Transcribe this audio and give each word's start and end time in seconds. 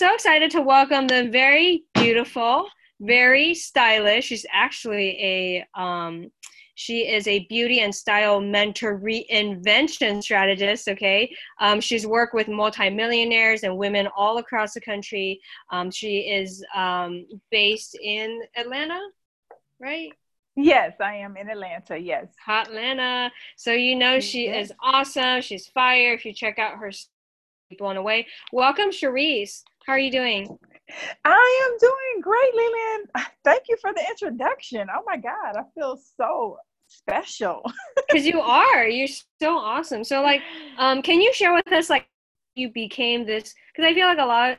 so 0.00 0.14
excited 0.14 0.50
to 0.50 0.62
welcome 0.62 1.06
the 1.06 1.28
very 1.28 1.84
beautiful, 1.92 2.66
very 3.00 3.52
stylish. 3.52 4.24
She's 4.24 4.46
actually 4.50 5.10
a 5.22 5.66
um, 5.78 6.30
she 6.74 7.00
is 7.06 7.28
a 7.28 7.46
beauty 7.50 7.80
and 7.80 7.94
style 7.94 8.40
mentor 8.40 8.98
reinvention 8.98 10.22
strategist. 10.22 10.88
Okay. 10.88 11.30
Um, 11.60 11.82
she's 11.82 12.06
worked 12.06 12.32
with 12.32 12.48
multimillionaires 12.48 13.62
and 13.62 13.76
women 13.76 14.08
all 14.16 14.38
across 14.38 14.72
the 14.72 14.80
country. 14.80 15.38
Um, 15.70 15.90
she 15.90 16.20
is 16.20 16.64
um, 16.74 17.26
based 17.50 17.94
in 18.02 18.40
Atlanta, 18.56 19.00
right? 19.78 20.12
Yes, 20.56 20.94
I 20.98 21.16
am 21.16 21.36
in 21.36 21.50
Atlanta. 21.50 21.98
Yes. 21.98 22.28
Hot 22.46 22.68
Atlanta. 22.68 23.30
So 23.58 23.72
you 23.72 23.96
know 23.96 24.18
she 24.18 24.46
yes. 24.46 24.70
is 24.70 24.72
awesome. 24.82 25.42
She's 25.42 25.66
fire. 25.66 26.14
If 26.14 26.24
you 26.24 26.32
check 26.32 26.58
out 26.58 26.78
her 26.78 26.90
blown 27.78 27.96
away. 27.96 28.26
Welcome, 28.52 28.90
Cherise. 28.90 29.62
How 29.86 29.94
are 29.94 29.98
you 29.98 30.10
doing? 30.10 30.58
I 31.24 31.68
am 31.70 31.78
doing 31.78 32.20
great, 32.22 32.54
Leland. 32.54 33.10
Thank 33.44 33.64
you 33.68 33.76
for 33.80 33.92
the 33.92 34.04
introduction. 34.08 34.88
Oh 34.94 35.02
my 35.06 35.16
God, 35.16 35.56
I 35.56 35.62
feel 35.74 35.98
so 36.16 36.58
special 36.88 37.62
because 38.08 38.26
you 38.26 38.40
are 38.40 38.88
you're 38.88 39.06
so 39.40 39.56
awesome 39.56 40.02
so 40.02 40.22
like 40.22 40.42
um 40.76 41.00
can 41.02 41.20
you 41.20 41.32
share 41.32 41.54
with 41.54 41.72
us 41.72 41.88
like 41.88 42.04
you 42.56 42.68
became 42.70 43.24
this 43.24 43.54
because 43.72 43.88
i 43.88 43.94
feel 43.94 44.08
like 44.08 44.18
a 44.18 44.24
lot 44.24 44.58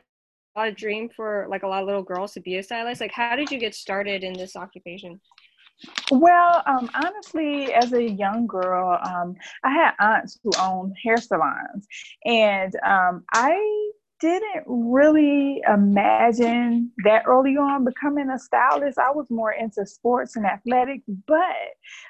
a 0.56 0.58
lot 0.58 0.68
of 0.68 0.74
dream 0.74 1.10
for 1.14 1.46
like 1.50 1.62
a 1.62 1.66
lot 1.66 1.82
of 1.82 1.86
little 1.86 2.02
girls 2.02 2.32
to 2.32 2.40
be 2.40 2.56
a 2.56 2.62
stylist 2.62 3.02
like 3.02 3.12
how 3.12 3.36
did 3.36 3.50
you 3.50 3.58
get 3.58 3.74
started 3.74 4.24
in 4.24 4.32
this 4.32 4.56
occupation 4.56 5.20
well, 6.10 6.62
um, 6.66 6.88
honestly, 6.94 7.72
as 7.72 7.92
a 7.92 8.02
young 8.02 8.46
girl, 8.46 9.00
um, 9.04 9.34
I 9.64 9.70
had 9.70 9.94
aunts 9.98 10.38
who 10.42 10.50
owned 10.60 10.94
hair 11.02 11.16
salons, 11.16 11.86
and 12.24 12.72
um, 12.86 13.24
I 13.32 13.90
didn't 14.22 14.62
really 14.68 15.60
imagine 15.68 16.92
that 17.02 17.24
early 17.26 17.56
on 17.56 17.84
becoming 17.84 18.30
a 18.30 18.38
stylist. 18.38 18.96
I 18.96 19.10
was 19.10 19.26
more 19.30 19.50
into 19.50 19.84
sports 19.84 20.36
and 20.36 20.46
athletics, 20.46 21.02
but 21.26 21.40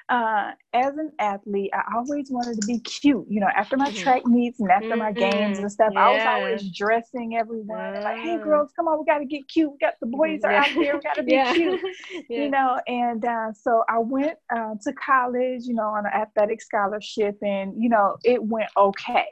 uh, 0.09 0.51
as 0.73 0.95
an 0.97 1.11
athlete, 1.17 1.71
I 1.73 1.81
always 1.95 2.29
wanted 2.29 2.61
to 2.61 2.67
be 2.67 2.79
cute. 2.81 3.25
You 3.27 3.39
know, 3.39 3.49
after 3.57 3.77
my 3.77 3.89
mm-hmm. 3.89 3.97
track 3.97 4.27
meets 4.27 4.59
and 4.59 4.69
after 4.69 4.89
mm-hmm. 4.89 4.99
my 4.99 5.11
games 5.11 5.57
and 5.57 5.71
stuff, 5.71 5.89
yeah. 5.93 6.07
I 6.07 6.13
was 6.13 6.23
always 6.23 6.77
dressing 6.77 7.35
everyone 7.35 7.95
like, 8.03 8.19
"Hey, 8.19 8.37
girls, 8.37 8.71
come 8.75 8.87
on, 8.87 8.99
we 8.99 9.05
got 9.05 9.17
to 9.17 9.25
get 9.25 9.47
cute. 9.47 9.71
We 9.71 9.77
got 9.79 9.95
the 9.99 10.05
boys 10.05 10.41
are 10.43 10.51
yeah. 10.51 10.59
out 10.61 10.67
here. 10.67 10.93
We 10.93 11.01
got 11.01 11.15
to 11.15 11.23
be 11.23 11.31
yeah. 11.31 11.53
cute." 11.53 11.79
You 12.29 12.49
know, 12.49 12.79
and 12.87 13.25
uh, 13.25 13.53
so 13.53 13.83
I 13.89 13.97
went 13.97 14.37
uh, 14.55 14.75
to 14.83 14.93
college. 14.93 15.63
You 15.63 15.73
know, 15.73 15.87
on 15.87 16.05
an 16.05 16.11
athletic 16.13 16.61
scholarship, 16.61 17.37
and 17.41 17.73
you 17.75 17.89
know, 17.89 18.17
it 18.23 18.43
went 18.43 18.69
okay 18.77 19.25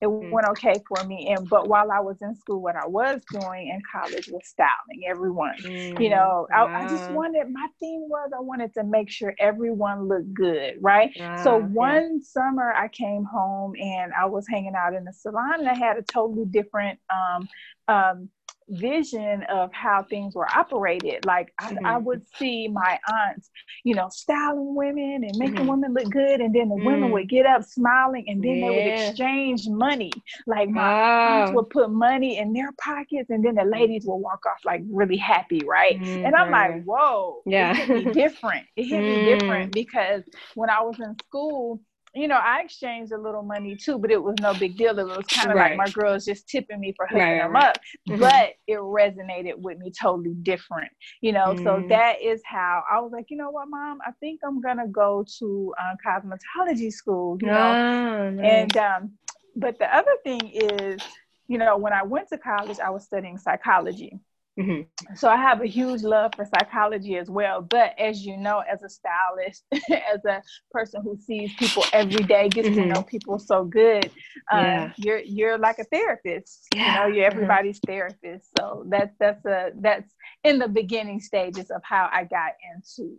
it 0.00 0.06
mm. 0.06 0.30
went 0.30 0.46
okay 0.48 0.74
for 0.86 1.04
me. 1.04 1.34
And 1.36 1.48
but 1.48 1.68
while 1.68 1.90
I 1.90 2.00
was 2.00 2.16
in 2.22 2.34
school, 2.36 2.60
what 2.62 2.76
I 2.76 2.86
was 2.86 3.20
doing 3.32 3.68
in 3.68 3.80
college 3.90 4.28
was 4.28 4.42
styling 4.46 5.02
everyone. 5.08 5.56
Mm. 5.62 6.00
You 6.00 6.10
know, 6.10 6.46
I, 6.54 6.64
I, 6.64 6.88
just 6.88 7.10
wanted 7.10 7.50
my 7.50 7.66
theme 7.80 8.08
was 8.08 8.30
I 8.36 8.40
wanted 8.40 8.72
to 8.74 8.84
make 8.84 9.10
sure 9.10 9.34
everyone 9.38 10.08
looked 10.08 10.32
good, 10.34 10.74
right? 10.80 11.10
so 11.42 11.60
one 11.60 12.18
yeah. 12.18 12.22
summer 12.22 12.72
I 12.72 12.88
came 12.88 13.24
home 13.24 13.74
and 13.80 14.12
I 14.12 14.26
was 14.26 14.46
hanging 14.48 14.74
out 14.76 14.94
in 14.94 15.04
the 15.04 15.12
salon 15.12 15.60
and 15.60 15.68
I 15.68 15.74
had 15.74 15.96
a 15.96 16.02
totally 16.02 16.44
different 16.44 16.98
um, 17.10 17.48
um, 17.88 18.28
vision 18.68 19.42
of 19.44 19.72
how 19.72 20.04
things 20.08 20.34
were 20.34 20.48
operated. 20.48 21.24
Like 21.24 21.52
mm-hmm. 21.60 21.84
I, 21.84 21.94
I, 21.94 21.96
would 21.98 22.22
see 22.36 22.68
my 22.68 22.98
aunts, 23.08 23.50
you 23.84 23.94
know, 23.94 24.08
styling 24.10 24.74
women 24.74 25.24
and 25.24 25.36
making 25.36 25.56
mm-hmm. 25.56 25.66
women 25.66 25.94
look 25.94 26.10
good, 26.10 26.40
and 26.40 26.54
then 26.54 26.68
the 26.68 26.76
mm. 26.76 26.84
women 26.84 27.10
would 27.12 27.28
get 27.28 27.46
up 27.46 27.64
smiling, 27.64 28.24
and 28.28 28.42
then 28.42 28.56
yeah. 28.56 28.68
they 28.68 28.74
would 28.74 29.08
exchange 29.08 29.68
money. 29.68 30.12
Like 30.46 30.68
my 30.68 30.82
oh. 30.82 31.42
aunts 31.42 31.52
would 31.54 31.70
put 31.70 31.90
money 31.90 32.38
in 32.38 32.52
their 32.52 32.72
pockets, 32.80 33.30
and 33.30 33.44
then 33.44 33.54
the 33.54 33.64
ladies 33.64 34.04
would 34.06 34.16
walk 34.16 34.44
off 34.46 34.64
like 34.64 34.82
really 34.90 35.16
happy, 35.16 35.62
right? 35.66 36.00
Mm-hmm. 36.00 36.26
And 36.26 36.34
I'm 36.34 36.50
like, 36.50 36.70
mm-hmm. 36.70 36.90
whoa, 36.90 37.42
yeah, 37.46 37.70
it 37.70 37.76
hit 37.76 38.06
me 38.06 38.12
different. 38.12 38.66
It 38.76 38.84
hit 38.84 39.00
me 39.00 39.24
different 39.24 39.70
mm. 39.72 39.74
because 39.74 40.22
when 40.54 40.70
I 40.70 40.82
was 40.82 40.98
in 41.00 41.16
school 41.26 41.80
you 42.14 42.28
know, 42.28 42.36
I 42.36 42.62
exchanged 42.62 43.12
a 43.12 43.18
little 43.18 43.42
money 43.42 43.76
too, 43.76 43.98
but 43.98 44.10
it 44.10 44.22
was 44.22 44.34
no 44.40 44.54
big 44.54 44.76
deal. 44.76 44.98
It 44.98 45.06
was 45.06 45.26
kind 45.26 45.50
of 45.50 45.56
right. 45.56 45.76
like 45.76 45.76
my 45.76 45.92
girls 45.92 46.24
just 46.24 46.48
tipping 46.48 46.80
me 46.80 46.92
for 46.96 47.06
hooking 47.06 47.22
right, 47.22 47.38
them 47.38 47.52
right. 47.52 47.64
up. 47.64 47.78
Mm-hmm. 48.08 48.20
But 48.20 48.54
it 48.66 48.78
resonated 48.78 49.56
with 49.56 49.78
me 49.78 49.90
totally 49.90 50.34
different, 50.42 50.90
you 51.20 51.32
know. 51.32 51.54
Mm. 51.54 51.64
So 51.64 51.88
that 51.88 52.22
is 52.22 52.40
how 52.44 52.82
I 52.90 53.00
was 53.00 53.12
like, 53.12 53.26
you 53.28 53.36
know 53.36 53.50
what, 53.50 53.68
mom, 53.68 53.98
I 54.06 54.12
think 54.20 54.40
I'm 54.44 54.60
gonna 54.60 54.88
go 54.88 55.24
to 55.38 55.74
uh, 55.78 55.94
cosmetology 56.04 56.92
school, 56.92 57.38
you 57.40 57.48
know. 57.48 57.54
Oh, 57.58 58.30
nice. 58.30 58.50
And 58.50 58.76
um, 58.76 59.12
but 59.56 59.78
the 59.78 59.94
other 59.94 60.16
thing 60.24 60.40
is, 60.52 61.00
you 61.48 61.58
know, 61.58 61.76
when 61.76 61.92
I 61.92 62.02
went 62.02 62.28
to 62.28 62.38
college, 62.38 62.78
I 62.78 62.90
was 62.90 63.04
studying 63.04 63.38
psychology. 63.38 64.18
Mm-hmm. 64.58 65.14
So 65.14 65.28
I 65.28 65.36
have 65.36 65.62
a 65.62 65.66
huge 65.66 66.02
love 66.02 66.32
for 66.34 66.44
psychology 66.44 67.16
as 67.16 67.30
well. 67.30 67.62
But 67.62 67.94
as 67.98 68.24
you 68.24 68.36
know, 68.36 68.60
as 68.60 68.82
a 68.82 68.88
stylist, 68.88 69.64
as 69.72 70.24
a 70.24 70.42
person 70.72 71.02
who 71.02 71.16
sees 71.16 71.52
people 71.54 71.84
every 71.92 72.24
day, 72.24 72.48
gets 72.48 72.68
mm-hmm. 72.68 72.80
to 72.80 72.86
know 72.86 73.02
people 73.02 73.38
so 73.38 73.64
good, 73.64 74.06
um, 74.50 74.64
yeah. 74.64 74.92
you're 74.96 75.20
you're 75.20 75.58
like 75.58 75.78
a 75.78 75.84
therapist. 75.84 76.66
Yeah. 76.74 77.04
You 77.04 77.10
know, 77.10 77.16
you're 77.16 77.26
everybody's 77.26 77.78
mm-hmm. 77.80 77.92
therapist. 77.92 78.48
So 78.58 78.84
that's 78.88 79.14
that's 79.20 79.44
a 79.46 79.70
that's 79.76 80.12
in 80.42 80.58
the 80.58 80.68
beginning 80.68 81.20
stages 81.20 81.70
of 81.70 81.82
how 81.84 82.08
I 82.12 82.24
got 82.24 82.52
into 82.74 83.16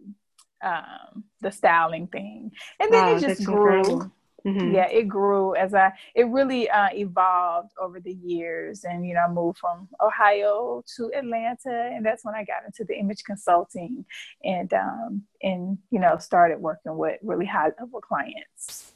um, 0.61 1.23
the 1.39 1.51
styling 1.51 2.07
thing, 2.07 2.51
and 2.81 2.93
then 2.93 3.05
wow, 3.05 3.15
it 3.15 3.21
just 3.21 3.45
grew. 3.45 3.79
Incredible. 3.79 4.11
Mm-hmm. 4.45 4.75
Yeah, 4.75 4.87
it 4.89 5.07
grew 5.07 5.55
as 5.55 5.73
I 5.73 5.91
it 6.15 6.25
really 6.25 6.69
uh, 6.69 6.89
evolved 6.93 7.71
over 7.79 7.99
the 7.99 8.13
years, 8.13 8.83
and 8.83 9.05
you 9.05 9.13
know, 9.13 9.21
I 9.21 9.31
moved 9.31 9.57
from 9.57 9.87
Ohio 10.01 10.83
to 10.95 11.11
Atlanta, 11.15 11.91
and 11.93 12.05
that's 12.05 12.23
when 12.23 12.35
I 12.35 12.43
got 12.43 12.65
into 12.65 12.83
the 12.83 12.97
image 12.97 13.23
consulting, 13.23 14.05
and 14.43 14.73
um, 14.73 15.23
and 15.41 15.77
you 15.91 15.99
know, 15.99 16.17
started 16.17 16.59
working 16.59 16.97
with 16.97 17.19
really 17.21 17.45
high 17.45 17.71
level 17.79 18.01
clients. 18.01 18.93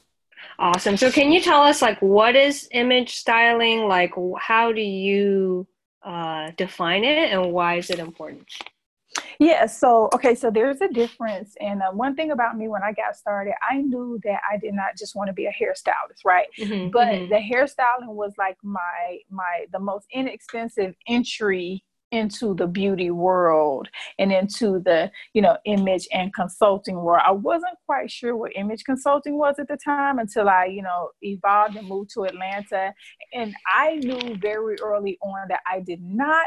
Awesome. 0.59 0.97
So, 0.97 1.11
can 1.11 1.31
you 1.31 1.41
tell 1.41 1.61
us 1.61 1.81
like 1.81 1.99
what 2.01 2.35
is 2.35 2.67
image 2.71 3.15
styling? 3.15 3.87
Like, 3.87 4.13
how 4.39 4.71
do 4.71 4.81
you 4.81 5.67
uh, 6.03 6.51
define 6.57 7.03
it, 7.03 7.31
and 7.31 7.51
why 7.51 7.75
is 7.75 7.89
it 7.89 7.99
important? 7.99 8.47
Yeah, 9.39 9.65
so 9.65 10.09
okay, 10.13 10.35
so 10.35 10.49
there's 10.51 10.81
a 10.81 10.87
difference. 10.87 11.55
And 11.59 11.81
uh, 11.81 11.91
one 11.91 12.15
thing 12.15 12.31
about 12.31 12.57
me 12.57 12.67
when 12.67 12.83
I 12.83 12.93
got 12.93 13.15
started, 13.15 13.53
I 13.67 13.77
knew 13.77 14.19
that 14.23 14.39
I 14.49 14.57
did 14.57 14.73
not 14.73 14.97
just 14.97 15.15
want 15.15 15.27
to 15.27 15.33
be 15.33 15.45
a 15.45 15.51
hairstylist, 15.51 16.23
right? 16.25 16.47
Mm-hmm, 16.59 16.89
but 16.91 17.07
mm-hmm. 17.07 17.29
the 17.29 17.37
hairstyling 17.37 18.13
was 18.13 18.33
like 18.37 18.57
my 18.63 19.19
my 19.29 19.65
the 19.71 19.79
most 19.79 20.07
inexpensive 20.11 20.95
entry 21.07 21.83
into 22.13 22.53
the 22.53 22.67
beauty 22.67 23.09
world 23.09 23.89
and 24.19 24.31
into 24.31 24.79
the 24.79 25.11
you 25.33 25.41
know 25.41 25.57
image 25.65 26.07
and 26.13 26.31
consulting 26.31 26.95
world 27.01 27.23
i 27.25 27.31
wasn't 27.31 27.73
quite 27.87 28.09
sure 28.09 28.35
what 28.35 28.51
image 28.55 28.83
consulting 28.83 29.35
was 29.35 29.55
at 29.57 29.67
the 29.67 29.77
time 29.83 30.19
until 30.19 30.47
i 30.47 30.65
you 30.65 30.83
know 30.83 31.09
evolved 31.23 31.75
and 31.75 31.87
moved 31.87 32.11
to 32.13 32.21
atlanta 32.21 32.93
and 33.33 33.55
i 33.65 33.95
knew 33.95 34.35
very 34.35 34.75
early 34.83 35.17
on 35.23 35.47
that 35.49 35.61
i 35.65 35.79
did 35.79 36.03
not 36.03 36.45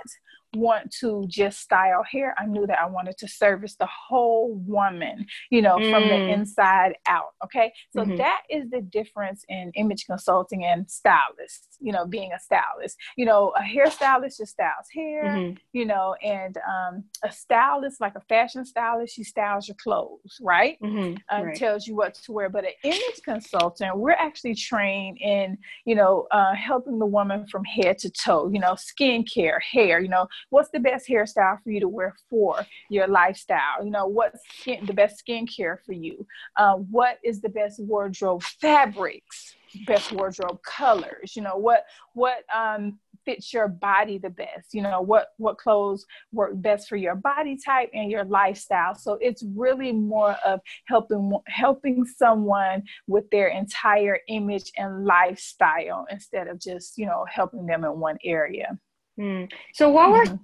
want 0.54 0.90
to 1.00 1.26
just 1.28 1.60
style 1.60 2.02
hair. 2.10 2.34
I 2.38 2.46
knew 2.46 2.66
that 2.66 2.78
I 2.78 2.86
wanted 2.86 3.18
to 3.18 3.28
service 3.28 3.76
the 3.76 3.86
whole 3.86 4.54
woman, 4.66 5.26
you 5.50 5.62
know, 5.62 5.76
mm. 5.76 5.90
from 5.90 6.02
the 6.04 6.14
mm. 6.14 6.32
inside 6.32 6.94
out. 7.06 7.34
Okay. 7.44 7.72
So 7.90 8.02
mm-hmm. 8.02 8.16
that 8.16 8.42
is 8.50 8.70
the 8.70 8.80
difference 8.80 9.44
in 9.48 9.72
image 9.74 10.06
consulting 10.06 10.64
and 10.64 10.90
stylist, 10.90 11.76
you 11.80 11.92
know, 11.92 12.06
being 12.06 12.32
a 12.32 12.40
stylist. 12.40 12.96
You 13.16 13.26
know, 13.26 13.52
a 13.56 13.62
hairstylist 13.62 14.38
just 14.38 14.52
styles 14.52 14.86
hair, 14.94 15.24
mm-hmm. 15.24 15.56
you 15.72 15.84
know, 15.84 16.14
and 16.22 16.56
um, 16.58 17.04
a 17.24 17.32
stylist, 17.32 18.00
like 18.00 18.14
a 18.14 18.22
fashion 18.28 18.64
stylist, 18.64 19.14
she 19.14 19.24
styles 19.24 19.68
your 19.68 19.76
clothes, 19.82 20.38
right? 20.40 20.78
Mm-hmm. 20.82 21.16
Uh, 21.30 21.44
right. 21.44 21.56
Tells 21.56 21.86
you 21.86 21.96
what 21.96 22.14
to 22.14 22.32
wear. 22.32 22.48
But 22.48 22.64
an 22.64 22.72
image 22.84 23.20
consultant, 23.24 23.96
we're 23.96 24.12
actually 24.12 24.54
trained 24.54 25.18
in, 25.20 25.58
you 25.84 25.94
know, 25.94 26.26
uh, 26.30 26.54
helping 26.54 26.98
the 26.98 27.06
woman 27.06 27.46
from 27.46 27.64
head 27.64 27.98
to 27.98 28.10
toe, 28.10 28.50
you 28.52 28.60
know, 28.60 28.74
skincare, 28.74 29.60
hair, 29.60 30.00
you 30.00 30.08
know, 30.08 30.26
what's 30.50 30.71
the 30.71 30.81
best 30.81 31.09
hairstyle 31.09 31.62
for 31.62 31.71
you 31.71 31.81
to 31.81 31.88
wear 31.88 32.15
for 32.31 32.65
your 32.91 33.06
lifestyle? 33.06 33.85
You 33.85 33.91
know, 33.91 34.06
what's 34.06 34.41
skin, 34.59 34.87
the 34.87 34.94
best 34.94 35.23
skincare 35.27 35.79
for 35.85 35.93
you? 35.93 36.27
Uh, 36.56 36.75
what 36.75 37.19
is 37.25 37.41
the 37.41 37.49
best 37.49 37.81
wardrobe 37.83 38.43
fabrics? 38.43 39.55
Best 39.87 40.12
wardrobe 40.12 40.61
colors? 40.62 41.37
You 41.37 41.43
know, 41.43 41.56
what 41.56 41.85
what 42.15 42.44
um, 42.55 42.99
fits 43.27 43.53
your 43.53 43.69
body 43.69 44.17
the 44.17 44.31
best 44.31 44.73
you 44.73 44.81
know 44.81 45.03
what 45.03 45.29
what 45.37 45.59
clothes 45.59 46.06
work 46.33 46.53
best 46.55 46.88
for 46.88 46.97
your 46.97 47.17
body 47.17 47.59
type 47.62 47.91
and 47.93 48.11
your 48.11 48.25
lifestyle 48.25 48.94
so 48.94 49.19
it's 49.21 49.44
really 49.55 49.93
more 49.93 50.37
of 50.47 50.61
helping 50.87 51.37
helping 51.49 52.05
someone 52.05 52.83
with 53.06 53.29
their 53.31 53.49
entire 53.49 54.21
image 54.29 54.71
and 54.79 55.05
lifestyle 55.05 56.06
instead 56.11 56.47
of 56.47 56.59
just 56.59 56.97
you 56.97 57.05
know 57.05 57.27
helping 57.29 57.67
them 57.67 57.85
in 57.85 57.99
one 57.99 58.17
area 58.25 58.79
Mm. 59.18 59.50
So, 59.72 59.90
what 59.90 60.10
were 60.10 60.24
mm-hmm. 60.24 60.36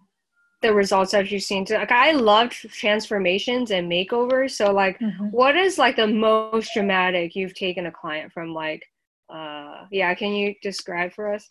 the 0.62 0.72
results 0.72 1.12
that 1.12 1.30
you've 1.30 1.42
seen? 1.42 1.66
Like, 1.70 1.92
I 1.92 2.12
loved 2.12 2.52
transformations 2.52 3.70
and 3.70 3.90
makeovers. 3.90 4.52
So, 4.52 4.72
like, 4.72 4.98
mm-hmm. 4.98 5.26
what 5.26 5.56
is 5.56 5.78
like 5.78 5.96
the 5.96 6.06
most 6.06 6.72
dramatic 6.74 7.36
you've 7.36 7.54
taken 7.54 7.86
a 7.86 7.92
client 7.92 8.32
from? 8.32 8.54
Like, 8.54 8.84
uh, 9.28 9.86
yeah, 9.90 10.14
can 10.14 10.32
you 10.32 10.54
describe 10.62 11.12
for 11.12 11.32
us? 11.32 11.46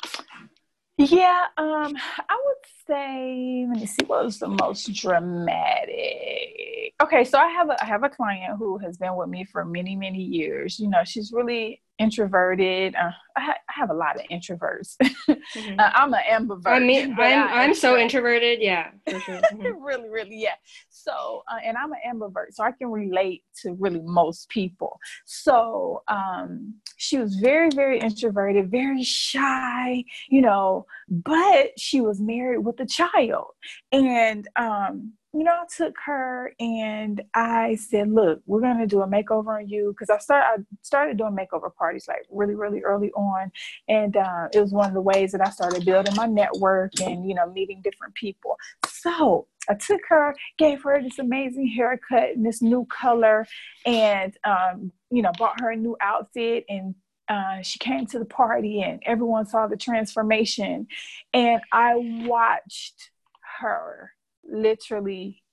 Yeah, 0.97 1.45
um, 1.57 1.95
I 2.29 2.41
would 2.45 2.55
say, 2.85 3.65
let 3.67 3.79
me 3.79 3.87
see, 3.87 4.05
what 4.05 4.23
was 4.23 4.37
the 4.37 4.49
most 4.49 4.93
dramatic? 4.93 6.93
Okay, 7.01 7.23
so 7.23 7.39
I 7.39 7.47
have 7.47 7.69
a 7.69 7.81
I 7.81 7.87
have 7.87 8.03
a 8.03 8.09
client 8.09 8.59
who 8.59 8.77
has 8.77 8.97
been 8.97 9.15
with 9.15 9.29
me 9.29 9.45
for 9.45 9.65
many 9.65 9.95
many 9.95 10.21
years. 10.21 10.79
You 10.79 10.89
know, 10.89 11.03
she's 11.03 11.31
really 11.33 11.81
introverted. 12.01 12.95
Uh, 12.95 13.11
I, 13.35 13.41
ha- 13.41 13.57
I, 13.69 13.73
have 13.79 13.89
a 13.89 13.93
lot 13.93 14.15
of 14.15 14.23
introverts. 14.31 14.95
Mm-hmm. 15.01 15.79
uh, 15.79 15.89
I'm 15.93 16.13
an 16.13 16.21
ambivert. 16.29 16.67
I 16.67 16.79
mean, 16.79 17.15
I'm 17.17 17.47
I'm 17.49 17.73
so 17.73 17.97
introverted. 17.97 18.59
Yeah, 18.61 18.91
for 19.09 19.19
sure. 19.19 19.41
Mm-hmm. 19.51 19.83
really, 19.83 20.09
really, 20.09 20.37
yeah. 20.37 20.55
So, 20.89 21.43
uh, 21.51 21.57
and 21.63 21.75
I'm 21.77 21.91
an 21.91 21.99
ambivert, 22.07 22.53
so 22.53 22.63
I 22.63 22.71
can 22.71 22.89
relate 22.89 23.43
to 23.61 23.73
really 23.73 24.01
most 24.01 24.49
people. 24.49 24.97
So, 25.25 26.03
um, 26.07 26.75
she 26.97 27.17
was 27.17 27.35
very, 27.35 27.69
very 27.69 27.99
introverted, 27.99 28.71
very 28.71 29.03
shy, 29.03 30.03
you 30.29 30.41
know, 30.41 30.85
but 31.09 31.71
she 31.77 32.01
was 32.01 32.19
married 32.21 32.59
with 32.59 32.79
a 32.79 32.85
child, 32.85 33.47
and 33.91 34.47
um, 34.55 35.13
you 35.33 35.45
know, 35.45 35.51
I 35.51 35.65
took 35.75 35.95
her 36.05 36.53
and 36.59 37.21
I 37.33 37.75
said, 37.75 38.11
"Look, 38.11 38.41
we're 38.45 38.59
gonna 38.59 38.85
do 38.85 39.01
a 39.01 39.07
makeover 39.07 39.59
on 39.59 39.69
you," 39.69 39.93
because 39.93 40.09
I 40.09 40.17
started 40.17 40.61
I 40.61 40.75
started 40.81 41.17
doing 41.17 41.35
makeover 41.35 41.73
parties 41.73 42.07
like 42.07 42.25
really, 42.29 42.55
really 42.55 42.81
early 42.81 43.11
on, 43.13 43.51
and 43.87 44.17
uh, 44.17 44.49
it 44.53 44.59
was 44.59 44.73
one 44.73 44.89
of 44.89 44.93
the 44.93 45.01
ways 45.01 45.31
that 45.31 45.45
I 45.45 45.49
started 45.49 45.85
building 45.85 46.15
my 46.15 46.25
network 46.25 46.99
and 46.99 47.27
you 47.27 47.33
know 47.33 47.49
meeting 47.49 47.81
different 47.81 48.13
people. 48.15 48.57
So 48.87 49.47
I 49.69 49.75
took 49.75 50.01
her, 50.09 50.35
gave 50.57 50.83
her 50.83 51.01
this 51.01 51.19
amazing 51.19 51.67
haircut 51.67 52.35
and 52.35 52.45
this 52.45 52.61
new 52.61 52.85
color, 52.85 53.47
and 53.85 54.35
um, 54.43 54.91
you 55.11 55.21
know, 55.21 55.31
bought 55.37 55.61
her 55.61 55.71
a 55.71 55.75
new 55.75 55.97
outfit 56.01 56.65
and. 56.69 56.95
Uh, 57.29 57.61
she 57.61 57.79
came 57.79 58.05
to 58.05 58.19
the 58.19 58.25
party 58.25 58.81
and 58.81 59.01
everyone 59.05 59.45
saw 59.45 59.65
the 59.65 59.77
transformation 59.77 60.85
and 61.33 61.61
i 61.71 61.93
watched 62.25 63.11
her 63.59 64.11
literally 64.43 65.43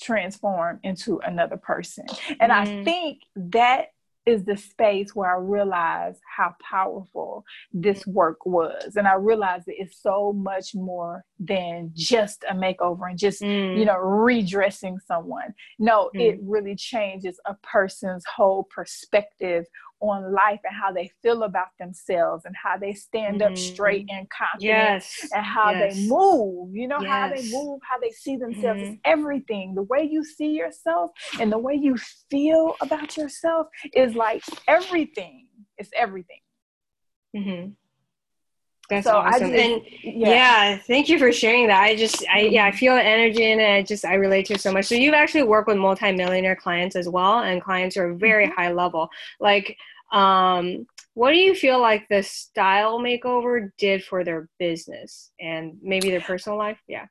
transform 0.00 0.80
into 0.82 1.20
another 1.20 1.56
person. 1.56 2.06
And 2.40 2.50
mm. 2.52 2.56
I 2.56 2.84
think 2.84 3.22
that 3.36 3.86
is 4.26 4.44
the 4.44 4.56
space 4.56 5.14
where 5.14 5.34
I 5.34 5.38
realized 5.40 6.20
how 6.36 6.54
powerful 6.62 7.44
this 7.72 8.06
work 8.06 8.44
was. 8.44 8.96
And 8.96 9.08
I 9.08 9.14
realized 9.14 9.66
that 9.66 9.80
it's 9.80 10.00
so 10.00 10.32
much 10.32 10.74
more 10.74 11.24
than 11.38 11.90
just 11.94 12.44
a 12.48 12.54
makeover 12.54 13.08
and 13.08 13.18
just, 13.18 13.40
mm. 13.40 13.78
you 13.78 13.84
know, 13.84 13.96
redressing 13.96 14.98
someone. 15.06 15.54
No, 15.78 16.10
mm. 16.14 16.20
it 16.20 16.38
really 16.42 16.76
changes 16.76 17.40
a 17.46 17.54
person's 17.62 18.24
whole 18.26 18.64
perspective 18.64 19.64
on 20.00 20.32
life 20.32 20.60
and 20.64 20.74
how 20.74 20.92
they 20.92 21.10
feel 21.22 21.42
about 21.42 21.68
themselves 21.78 22.44
and 22.44 22.54
how 22.56 22.76
they 22.76 22.92
stand 22.92 23.40
mm-hmm. 23.40 23.52
up 23.52 23.58
straight 23.58 24.06
and 24.10 24.26
confident 24.30 24.62
yes. 24.62 25.28
and 25.34 25.44
how 25.44 25.70
yes. 25.70 25.94
they 25.94 26.06
move 26.08 26.74
you 26.74 26.88
know 26.88 27.00
yes. 27.00 27.10
how 27.10 27.28
they 27.28 27.50
move 27.50 27.80
how 27.88 27.98
they 27.98 28.10
see 28.10 28.36
themselves 28.36 28.80
mm-hmm. 28.80 28.94
everything 29.04 29.74
the 29.74 29.82
way 29.82 30.08
you 30.10 30.24
see 30.24 30.52
yourself 30.52 31.10
and 31.38 31.52
the 31.52 31.58
way 31.58 31.74
you 31.74 31.96
feel 32.30 32.74
about 32.80 33.16
yourself 33.16 33.66
is 33.94 34.14
like 34.14 34.42
everything 34.66 35.46
it's 35.76 35.90
everything 35.94 36.40
mm-hmm. 37.36 37.70
That's 38.90 39.06
so 39.06 39.16
awesome. 39.16 39.50
Just, 39.50 39.62
and 39.62 39.82
yeah. 40.02 40.28
yeah. 40.28 40.78
thank 40.78 41.08
you 41.08 41.18
for 41.18 41.32
sharing 41.32 41.68
that. 41.68 41.82
I 41.82 41.96
just, 41.96 42.24
I, 42.28 42.40
yeah, 42.40 42.66
I 42.66 42.72
feel 42.72 42.92
energy 42.92 43.50
in 43.50 43.60
it. 43.60 43.72
I 43.72 43.82
just, 43.82 44.04
I 44.04 44.14
relate 44.14 44.46
to 44.46 44.54
it 44.54 44.60
so 44.60 44.72
much. 44.72 44.86
So 44.86 44.94
you've 44.94 45.14
actually 45.14 45.44
worked 45.44 45.68
with 45.68 45.78
multimillionaire 45.78 46.56
clients 46.56 46.96
as 46.96 47.08
well 47.08 47.38
and 47.38 47.62
clients 47.62 47.96
who 47.96 48.02
are 48.02 48.12
very 48.12 48.46
mm-hmm. 48.46 48.60
high 48.60 48.72
level. 48.72 49.08
Like, 49.38 49.76
um, 50.12 50.86
what 51.14 51.32
do 51.32 51.38
you 51.38 51.54
feel 51.54 51.80
like 51.80 52.06
the 52.08 52.22
style 52.22 52.98
makeover 52.98 53.70
did 53.78 54.04
for 54.04 54.24
their 54.24 54.48
business 54.58 55.30
and 55.40 55.76
maybe 55.82 56.10
their 56.10 56.20
personal 56.20 56.58
life? 56.58 56.78
Yeah. 56.86 57.06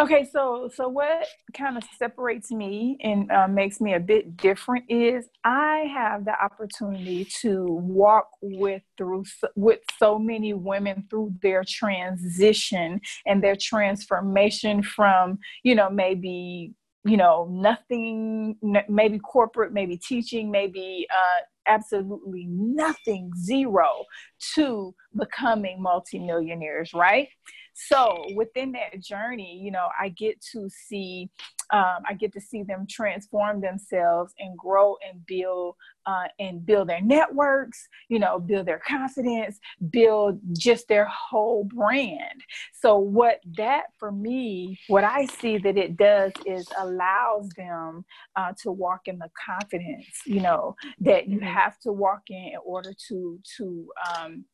Okay, 0.00 0.24
so 0.32 0.68
so 0.74 0.88
what 0.88 1.24
kind 1.56 1.76
of 1.76 1.84
separates 1.96 2.50
me 2.50 2.98
and 3.00 3.30
uh, 3.30 3.46
makes 3.46 3.80
me 3.80 3.94
a 3.94 4.00
bit 4.00 4.36
different 4.36 4.84
is 4.88 5.28
I 5.44 5.84
have 5.94 6.24
the 6.24 6.34
opportunity 6.42 7.24
to 7.42 7.64
walk 7.64 8.26
with 8.42 8.82
through 8.98 9.24
with 9.54 9.78
so 9.96 10.18
many 10.18 10.52
women 10.52 11.06
through 11.08 11.34
their 11.42 11.62
transition 11.64 13.00
and 13.24 13.40
their 13.40 13.54
transformation 13.54 14.82
from 14.82 15.38
you 15.62 15.76
know 15.76 15.88
maybe 15.90 16.74
you 17.04 17.16
know 17.16 17.46
nothing 17.52 18.56
maybe 18.88 19.20
corporate 19.20 19.72
maybe 19.72 19.96
teaching 19.96 20.50
maybe 20.50 21.06
uh, 21.12 21.42
absolutely 21.70 22.46
nothing 22.48 23.30
zero 23.40 23.88
to 24.56 24.92
becoming 25.16 25.80
multimillionaires 25.80 26.92
right 26.94 27.28
so 27.74 28.24
within 28.34 28.72
that 28.72 29.00
journey, 29.00 29.60
you 29.62 29.70
know, 29.70 29.88
I 30.00 30.10
get 30.10 30.40
to 30.52 30.68
see, 30.70 31.28
um, 31.72 31.98
I 32.08 32.14
get 32.14 32.32
to 32.34 32.40
see 32.40 32.62
them 32.62 32.86
transform 32.88 33.60
themselves 33.60 34.32
and 34.38 34.56
grow 34.56 34.96
and 35.08 35.24
build 35.26 35.74
uh, 36.06 36.24
and 36.38 36.64
build 36.64 36.88
their 36.88 37.00
networks, 37.00 37.88
you 38.08 38.18
know, 38.18 38.38
build 38.38 38.66
their 38.66 38.80
confidence, 38.86 39.58
build 39.90 40.38
just 40.56 40.86
their 40.86 41.06
whole 41.06 41.64
brand. 41.64 42.42
So 42.74 42.98
what 42.98 43.40
that 43.56 43.84
for 43.98 44.12
me, 44.12 44.78
what 44.88 45.04
I 45.04 45.24
see 45.26 45.58
that 45.58 45.76
it 45.76 45.96
does 45.96 46.32
is 46.46 46.68
allows 46.78 47.48
them 47.56 48.04
uh, 48.36 48.52
to 48.62 48.70
walk 48.70 49.02
in 49.06 49.18
the 49.18 49.30
confidence, 49.46 50.06
you 50.26 50.40
know, 50.40 50.76
that 51.00 51.28
you 51.28 51.38
mm-hmm. 51.38 51.46
have 51.46 51.78
to 51.80 51.92
walk 51.92 52.22
in 52.28 52.52
in 52.52 52.58
order 52.64 52.92
to 53.08 53.40
to 53.56 53.88
um, 54.14 54.44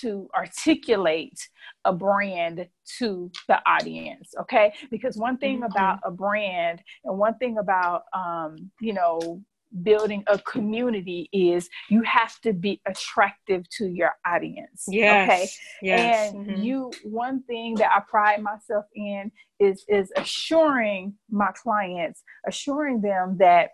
to 0.00 0.28
articulate 0.34 1.38
a 1.84 1.92
brand 1.92 2.66
to 2.98 3.30
the 3.48 3.58
audience 3.66 4.32
okay 4.40 4.72
because 4.90 5.16
one 5.16 5.38
thing 5.38 5.56
mm-hmm. 5.56 5.72
about 5.72 5.98
a 6.04 6.10
brand 6.10 6.80
and 7.04 7.18
one 7.18 7.36
thing 7.38 7.58
about 7.58 8.02
um, 8.14 8.70
you 8.80 8.92
know 8.92 9.42
building 9.82 10.24
a 10.28 10.38
community 10.38 11.28
is 11.32 11.68
you 11.90 12.02
have 12.02 12.40
to 12.40 12.54
be 12.54 12.80
attractive 12.86 13.68
to 13.68 13.86
your 13.86 14.12
audience 14.26 14.84
yes. 14.88 15.28
okay 15.28 15.48
yes. 15.82 16.32
and 16.32 16.46
mm-hmm. 16.46 16.62
you 16.62 16.90
one 17.04 17.42
thing 17.42 17.74
that 17.74 17.90
i 17.94 18.00
pride 18.08 18.42
myself 18.42 18.86
in 18.94 19.30
is 19.60 19.84
is 19.88 20.10
assuring 20.16 21.12
my 21.30 21.50
clients 21.62 22.22
assuring 22.46 23.00
them 23.02 23.36
that 23.38 23.70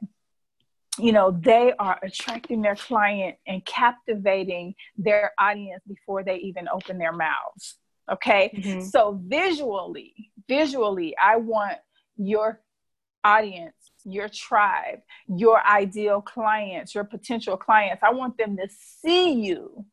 you 0.99 1.13
know 1.13 1.31
they 1.31 1.73
are 1.79 1.99
attracting 2.03 2.63
their 2.63 2.77
client 2.77 3.37
and 3.47 3.65
captivating 3.65 4.75
their 4.97 5.33
audience 5.39 5.83
before 5.87 6.23
they 6.23 6.37
even 6.37 6.69
open 6.69 6.99
their 6.99 7.13
mouths 7.13 7.77
okay 8.11 8.51
mm-hmm. 8.57 8.81
so 8.81 9.21
visually 9.27 10.31
visually 10.49 11.15
i 11.23 11.37
want 11.37 11.79
your 12.17 12.61
audience 13.25 13.75
your 14.05 14.29
tribe 14.29 15.01
your 15.29 15.65
ideal 15.67 16.21
clients 16.21 16.95
your 16.95 17.05
potential 17.05 17.57
clients 17.57 18.03
i 18.03 18.13
want 18.13 18.37
them 18.37 18.57
to 18.57 18.69
see 18.71 19.33
you 19.33 19.85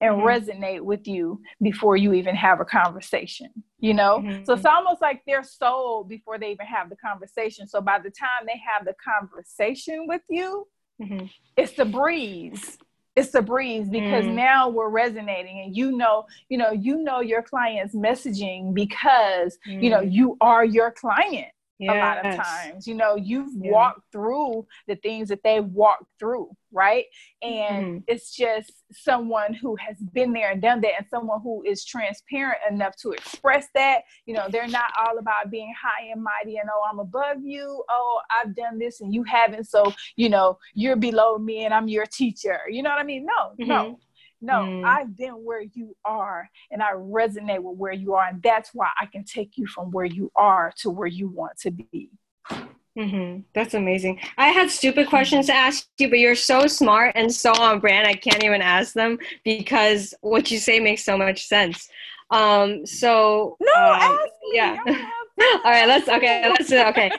and 0.00 0.16
mm-hmm. 0.16 0.26
resonate 0.26 0.80
with 0.80 1.06
you 1.06 1.40
before 1.62 1.96
you 1.96 2.12
even 2.12 2.34
have 2.34 2.60
a 2.60 2.64
conversation 2.64 3.48
you 3.78 3.94
know 3.94 4.18
mm-hmm. 4.18 4.44
so 4.44 4.54
it's 4.54 4.64
almost 4.64 5.00
like 5.00 5.22
they're 5.26 5.42
sold 5.42 6.08
before 6.08 6.38
they 6.38 6.50
even 6.50 6.66
have 6.66 6.88
the 6.90 6.96
conversation 6.96 7.66
so 7.66 7.80
by 7.80 7.98
the 7.98 8.10
time 8.10 8.46
they 8.46 8.60
have 8.64 8.84
the 8.84 8.94
conversation 9.02 10.06
with 10.06 10.22
you 10.28 10.66
mm-hmm. 11.00 11.26
it's 11.56 11.72
the 11.72 11.84
breeze 11.84 12.78
it's 13.16 13.30
the 13.30 13.40
breeze 13.40 13.88
because 13.88 14.26
mm. 14.26 14.34
now 14.34 14.68
we're 14.68 14.90
resonating 14.90 15.62
and 15.64 15.74
you 15.74 15.90
know 15.90 16.26
you 16.50 16.58
know 16.58 16.70
you 16.70 17.02
know 17.02 17.20
your 17.20 17.42
client's 17.42 17.94
messaging 17.94 18.74
because 18.74 19.58
you 19.64 19.88
know 19.88 20.00
mm. 20.00 20.12
you 20.12 20.36
are 20.40 20.64
your 20.64 20.92
client 20.92 21.48
yes. 21.78 21.94
a 21.94 21.98
lot 21.98 22.24
of 22.24 22.36
times. 22.36 22.86
You 22.86 22.94
know, 22.94 23.16
you've 23.16 23.52
yeah. 23.56 23.70
walked 23.70 24.12
through 24.12 24.66
the 24.88 24.96
things 24.96 25.28
that 25.28 25.42
they've 25.42 25.64
walked 25.64 26.06
through, 26.18 26.50
right? 26.72 27.04
And 27.42 27.86
mm-hmm. 27.86 27.98
it's 28.06 28.34
just 28.34 28.72
someone 28.92 29.54
who 29.54 29.76
has 29.76 29.96
been 30.12 30.32
there 30.32 30.50
and 30.50 30.62
done 30.62 30.80
that, 30.82 30.92
and 30.98 31.06
someone 31.08 31.40
who 31.42 31.62
is 31.66 31.84
transparent 31.84 32.58
enough 32.70 32.96
to 32.96 33.12
express 33.12 33.68
that. 33.74 34.02
You 34.26 34.34
know, 34.34 34.46
they're 34.48 34.68
not 34.68 34.92
all 34.98 35.18
about 35.18 35.50
being 35.50 35.72
high 35.80 36.10
and 36.12 36.22
mighty 36.22 36.58
and, 36.58 36.68
oh, 36.72 36.82
I'm 36.90 36.98
above 36.98 37.38
you. 37.42 37.82
Oh, 37.88 38.20
I've 38.30 38.54
done 38.54 38.78
this 38.78 39.00
and 39.00 39.12
you 39.12 39.22
haven't. 39.24 39.68
So, 39.68 39.92
you 40.16 40.28
know, 40.28 40.58
you're 40.74 40.96
below 40.96 41.38
me 41.38 41.64
and 41.64 41.74
I'm 41.74 41.88
your 41.88 42.06
teacher. 42.06 42.60
You 42.70 42.82
know 42.82 42.90
what 42.90 43.00
I 43.00 43.04
mean? 43.04 43.26
No, 43.26 43.64
mm-hmm. 43.64 43.68
no 43.68 43.98
no, 44.40 44.54
mm. 44.54 44.84
I've 44.84 45.16
been 45.16 45.44
where 45.44 45.62
you 45.62 45.96
are 46.04 46.48
and 46.70 46.82
I 46.82 46.92
resonate 46.92 47.62
with 47.62 47.78
where 47.78 47.92
you 47.92 48.14
are. 48.14 48.28
And 48.28 48.42
that's 48.42 48.70
why 48.74 48.88
I 49.00 49.06
can 49.06 49.24
take 49.24 49.56
you 49.56 49.66
from 49.66 49.90
where 49.90 50.04
you 50.04 50.30
are 50.36 50.72
to 50.78 50.90
where 50.90 51.06
you 51.06 51.28
want 51.28 51.58
to 51.60 51.70
be. 51.70 52.10
Mm-hmm. 52.50 53.40
That's 53.54 53.74
amazing. 53.74 54.20
I 54.38 54.48
had 54.48 54.70
stupid 54.70 55.08
questions 55.08 55.46
to 55.46 55.54
ask 55.54 55.86
you, 55.98 56.08
but 56.08 56.18
you're 56.18 56.34
so 56.34 56.66
smart 56.66 57.12
and 57.14 57.32
so 57.32 57.52
on 57.52 57.78
brand. 57.78 58.06
I 58.06 58.14
can't 58.14 58.42
even 58.42 58.62
ask 58.62 58.94
them 58.94 59.18
because 59.44 60.14
what 60.22 60.50
you 60.50 60.58
say 60.58 60.80
makes 60.80 61.04
so 61.04 61.18
much 61.18 61.46
sense. 61.46 61.88
Um, 62.30 62.86
so 62.86 63.56
no, 63.60 63.92
um, 63.92 64.18
yeah. 64.52 64.76
All 64.86 65.70
right, 65.70 65.86
let's 65.86 66.08
okay. 66.08 66.48
Let's 66.48 66.72
okay. 66.72 67.10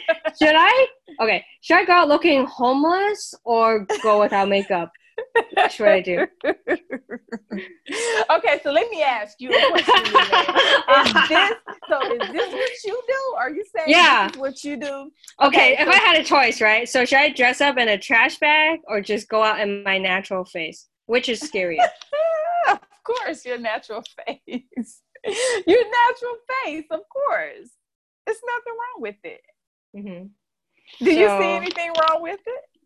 Should 0.42 0.56
I 0.58 0.88
okay? 1.22 1.46
Should 1.62 1.78
I 1.78 1.86
go 1.86 1.94
out 1.94 2.08
looking 2.08 2.46
homeless 2.46 3.36
or 3.44 3.86
go 4.02 4.20
without 4.20 4.50
makeup? 4.50 4.92
That's 5.56 5.80
what 5.80 5.90
I 5.90 6.02
do. 6.02 6.28
okay, 6.46 6.60
so 8.64 8.72
let 8.72 8.90
me 8.90 9.02
ask 9.02 9.40
you 9.40 9.50
a 9.50 9.70
question. 9.70 10.06
is 10.06 11.14
this 11.30 11.54
so? 11.90 12.00
Is 12.14 12.32
this 12.32 12.54
what 12.54 12.84
you 12.86 13.02
do? 13.08 13.36
Are 13.38 13.50
you 13.50 13.66
saying 13.76 13.88
yeah. 13.88 14.30
what 14.38 14.64
you 14.64 14.78
do? 14.78 15.12
Okay, 15.42 15.74
okay 15.74 15.78
if 15.80 15.88
so- 15.88 15.94
I 15.94 15.98
had 15.98 16.20
a 16.20 16.24
choice, 16.24 16.62
right? 16.62 16.88
So 16.88 17.06
should 17.06 17.18
I 17.18 17.30
dress 17.30 17.62
up 17.62 17.78
in 17.78 17.88
a 17.88 17.98
trash 17.98 18.38
bag 18.38 18.80
or 18.88 19.02
just 19.02 19.30
go 19.30 19.44
out 19.44 19.60
in 19.60 19.84
my 19.84 19.98
natural 19.98 20.46
face? 20.46 20.88
Which 21.06 21.30
is 21.30 21.42
scarier? 21.42 21.88
of 22.70 22.80
course, 23.04 23.46
your 23.46 23.58
natural 23.58 24.04
face. 24.26 25.02
your 25.66 25.84
natural 25.84 26.38
face, 26.64 26.86
of 26.92 27.02
course. 27.10 27.70
There's 28.26 28.42
nothing 28.46 28.74
wrong 28.74 29.02
with 29.02 29.16
it. 29.24 29.42
Mm-hmm. 29.96 30.26
Do 31.06 31.12
so, 31.14 31.20
you 31.20 31.28
see 31.42 31.52
anything 31.52 31.92
wrong 32.00 32.22
with 32.22 32.40
it? 32.46 32.77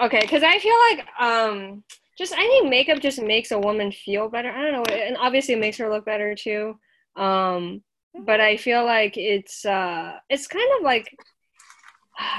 Okay, 0.00 0.20
because 0.20 0.42
I 0.42 0.58
feel 0.58 0.76
like 0.90 1.06
um, 1.20 1.84
just 2.18 2.32
I 2.32 2.42
think 2.42 2.68
makeup 2.68 3.00
just 3.00 3.20
makes 3.20 3.50
a 3.50 3.58
woman 3.58 3.92
feel 3.92 4.28
better. 4.28 4.50
I 4.50 4.62
don't 4.62 4.72
know, 4.72 4.94
and 4.94 5.16
obviously 5.16 5.54
it 5.54 5.60
makes 5.60 5.76
her 5.78 5.90
look 5.90 6.04
better 6.04 6.34
too. 6.34 6.78
Um, 7.16 7.82
but 8.24 8.40
I 8.40 8.56
feel 8.56 8.84
like 8.84 9.16
it's 9.16 9.64
uh, 9.64 10.18
it's 10.28 10.46
kind 10.46 10.68
of 10.78 10.84
like 10.84 11.14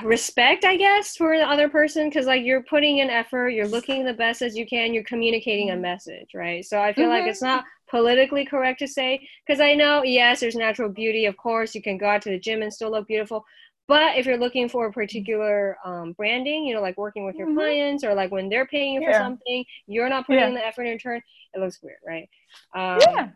respect, 0.04 0.66
I 0.66 0.78
guess, 0.78 1.16
for 1.16 1.38
the 1.38 1.48
other 1.48 1.70
person 1.70 2.10
because 2.10 2.26
like 2.26 2.44
you're 2.44 2.64
putting 2.64 3.00
in 3.00 3.10
effort, 3.10 3.50
you're 3.50 3.68
looking 3.68 4.06
the 4.06 4.14
best 4.14 4.42
as 4.42 4.56
you 4.56 4.66
can, 4.66 4.94
you're 4.94 5.04
communicating 5.04 5.72
a 5.72 5.76
message, 5.76 6.30
right? 6.36 6.64
So 6.64 6.80
I 6.80 6.94
feel 6.94 7.06
mm-hmm. 7.06 7.24
like 7.24 7.26
it's 7.26 7.42
not 7.42 7.66
politically 7.90 8.46
correct 8.46 8.80
to 8.80 8.88
say 8.88 9.28
because 9.46 9.60
I 9.60 9.74
know 9.74 10.04
yes, 10.04 10.40
there's 10.40 10.56
natural 10.56 10.90
beauty, 10.90 11.26
of 11.26 11.38
course, 11.38 11.76
you 11.76 11.82
can 11.82 11.98
go 11.98 12.08
out 12.08 12.22
to 12.24 12.30
the 12.30 12.40
gym 12.40 12.62
and 12.62 12.74
still 12.74 12.92
look 12.92 13.08
beautiful, 13.08 13.46
but 13.88 14.18
if 14.18 14.26
you're 14.26 14.38
looking 14.38 14.70
for 14.70 14.88
a 14.88 14.92
particular 14.92 15.78
um, 15.84 16.14
branding, 16.14 16.66
you 16.66 16.74
know, 16.74 16.82
like 16.82 16.98
working 16.98 17.26
with 17.26 17.36
your 17.36 17.48
mm-hmm. 17.48 17.58
clients 17.58 18.04
or 18.04 18.14
like 18.14 18.32
when 18.32 18.50
they're 18.50 18.66
paying 18.66 18.94
you 18.94 19.02
yeah. 19.02 19.12
for 19.12 19.24
something, 19.26 19.66
you're 19.88 20.10
not 20.10 20.26
putting 20.26 20.42
yeah. 20.42 20.48
in 20.48 20.54
the 20.54 20.66
effort 20.66 20.84
in 20.84 20.94
return, 20.94 21.22
it 21.54 21.60
looks 21.60 21.80
weird, 21.82 21.98
right? 22.06 22.30
Um, 22.76 23.00
yeah. 23.02 23.30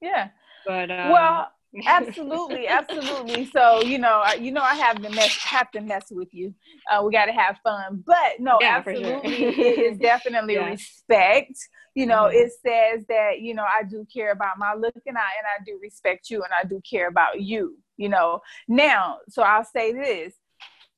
Yeah. 0.00 0.28
But 0.66 0.90
um, 0.90 1.10
well, 1.10 1.48
absolutely, 1.86 2.68
absolutely. 2.68 3.46
So 3.46 3.82
you 3.82 3.98
know, 3.98 4.22
I, 4.24 4.34
you 4.34 4.52
know, 4.52 4.62
I 4.62 4.74
have 4.74 5.02
to 5.02 5.10
mess 5.10 5.36
have 5.38 5.70
to 5.72 5.80
mess 5.80 6.06
with 6.10 6.32
you. 6.32 6.54
Uh, 6.90 7.02
we 7.02 7.12
got 7.12 7.26
to 7.26 7.32
have 7.32 7.58
fun, 7.64 8.02
but 8.06 8.38
no, 8.38 8.58
yeah, 8.60 8.76
absolutely, 8.76 9.36
sure. 9.36 9.48
it 9.50 9.78
is 9.92 9.98
definitely 9.98 10.58
respect. 10.58 11.56
You 11.94 12.06
know, 12.06 12.24
mm-hmm. 12.24 12.36
it 12.36 12.52
says 12.64 13.06
that 13.08 13.40
you 13.40 13.54
know 13.54 13.64
I 13.64 13.82
do 13.84 14.06
care 14.12 14.32
about 14.32 14.58
my 14.58 14.74
look 14.74 14.94
and 15.06 15.16
I 15.16 15.30
and 15.38 15.46
I 15.46 15.64
do 15.64 15.78
respect 15.82 16.30
you 16.30 16.42
and 16.42 16.52
I 16.52 16.66
do 16.66 16.80
care 16.88 17.08
about 17.08 17.40
you 17.40 17.78
you 17.98 18.08
know. 18.08 18.40
Now 18.66 19.18
so 19.28 19.42
i'll 19.42 19.64
say 19.64 19.92
this 19.92 20.34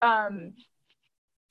um 0.02 0.52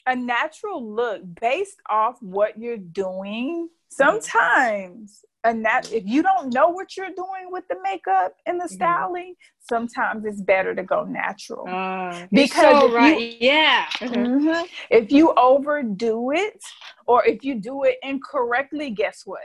a 0.05 0.15
natural 0.15 0.95
look 0.95 1.21
based 1.39 1.79
off 1.89 2.17
what 2.21 2.57
you're 2.57 2.77
doing 2.77 3.69
sometimes 3.89 5.23
and 5.43 5.63
that 5.65 5.91
if 5.93 6.03
you 6.05 6.21
don't 6.21 6.53
know 6.53 6.69
what 6.69 6.97
you're 6.97 7.07
doing 7.07 7.47
with 7.49 7.63
the 7.69 7.77
makeup 7.83 8.33
and 8.45 8.59
the 8.59 8.65
mm-hmm. 8.65 8.73
styling 8.73 9.35
sometimes 9.61 10.25
it's 10.25 10.41
better 10.41 10.73
to 10.75 10.83
go 10.83 11.03
natural. 11.05 11.67
Uh, 11.67 12.25
because 12.31 12.81
so 12.81 12.93
right 12.93 13.19
you, 13.19 13.37
yeah. 13.39 13.85
Mm-hmm, 13.99 14.65
if 14.89 15.11
you 15.11 15.33
overdo 15.35 16.31
it 16.31 16.61
or 17.05 17.25
if 17.25 17.43
you 17.43 17.55
do 17.55 17.83
it 17.83 17.97
incorrectly 18.03 18.89
guess 18.89 19.21
what? 19.25 19.41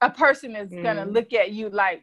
A 0.00 0.10
person 0.10 0.56
is 0.56 0.70
mm. 0.70 0.82
gonna 0.82 1.06
look 1.06 1.32
at 1.32 1.52
you 1.52 1.70
like 1.70 2.02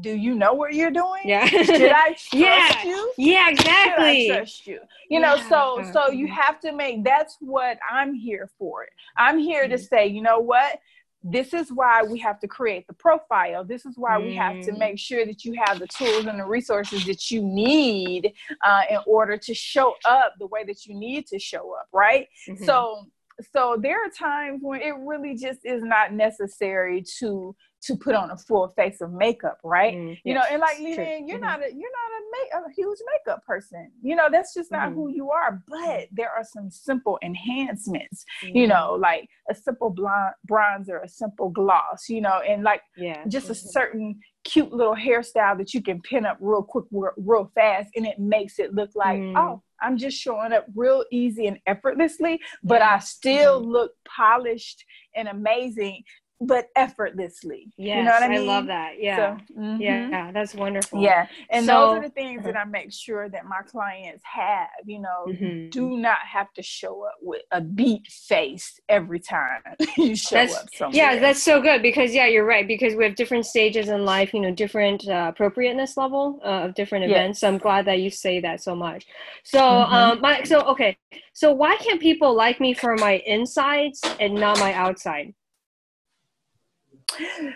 do 0.00 0.10
you 0.10 0.34
know 0.34 0.52
what 0.52 0.74
you're 0.74 0.90
doing? 0.90 1.22
Yeah. 1.24 1.46
Should 1.46 1.92
I 1.92 2.08
trust 2.12 2.34
yeah. 2.34 2.84
you? 2.84 3.12
Yeah, 3.16 3.50
exactly. 3.50 4.26
Should 4.26 4.32
I 4.32 4.36
trust 4.38 4.66
you? 4.66 4.80
You 5.10 5.20
know, 5.20 5.36
so 5.48 5.82
so 5.92 6.10
you 6.10 6.28
have 6.28 6.60
to 6.60 6.72
make 6.72 7.04
that's 7.04 7.36
what 7.40 7.78
I'm 7.88 8.14
here 8.14 8.50
for. 8.58 8.86
I'm 9.16 9.38
here 9.38 9.64
mm-hmm. 9.64 9.72
to 9.72 9.78
say, 9.78 10.06
you 10.06 10.22
know 10.22 10.38
what? 10.38 10.78
This 11.24 11.52
is 11.52 11.72
why 11.72 12.04
we 12.04 12.18
have 12.20 12.38
to 12.40 12.48
create 12.48 12.86
the 12.86 12.92
profile. 12.92 13.64
This 13.64 13.84
is 13.84 13.94
why 13.96 14.16
mm-hmm. 14.16 14.26
we 14.26 14.36
have 14.36 14.60
to 14.66 14.72
mm. 14.72 14.78
make 14.78 14.98
sure 15.00 15.26
that 15.26 15.44
you 15.44 15.60
have 15.64 15.80
the 15.80 15.88
tools 15.88 16.26
and 16.26 16.38
the 16.38 16.44
resources 16.44 17.04
that 17.06 17.28
you 17.28 17.42
need 17.42 18.32
uh, 18.64 18.82
in 18.88 18.98
order 19.04 19.36
to 19.36 19.52
show 19.52 19.94
up 20.04 20.34
the 20.38 20.46
way 20.46 20.62
that 20.64 20.86
you 20.86 20.94
need 20.94 21.26
to 21.26 21.38
show 21.40 21.74
up, 21.74 21.88
right? 21.92 22.28
Mm-hmm. 22.48 22.64
So 22.64 23.08
so 23.52 23.76
there 23.80 24.04
are 24.04 24.10
times 24.10 24.60
when 24.62 24.80
it 24.80 24.94
really 24.98 25.34
just 25.36 25.60
is 25.64 25.82
not 25.82 26.12
necessary 26.12 27.04
to 27.18 27.54
to 27.80 27.96
put 27.96 28.14
on 28.14 28.30
a 28.30 28.36
full 28.36 28.68
face 28.70 29.00
of 29.00 29.12
makeup, 29.12 29.58
right? 29.62 29.94
Mm, 29.94 30.18
you 30.24 30.34
know, 30.34 30.42
and 30.50 30.60
like 30.60 30.80
Leland, 30.80 31.28
you're 31.28 31.38
mm-hmm. 31.38 31.46
not 31.46 31.60
a 31.62 31.72
you're 31.72 31.90
not 31.92 32.10
a, 32.18 32.22
make, 32.32 32.66
a 32.66 32.74
huge 32.74 32.98
makeup 33.12 33.44
person. 33.46 33.90
You 34.02 34.16
know, 34.16 34.28
that's 34.30 34.52
just 34.52 34.72
not 34.72 34.88
mm-hmm. 34.88 34.94
who 34.94 35.08
you 35.10 35.30
are. 35.30 35.62
But 35.68 36.08
there 36.10 36.30
are 36.30 36.42
some 36.42 36.70
simple 36.70 37.18
enhancements. 37.22 38.24
Mm-hmm. 38.44 38.56
You 38.56 38.66
know, 38.66 38.98
like 39.00 39.28
a 39.48 39.54
simple 39.54 39.90
blonde 39.90 40.34
bronzer, 40.50 41.02
a 41.04 41.08
simple 41.08 41.50
gloss. 41.50 42.08
You 42.08 42.20
know, 42.20 42.40
and 42.46 42.64
like 42.64 42.82
yeah, 42.96 43.24
just 43.28 43.48
a 43.48 43.52
mm-hmm. 43.52 43.68
certain 43.68 44.20
cute 44.48 44.72
little 44.72 44.96
hairstyle 44.96 45.58
that 45.58 45.74
you 45.74 45.82
can 45.82 46.00
pin 46.00 46.24
up 46.24 46.38
real 46.40 46.62
quick, 46.62 46.86
real 46.90 47.50
fast, 47.54 47.90
and 47.96 48.06
it 48.06 48.18
makes 48.18 48.58
it 48.58 48.74
look 48.74 48.90
like 48.94 49.20
mm. 49.20 49.36
oh. 49.36 49.62
I'm 49.80 49.96
just 49.96 50.18
showing 50.18 50.52
up 50.52 50.66
real 50.74 51.04
easy 51.12 51.46
and 51.46 51.60
effortlessly, 51.66 52.40
but 52.64 52.80
yeah. 52.80 52.96
I 52.96 52.98
still 52.98 53.60
mm-hmm. 53.60 53.70
look 53.70 53.92
polished 54.04 54.84
and 55.14 55.28
amazing 55.28 56.02
but 56.40 56.68
effortlessly. 56.76 57.72
Yeah, 57.76 57.98
you 57.98 58.04
know 58.04 58.10
what 58.12 58.22
I 58.22 58.28
mean. 58.28 58.48
I 58.48 58.52
love 58.52 58.66
that. 58.66 58.94
Yeah, 58.98 59.38
so, 59.38 59.60
mm-hmm. 59.60 59.80
yeah, 59.80 60.30
that's 60.32 60.54
wonderful. 60.54 61.02
Yeah, 61.02 61.26
and 61.50 61.66
so, 61.66 61.72
those 61.72 61.98
are 61.98 62.02
the 62.02 62.10
things 62.10 62.44
that 62.44 62.56
I 62.56 62.64
make 62.64 62.92
sure 62.92 63.28
that 63.28 63.44
my 63.46 63.62
clients 63.66 64.22
have. 64.24 64.68
You 64.84 65.00
know, 65.00 65.26
mm-hmm. 65.26 65.70
do 65.70 65.96
not 65.96 66.18
have 66.18 66.52
to 66.54 66.62
show 66.62 67.04
up 67.04 67.16
with 67.20 67.42
a 67.50 67.60
beat 67.60 68.06
face 68.06 68.80
every 68.88 69.18
time 69.18 69.62
you 69.96 70.14
show 70.14 70.36
that's, 70.36 70.56
up. 70.56 70.68
Somewhere. 70.72 70.96
Yeah, 70.96 71.18
that's 71.18 71.42
so 71.42 71.60
good 71.60 71.82
because 71.82 72.14
yeah, 72.14 72.26
you're 72.26 72.46
right 72.46 72.66
because 72.66 72.94
we 72.94 73.04
have 73.04 73.16
different 73.16 73.46
stages 73.46 73.88
in 73.88 74.04
life. 74.04 74.32
You 74.32 74.40
know, 74.40 74.52
different 74.52 75.08
uh, 75.08 75.30
appropriateness 75.34 75.96
level 75.96 76.40
uh, 76.44 76.66
of 76.66 76.74
different 76.74 77.04
events. 77.04 77.36
Yes. 77.36 77.40
So 77.40 77.48
I'm 77.48 77.58
glad 77.58 77.86
that 77.86 77.98
you 77.98 78.10
say 78.10 78.40
that 78.40 78.62
so 78.62 78.76
much. 78.76 79.06
So 79.42 79.58
mm-hmm. 79.58 79.94
um, 79.94 80.20
my 80.20 80.44
so 80.44 80.60
okay, 80.68 80.96
so 81.32 81.52
why 81.52 81.76
can't 81.76 82.00
people 82.00 82.34
like 82.34 82.60
me 82.60 82.74
for 82.74 82.96
my 82.96 83.22
insides 83.26 84.00
and 84.20 84.34
not 84.34 84.60
my 84.60 84.72
outside? 84.74 85.34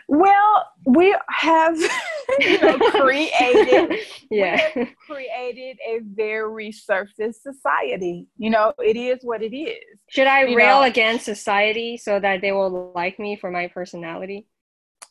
Well, 0.08 0.66
we 0.86 1.16
have 1.28 1.76
you 2.40 2.60
know, 2.60 2.78
created 2.90 3.98
yeah 4.30 4.70
created 5.06 5.78
a 5.86 6.00
very 6.02 6.72
surface 6.72 7.42
society. 7.42 8.26
You 8.38 8.50
know, 8.50 8.72
it 8.78 8.96
is 8.96 9.18
what 9.22 9.42
it 9.42 9.54
is. 9.54 9.82
Should 10.08 10.26
I 10.26 10.44
you 10.44 10.56
rail 10.56 10.80
know? 10.80 10.86
against 10.86 11.24
society 11.24 11.96
so 11.96 12.18
that 12.18 12.40
they 12.40 12.52
will 12.52 12.92
like 12.94 13.18
me 13.18 13.36
for 13.36 13.50
my 13.50 13.68
personality? 13.68 14.46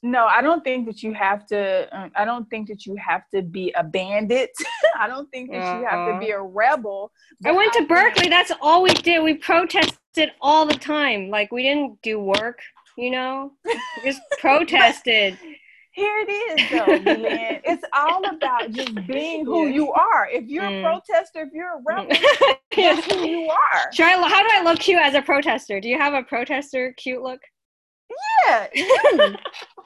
No, 0.04 0.26
I 0.26 0.42
don't 0.42 0.64
think 0.64 0.88
that 0.88 1.04
you 1.04 1.14
have 1.14 1.46
to. 1.48 1.88
Um, 1.96 2.12
I 2.16 2.26
don't 2.26 2.50
think 2.50 2.68
that 2.70 2.86
you 2.88 2.96
have 2.96 3.22
to 3.36 3.44
be 3.44 3.72
a 3.78 3.84
bandit. 3.84 4.50
I 5.00 5.08
don't 5.08 5.30
think 5.30 5.52
that 5.52 5.62
uh-huh. 5.62 5.80
you 5.80 5.86
have 5.86 6.14
to 6.14 6.20
be 6.20 6.34
uh-huh. 6.34 6.44
a 6.44 6.48
rebel. 6.48 7.12
I 7.46 7.52
went 7.52 7.72
to 7.74 7.84
I 7.84 7.86
Berkeley. 7.86 8.30
That's 8.30 8.52
all 8.62 8.82
we 8.82 8.94
did. 8.94 9.24
We 9.24 9.36
protested 9.36 10.32
all 10.42 10.66
the 10.66 10.74
time. 10.74 11.30
Like 11.30 11.52
we 11.52 11.62
didn't 11.62 12.02
do 12.02 12.20
work 12.20 12.60
you 13.02 13.10
know, 13.10 13.52
just 14.04 14.22
protested. 14.40 15.38
Here 15.94 16.26
it 16.26 16.32
is, 16.32 16.70
though, 16.72 17.12
Lynn. 17.12 17.60
It's 17.66 17.84
all 17.92 18.24
about 18.34 18.72
just 18.72 18.96
being 19.08 19.44
who 19.44 19.68
you 19.68 19.92
are. 19.92 20.30
If 20.32 20.46
you're 20.46 20.64
mm. 20.64 20.80
a 20.80 20.84
protester, 20.84 21.42
if 21.42 21.50
you're 21.52 21.80
a 21.80 21.82
rebel, 21.86 22.16
that's 22.74 23.12
who 23.12 23.28
you 23.28 23.50
are. 23.50 23.92
Should 23.92 24.06
I, 24.06 24.12
how 24.12 24.42
do 24.42 24.50
I 24.54 24.64
look 24.64 24.80
cute 24.80 25.02
as 25.02 25.16
a 25.16 25.22
protester? 25.22 25.82
Do 25.82 25.90
you 25.90 25.98
have 25.98 26.14
a 26.14 26.24
protester 26.24 26.94
cute 26.96 27.22
look? 27.22 27.42
Yeah, 28.46 28.68
you, 28.74 29.36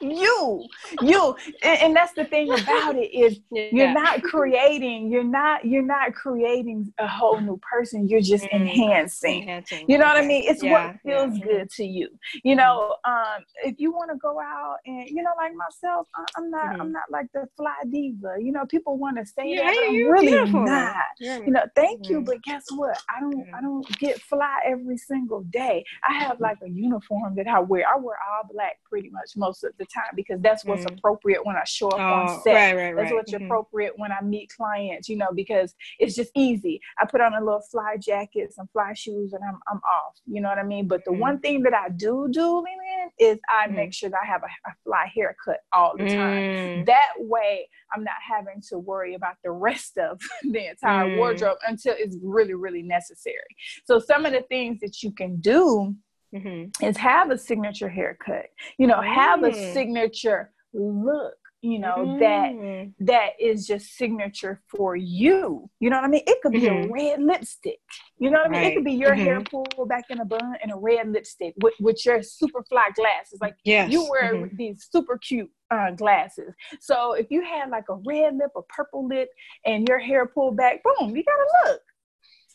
you, 0.00 0.66
you, 1.02 1.36
and, 1.62 1.80
and, 1.80 1.96
that's 1.96 2.12
the 2.12 2.24
thing 2.24 2.52
about 2.52 2.96
it 2.96 3.12
is 3.12 3.40
yeah. 3.50 3.68
you're 3.72 3.92
not 3.92 4.22
creating, 4.22 5.10
you're 5.10 5.24
not, 5.24 5.64
you're 5.64 5.82
not 5.82 6.14
creating 6.14 6.92
a 6.98 7.06
whole 7.06 7.40
new 7.40 7.58
person. 7.58 8.08
You're 8.08 8.20
just 8.20 8.44
mm-hmm. 8.44 8.62
enhancing. 8.62 9.42
enhancing. 9.42 9.84
You 9.88 9.98
know 9.98 10.04
okay. 10.04 10.14
what 10.14 10.24
I 10.24 10.26
mean? 10.26 10.44
It's 10.46 10.62
yeah. 10.62 10.88
what 10.88 10.96
feels 11.02 11.38
yeah. 11.38 11.44
good 11.44 11.70
to 11.70 11.84
you. 11.84 12.08
You 12.44 12.56
mm-hmm. 12.56 12.58
know, 12.58 12.96
um, 13.04 13.44
if 13.64 13.76
you 13.78 13.92
want 13.92 14.10
to 14.10 14.16
go 14.18 14.40
out 14.40 14.76
and 14.86 15.08
you 15.08 15.22
know, 15.22 15.32
like 15.36 15.52
myself, 15.54 16.06
I, 16.14 16.24
am 16.38 16.50
not, 16.50 16.64
mm-hmm. 16.66 16.80
I'm 16.82 16.92
not 16.92 17.04
like 17.10 17.26
the 17.32 17.46
fly 17.56 17.74
diva. 17.90 18.36
You 18.38 18.52
know, 18.52 18.66
people 18.66 18.98
want 18.98 19.16
to 19.18 19.26
say 19.26 19.56
that, 19.56 19.66
I'm 19.66 19.94
really 20.06 20.28
beautiful. 20.28 20.64
not. 20.64 20.96
you 21.18 21.50
know, 21.50 21.64
thank 21.74 22.08
you, 22.08 22.16
mm-hmm. 22.16 22.24
but 22.24 22.42
guess 22.42 22.64
what? 22.74 22.98
I 23.14 23.20
don't, 23.20 23.46
I 23.54 23.60
don't 23.60 23.86
get 23.98 24.20
fly 24.20 24.60
every 24.64 24.98
single 24.98 25.42
day. 25.42 25.84
I 26.08 26.14
have 26.14 26.40
like 26.40 26.58
a 26.62 26.68
uniform 26.68 27.34
that 27.36 27.46
I 27.46 27.60
wear. 27.60 27.84
I 27.86 27.98
wear 27.98 28.16
all 28.16 28.45
black 28.52 28.76
pretty 28.88 29.10
much 29.10 29.30
most 29.36 29.64
of 29.64 29.72
the 29.78 29.86
time 29.86 30.12
because 30.14 30.40
that's 30.40 30.64
what's 30.64 30.84
mm. 30.84 30.96
appropriate 30.96 31.44
when 31.44 31.56
I 31.56 31.64
show 31.64 31.88
up 31.88 32.00
oh, 32.00 32.32
on 32.32 32.42
set. 32.42 32.54
Right, 32.54 32.74
right, 32.74 32.96
that's 32.96 33.12
what's 33.12 33.32
mm-hmm. 33.32 33.44
appropriate 33.44 33.92
when 33.96 34.12
I 34.12 34.22
meet 34.22 34.50
clients, 34.56 35.08
you 35.08 35.16
know, 35.16 35.28
because 35.34 35.74
it's 35.98 36.14
just 36.14 36.30
easy. 36.34 36.80
I 37.00 37.06
put 37.06 37.20
on 37.20 37.34
a 37.34 37.40
little 37.40 37.62
fly 37.70 37.96
jacket, 38.00 38.52
some 38.52 38.68
fly 38.72 38.92
shoes, 38.94 39.32
and 39.32 39.42
I'm 39.46 39.58
I'm 39.70 39.78
off. 39.78 40.14
You 40.26 40.40
know 40.40 40.48
what 40.48 40.58
I 40.58 40.64
mean? 40.64 40.88
But 40.88 41.04
the 41.04 41.12
mm. 41.12 41.18
one 41.18 41.38
thing 41.40 41.62
that 41.62 41.74
I 41.74 41.88
do 41.90 42.28
do, 42.30 42.42
Lillian, 42.42 43.10
is 43.18 43.38
I 43.48 43.68
mm. 43.68 43.74
make 43.74 43.94
sure 43.94 44.10
that 44.10 44.18
I 44.22 44.26
have 44.26 44.42
a, 44.42 44.68
a 44.68 44.74
fly 44.84 45.10
haircut 45.14 45.58
all 45.72 45.94
the 45.96 46.06
time. 46.06 46.36
Mm. 46.36 46.86
That 46.86 47.12
way 47.18 47.68
I'm 47.94 48.04
not 48.04 48.16
having 48.26 48.62
to 48.68 48.78
worry 48.78 49.14
about 49.14 49.36
the 49.44 49.50
rest 49.50 49.98
of 49.98 50.20
the 50.42 50.70
entire 50.70 51.08
mm. 51.08 51.18
wardrobe 51.18 51.58
until 51.66 51.94
it's 51.98 52.16
really, 52.22 52.54
really 52.54 52.82
necessary. 52.82 53.36
So 53.84 53.98
some 53.98 54.26
of 54.26 54.32
the 54.32 54.42
things 54.42 54.80
that 54.80 55.02
you 55.02 55.12
can 55.12 55.36
do 55.40 55.94
mm-hmm. 56.34 56.84
is 56.84 56.96
have 56.96 57.30
a 57.30 57.38
signature 57.38 57.88
haircut. 57.88 58.46
You 58.78 58.86
know, 58.86 59.00
have 59.00 59.42
a 59.42 59.50
mm. 59.50 59.72
signature 59.72 60.52
look 60.72 61.34
you 61.62 61.78
know 61.78 61.96
mm. 61.96 62.18
that 62.20 62.92
that 63.00 63.30
is 63.40 63.66
just 63.66 63.96
signature 63.96 64.62
for 64.68 64.94
you 64.94 65.68
you 65.80 65.90
know 65.90 65.96
what 65.96 66.04
i 66.04 66.08
mean 66.08 66.22
it 66.26 66.38
could 66.42 66.52
be 66.52 66.60
mm-hmm. 66.60 66.90
a 66.90 66.92
red 66.92 67.22
lipstick 67.22 67.80
you 68.18 68.30
know 68.30 68.38
what 68.38 68.50
right. 68.50 68.58
i 68.58 68.60
mean 68.60 68.70
it 68.70 68.74
could 68.74 68.84
be 68.84 68.92
your 68.92 69.12
mm-hmm. 69.12 69.24
hair 69.24 69.40
pulled 69.40 69.88
back 69.88 70.04
in 70.10 70.20
a 70.20 70.24
bun 70.24 70.54
and 70.62 70.70
a 70.70 70.76
red 70.76 71.10
lipstick 71.10 71.54
with, 71.62 71.74
with 71.80 72.04
your 72.04 72.22
super 72.22 72.62
fly 72.64 72.88
glasses 72.94 73.38
like 73.40 73.56
yes. 73.64 73.90
you 73.90 74.06
wear 74.08 74.34
mm-hmm. 74.34 74.56
these 74.56 74.86
super 74.92 75.18
cute 75.18 75.50
uh, 75.70 75.90
glasses 75.90 76.54
so 76.80 77.14
if 77.14 77.26
you 77.30 77.42
had 77.42 77.70
like 77.70 77.88
a 77.88 77.96
red 78.06 78.36
lip 78.36 78.52
a 78.56 78.62
purple 78.68 79.08
lip 79.08 79.28
and 79.64 79.88
your 79.88 79.98
hair 79.98 80.26
pulled 80.26 80.56
back 80.56 80.82
boom 80.84 81.16
you 81.16 81.24
got 81.24 81.32
a 81.32 81.70
look 81.70 81.80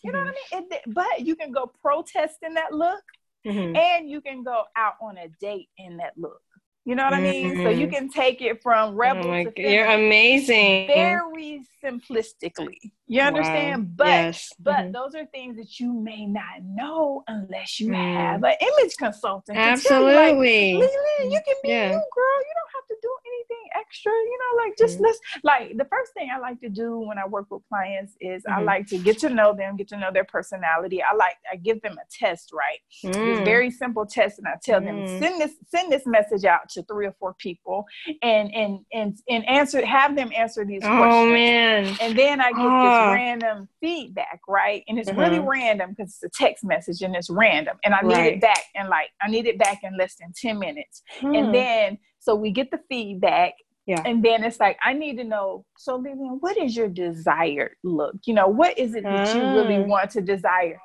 you 0.04 0.12
know 0.12 0.20
what 0.20 0.28
i 0.28 0.32
mm-hmm. 0.56 0.60
mean 0.60 0.68
it, 0.72 0.82
but 0.88 1.20
you 1.20 1.36
can 1.36 1.52
go 1.52 1.70
protest 1.82 2.38
in 2.44 2.54
that 2.54 2.72
look 2.72 3.04
mm-hmm. 3.46 3.76
and 3.76 4.10
you 4.10 4.22
can 4.22 4.44
go 4.44 4.64
out 4.76 4.96
on 5.02 5.18
a 5.18 5.28
date 5.40 5.70
in 5.78 5.98
that 5.98 6.14
look 6.18 6.42
you 6.84 6.96
know 6.96 7.04
what. 7.04 7.14
I 7.14 7.22
mean? 7.22 7.58
So 7.58 7.70
you 7.70 7.86
mm-hmm. 7.86 7.96
can 7.96 8.10
take 8.10 8.42
it 8.42 8.62
from 8.64 8.96
rebel 8.96 9.30
oh 9.30 9.44
to 9.44 9.62
You're 9.62 9.86
amazing. 9.86 10.88
Very 10.88 11.64
simplistically. 11.84 12.92
You 13.12 13.20
understand? 13.20 13.82
Wow. 13.82 13.94
But 13.98 14.08
yes. 14.08 14.54
but 14.58 14.76
mm-hmm. 14.76 14.92
those 14.94 15.16
are 15.16 15.26
things 15.26 15.58
that 15.58 15.82
you 15.82 15.92
may 15.92 16.26
not 16.26 16.64
know 16.64 17.26
unless 17.28 17.78
you 17.78 17.90
mm. 17.90 18.16
have 18.16 18.42
an 18.42 18.54
image 18.62 18.96
consultant. 18.98 19.58
Absolutely. 19.58 20.72
You, 20.72 20.80
like, 20.80 20.90
you 21.26 21.42
can 21.46 21.56
be 21.62 21.70
yeah. 21.70 21.88
you, 21.88 22.02
girl. 22.16 22.40
You 22.40 22.54
don't 22.56 22.74
have 22.74 22.88
to 22.88 22.96
do 23.02 23.14
anything 23.28 23.70
extra. 23.78 24.14
You 24.14 24.40
know, 24.40 24.64
like 24.64 24.78
just 24.78 25.00
mm. 25.00 25.02
let's 25.02 25.20
like 25.44 25.78
the 25.78 25.84
first 25.84 26.14
thing 26.14 26.30
I 26.34 26.40
like 26.40 26.62
to 26.62 26.70
do 26.70 27.00
when 27.00 27.18
I 27.18 27.28
work 27.28 27.48
with 27.50 27.64
clients 27.68 28.14
is 28.22 28.44
mm-hmm. 28.44 28.60
I 28.60 28.62
like 28.62 28.88
to 28.88 28.98
get 28.98 29.20
to 29.20 29.30
know 29.30 29.54
them, 29.54 29.76
get 29.76 29.90
to 29.90 29.98
know 29.98 30.12
their 30.14 30.24
personality. 30.24 31.02
I 31.04 31.14
like 31.14 31.36
I 31.52 31.58
give 31.58 31.82
them 31.82 31.98
a 31.98 32.06
test, 32.10 32.52
right? 32.54 32.80
Mm. 33.04 33.40
It's 33.40 33.42
very 33.42 33.72
simple 33.72 34.06
test, 34.06 34.40
and 34.40 34.48
I 34.48 34.54
tell 34.64 34.80
them 34.80 34.96
mm. 34.96 35.20
send 35.20 35.42
this 35.42 35.52
send 35.68 35.92
this 35.92 36.06
message 36.06 36.46
out 36.46 36.70
to 36.70 36.84
three 36.84 37.08
or 37.08 37.16
four 37.20 37.34
people, 37.34 37.84
and 38.22 38.56
and 38.56 38.80
and 38.94 39.18
and 39.28 39.46
answer 39.50 39.86
have 39.86 40.16
them 40.16 40.32
answer 40.34 40.64
these 40.64 40.84
oh, 40.86 40.98
questions. 40.98 41.34
man! 41.34 41.98
And 42.00 42.18
then 42.18 42.40
I 42.40 42.52
get 42.54 42.62
oh. 42.62 42.84
this 42.84 43.01
ah. 43.02 43.12
random 43.14 43.68
feedback, 43.80 44.40
right? 44.48 44.84
And 44.88 44.98
it's 45.00 45.10
mm-hmm. 45.10 45.20
really 45.20 45.40
random 45.40 45.92
because 45.92 46.20
it's 46.22 46.24
a 46.24 46.44
text 46.44 46.64
message 46.64 47.02
and 47.02 47.16
it's 47.16 47.30
random. 47.30 47.78
And 47.84 47.94
I 47.94 48.02
need 48.02 48.14
right. 48.14 48.34
it 48.34 48.42
back 48.42 48.64
and 48.76 48.90
like, 48.90 49.10
I 49.22 49.30
need 49.30 49.46
it 49.46 49.58
back 49.58 49.80
in 49.84 49.98
less 49.98 50.16
than 50.16 50.34
10 50.36 50.60
minutes. 50.60 51.02
Hmm. 51.20 51.36
And 51.36 51.54
then, 51.54 51.98
so 52.20 52.36
we 52.36 52.52
get 52.52 52.72
the 52.72 52.80
feedback. 52.90 53.54
Yeah. 53.88 54.02
And 54.06 54.24
then 54.24 54.44
it's 54.44 54.60
like, 54.60 54.78
I 54.84 54.94
need 54.94 55.18
to 55.18 55.24
know, 55.24 55.66
so 55.78 55.96
Lillian, 55.96 56.38
what 56.40 56.56
is 56.58 56.76
your 56.76 56.88
desired 56.88 57.76
look? 57.84 58.16
You 58.26 58.36
know, 58.36 58.48
what 58.48 58.78
is 58.78 58.96
it 58.96 59.04
that 59.04 59.36
you 59.36 59.42
really 59.42 59.84
ah. 59.84 59.88
want 59.88 60.12
to 60.12 60.22
desire? 60.22 60.80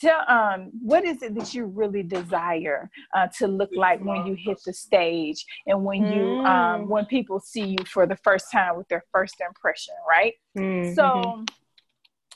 Tell 0.00 0.20
um 0.28 0.70
what 0.82 1.04
is 1.04 1.22
it 1.22 1.34
that 1.34 1.54
you 1.54 1.66
really 1.66 2.02
desire 2.02 2.90
uh, 3.14 3.26
to 3.38 3.46
look 3.46 3.70
like 3.74 4.04
when 4.04 4.26
you 4.26 4.34
hit 4.34 4.58
the 4.64 4.72
stage 4.72 5.44
and 5.66 5.84
when 5.84 6.04
you 6.12 6.38
um 6.44 6.82
mm. 6.82 6.86
when 6.88 7.04
people 7.06 7.40
see 7.40 7.64
you 7.64 7.84
for 7.86 8.06
the 8.06 8.16
first 8.16 8.50
time 8.50 8.76
with 8.76 8.88
their 8.88 9.04
first 9.12 9.36
impression 9.40 9.94
right 10.08 10.34
mm-hmm. 10.56 10.94
so 10.94 11.44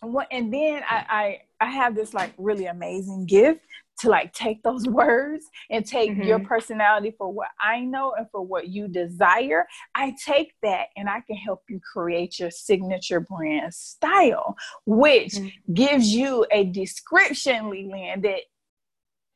what 0.02 0.26
and 0.30 0.52
then 0.52 0.82
I, 0.88 1.38
I 1.60 1.66
i 1.66 1.70
have 1.70 1.94
this 1.94 2.12
like 2.12 2.32
really 2.36 2.66
amazing 2.66 3.26
gift 3.26 3.60
to 4.00 4.08
like 4.08 4.32
take 4.32 4.62
those 4.62 4.86
words 4.88 5.46
and 5.70 5.86
take 5.86 6.12
mm-hmm. 6.12 6.22
your 6.22 6.40
personality 6.40 7.14
for 7.16 7.32
what 7.32 7.48
I 7.60 7.80
know 7.80 8.14
and 8.16 8.26
for 8.30 8.44
what 8.44 8.68
you 8.68 8.88
desire. 8.88 9.66
I 9.94 10.14
take 10.24 10.54
that 10.62 10.86
and 10.96 11.08
I 11.08 11.20
can 11.20 11.36
help 11.36 11.62
you 11.68 11.80
create 11.80 12.38
your 12.38 12.50
signature 12.50 13.20
brand 13.20 13.72
style, 13.74 14.56
which 14.86 15.34
mm-hmm. 15.34 15.72
gives 15.74 16.08
you 16.08 16.46
a 16.50 16.64
description, 16.64 17.70
Leland, 17.70 18.24
that 18.24 18.40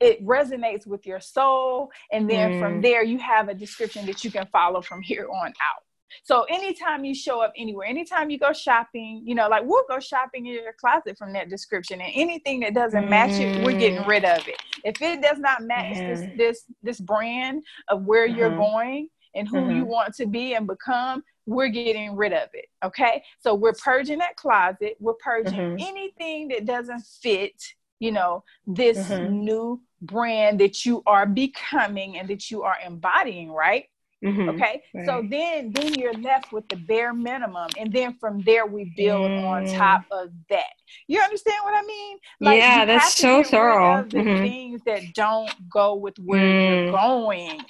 it 0.01 0.25
resonates 0.25 0.87
with 0.87 1.07
your 1.07 1.21
soul. 1.21 1.91
And 2.13 2.29
then 2.29 2.53
mm. 2.53 2.61
from 2.61 2.83
there, 2.83 3.03
you 3.03 3.19
have 3.19 3.49
a 3.49 3.55
description 3.55 4.05
that 4.07 4.25
you 4.25 4.31
can 4.31 4.47
follow 4.53 4.83
from 4.83 5.01
here 5.01 5.27
on 5.27 5.49
out. 5.49 5.86
So 6.25 6.45
anytime 6.45 7.05
you 7.05 7.15
show 7.15 7.41
up 7.41 7.53
anywhere, 7.57 7.87
anytime 7.87 8.31
you 8.31 8.39
go 8.39 8.53
shopping, 8.53 9.23
you 9.25 9.35
know, 9.35 9.49
like 9.49 9.65
we'll 9.65 9.85
go 9.89 9.99
shopping 10.01 10.47
in 10.47 10.53
your 10.55 10.75
closet 10.79 11.19
from 11.19 11.33
that 11.35 11.49
description, 11.49 12.01
and 12.01 12.13
anything 12.15 12.61
that 12.61 12.75
doesn't 12.75 13.05
mm. 13.05 13.11
match 13.11 13.33
it, 13.41 13.65
we're 13.65 13.79
getting 13.79 14.07
rid 14.07 14.25
of 14.25 14.47
it. 14.49 14.61
If 14.85 15.01
it 15.03 15.23
does 15.23 15.39
not 15.39 15.63
match 15.63 15.97
mm. 15.97 16.09
this 16.09 16.37
this 16.37 16.65
this 16.83 17.01
brand 17.01 17.63
of 17.89 18.05
where 18.05 18.29
mm-hmm. 18.29 18.39
you're 18.39 18.57
going 18.57 19.09
and 19.35 19.49
who 19.49 19.59
mm-hmm. 19.59 19.77
you 19.77 19.85
want 19.85 20.15
to 20.15 20.27
be 20.27 20.55
and 20.55 20.67
become, 20.67 21.23
we're 21.45 21.69
getting 21.69 22.17
rid 22.17 22.33
of 22.33 22.49
it. 22.55 22.67
Okay, 22.85 23.23
so 23.41 23.55
we're 23.55 23.75
purging 23.75 24.19
that 24.19 24.37
closet. 24.37 24.97
We're 24.99 25.15
purging 25.15 25.59
mm-hmm. 25.59 25.87
anything 25.87 26.49
that 26.49 26.65
doesn't 26.65 27.03
fit. 27.23 27.63
You 27.99 28.13
know, 28.13 28.45
this 28.67 28.99
mm-hmm. 29.09 29.45
new 29.45 29.81
brand 30.03 30.61
that 30.61 30.85
you 30.85 31.03
are 31.07 31.25
becoming 31.25 32.19
and 32.19 32.29
that 32.29 32.51
you 32.51 32.63
are 32.63 32.77
embodying, 32.85 33.51
right? 33.51 33.87
Mm-hmm. 34.25 34.49
Okay. 34.51 34.83
Right. 34.95 35.07
So 35.07 35.23
then 35.29 35.73
then 35.73 35.95
you're 35.95 36.15
left 36.15 36.53
with 36.53 36.69
the 36.69 36.77
bare 36.77 37.13
minimum. 37.13 37.69
And 37.79 37.93
then 37.93 38.17
from 38.19 38.41
there 38.43 38.67
we 38.67 38.93
build 38.97 39.31
mm. 39.31 39.45
on 39.45 39.67
top 39.67 40.05
of 40.11 40.31
that. 40.49 40.73
You 41.07 41.21
understand 41.21 41.59
what 41.63 41.75
I 41.75 41.83
mean? 41.83 42.19
Like 42.41 42.59
yeah, 42.59 42.85
that's 42.85 43.17
so 43.17 43.43
thorough. 43.43 44.05
the 44.05 44.17
mm-hmm. 44.19 44.43
things 44.43 44.81
that 44.87 45.03
don't 45.15 45.51
go 45.71 45.95
with 45.95 46.19
where 46.19 46.41
mm. 46.41 46.85
you're 46.85 46.93
going. 46.93 47.61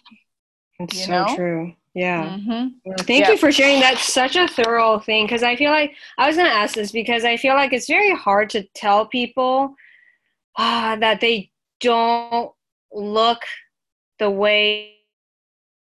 It's 0.78 1.04
so 1.04 1.24
know? 1.24 1.36
true. 1.36 1.74
Yeah. 1.94 2.36
Mm-hmm. 2.36 2.92
Thank 3.04 3.24
yeah. 3.24 3.30
you 3.32 3.38
for 3.38 3.50
sharing. 3.50 3.80
That's 3.80 4.12
such 4.12 4.36
a 4.36 4.46
thorough 4.46 4.98
thing 4.98 5.24
because 5.24 5.42
I 5.42 5.56
feel 5.56 5.70
like 5.70 5.94
I 6.18 6.26
was 6.26 6.36
going 6.36 6.48
to 6.48 6.54
ask 6.54 6.74
this 6.74 6.92
because 6.92 7.24
I 7.24 7.38
feel 7.38 7.54
like 7.54 7.72
it's 7.72 7.86
very 7.86 8.14
hard 8.14 8.50
to 8.50 8.62
tell 8.74 9.06
people 9.06 9.74
uh, 10.56 10.96
that 10.96 11.20
they 11.20 11.50
don't 11.80 12.52
look 12.92 13.40
the 14.18 14.30
way 14.30 14.95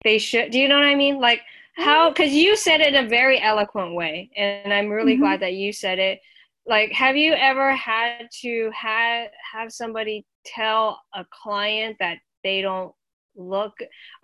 they 0.06 0.18
should 0.18 0.52
do 0.52 0.58
you 0.58 0.68
know 0.68 0.76
what 0.76 0.84
i 0.84 0.94
mean 0.94 1.18
like 1.20 1.42
how 1.74 2.08
because 2.10 2.28
mm-hmm. 2.28 2.38
you 2.38 2.56
said 2.56 2.80
it 2.80 2.94
in 2.94 3.04
a 3.04 3.08
very 3.08 3.42
eloquent 3.42 3.92
way 3.94 4.30
and 4.36 4.72
i'm 4.72 4.88
really 4.88 5.14
mm-hmm. 5.14 5.22
glad 5.22 5.40
that 5.40 5.54
you 5.54 5.72
said 5.72 5.98
it 5.98 6.20
like 6.64 6.92
have 6.92 7.16
you 7.16 7.32
ever 7.34 7.74
had 7.74 8.28
to 8.30 8.70
have 8.72 9.28
have 9.52 9.72
somebody 9.72 10.24
tell 10.44 11.00
a 11.14 11.26
client 11.42 11.96
that 11.98 12.18
they 12.44 12.62
don't 12.62 12.94
look 13.34 13.74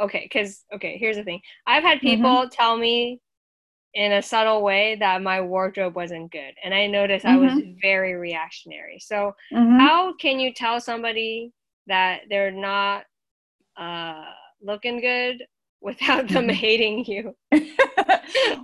okay 0.01 0.25
because 0.25 0.65
okay 0.73 0.97
here's 0.99 1.17
the 1.17 1.25
thing 1.25 1.41
i've 1.67 1.83
had 1.83 2.01
people 2.01 2.31
mm-hmm. 2.31 2.49
tell 2.51 2.77
me 2.77 3.21
in 3.95 4.13
a 4.13 4.23
subtle 4.23 4.63
way 4.63 4.97
that 5.01 5.21
my 5.21 5.41
wardrobe 5.41 5.97
wasn't 5.97 6.31
good 6.31 6.55
and 6.63 6.73
i 6.73 6.87
noticed 6.87 7.27
mm-hmm. 7.27 7.43
i 7.43 7.45
was 7.45 7.53
mm-hmm. 7.53 7.73
very 7.83 8.15
reactionary 8.15 8.99
so 9.01 9.35
mm-hmm. 9.53 9.79
how 9.79 10.15
can 10.15 10.39
you 10.39 10.55
tell 10.55 10.81
somebody 10.81 11.53
that 11.89 12.21
they're 12.31 12.53
not 12.53 13.05
uh 13.77 14.25
looking 14.63 15.01
good 15.01 15.43
without 15.83 16.29
them 16.29 16.47
mm-hmm. 16.47 16.55
hating 16.55 17.05
you? 17.05 17.37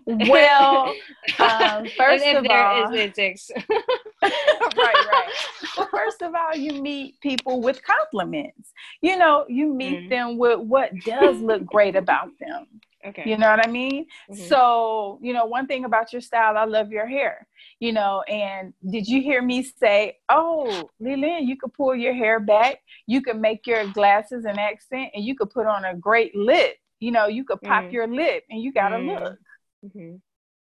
well, 0.07 0.94
um, 1.38 1.87
first 1.96 2.24
of 2.24 2.46
all, 2.48 2.94
is 2.94 3.12
it 3.16 3.40
right, 4.22 4.72
right. 4.76 5.33
Well, 5.76 5.88
first 5.90 6.22
of 6.22 6.35
all, 6.35 6.57
you 6.57 6.81
meet 6.81 7.20
people 7.20 7.61
with 7.61 7.83
compliments. 7.83 8.72
You 9.02 9.18
know, 9.18 9.44
you 9.48 9.72
meet 9.72 10.00
mm-hmm. 10.00 10.09
them 10.09 10.38
with 10.38 10.61
what 10.61 10.92
does 11.04 11.40
look 11.40 11.66
great 11.66 11.96
about 11.96 12.31
them. 12.40 12.66
Okay. 13.07 13.22
You 13.26 13.38
know 13.38 13.48
what 13.48 13.66
I 13.66 13.70
mean? 13.70 14.07
Mm-hmm. 14.31 14.46
So, 14.46 15.18
you 15.22 15.33
know, 15.33 15.46
one 15.46 15.66
thing 15.66 15.85
about 15.85 16.12
your 16.12 16.20
style, 16.20 16.57
I 16.57 16.64
love 16.64 16.90
your 16.90 17.07
hair. 17.07 17.46
You 17.78 17.92
know, 17.92 18.22
and 18.22 18.74
did 18.90 19.07
you 19.07 19.22
hear 19.22 19.40
me 19.40 19.62
say, 19.62 20.16
"Oh, 20.28 20.90
Lillian, 20.98 21.46
you 21.46 21.57
could 21.57 21.72
pull 21.74 21.94
your 21.94 22.12
hair 22.12 22.40
back, 22.40 22.81
you 23.07 23.22
could 23.22 23.40
make 23.40 23.66
your 23.66 23.87
glasses 23.87 24.44
an 24.44 24.59
accent, 24.59 25.11
and 25.14 25.24
you 25.24 25.37
could 25.37 25.50
put 25.50 25.66
on 25.66 25.85
a 25.85 25.94
great 25.94 26.35
lip." 26.35 26.76
You 27.00 27.11
know, 27.11 27.26
you 27.26 27.44
could 27.44 27.61
pop 27.61 27.84
mm. 27.84 27.92
your 27.92 28.06
lip 28.06 28.44
and 28.50 28.61
you 28.61 28.72
got 28.72 28.90
to 28.90 28.96
mm. 28.96 29.20
look. 29.20 29.38
Mm-hmm. 29.84 30.16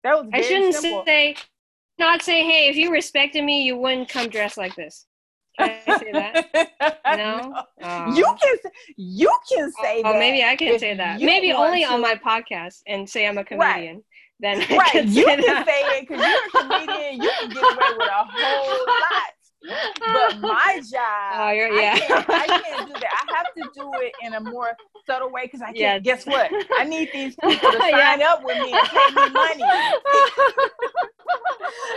That 0.04 0.18
was 0.18 0.30
I 0.34 0.42
shouldn't 0.42 0.76
simple. 0.76 1.04
say, 1.06 1.36
not 1.98 2.22
say, 2.22 2.44
hey, 2.44 2.68
if 2.68 2.76
you 2.76 2.92
respected 2.92 3.44
me, 3.44 3.64
you 3.64 3.78
wouldn't 3.78 4.10
come 4.10 4.30
dressed 4.30 4.58
like 4.58 4.76
this. 4.76 5.06
Can 5.58 5.72
I 5.88 5.98
say 5.98 6.12
that? 6.12 7.02
no, 7.18 7.64
oh. 7.82 8.16
you 8.16 8.26
can. 8.42 8.72
You 8.98 9.40
can 9.50 9.72
say 9.82 10.02
oh, 10.04 10.12
that. 10.12 10.20
maybe 10.20 10.44
I 10.44 10.56
can 10.56 10.78
say 10.78 10.96
that. 10.96 11.22
Maybe 11.22 11.54
only 11.54 11.84
to. 11.84 11.92
on 11.92 12.02
my 12.02 12.16
podcast 12.16 12.82
and 12.88 13.10
say 13.10 13.26
I'm 13.26 13.38
a 13.38 13.44
comedian. 13.44 13.96
Right. 13.96 14.04
Then 14.42 14.62
I 14.70 14.78
right, 14.78 14.92
can 14.92 15.12
you 15.14 15.26
can 15.26 15.40
that. 15.40 15.66
say 15.66 15.98
it 15.98 16.08
because 16.08 16.26
you're 16.26 16.62
a 16.62 16.68
comedian. 16.68 17.22
You 17.22 17.32
can 17.40 17.50
get 17.50 17.64
away 17.64 17.98
with 17.98 18.10
a 18.10 18.26
whole 18.28 18.86
lot 18.88 19.34
but 20.00 20.40
my 20.40 20.82
job, 20.92 21.34
oh, 21.34 21.52
yeah. 21.52 21.94
I, 21.94 22.00
can't, 22.00 22.30
I 22.30 22.48
can't 22.62 22.88
do 22.88 22.94
that. 22.94 23.26
I 23.28 23.36
have 23.36 23.54
to 23.56 23.72
do 23.74 23.92
it 23.96 24.14
in 24.24 24.34
a 24.34 24.40
more 24.40 24.72
subtle 25.06 25.32
way 25.32 25.44
because 25.44 25.62
I 25.62 25.74
can't. 25.74 25.78
Yes. 25.78 26.02
Guess 26.04 26.26
what? 26.26 26.52
I 26.78 26.84
need 26.84 27.10
these 27.14 27.36
people 27.42 27.72
to 27.72 27.80
sign 27.80 28.20
yeah. 28.20 28.32
up 28.32 28.44
with 28.44 28.58
me 28.60 28.74
and 28.74 28.88
pay 28.90 29.08
me 29.10 29.30
money. 29.30 29.64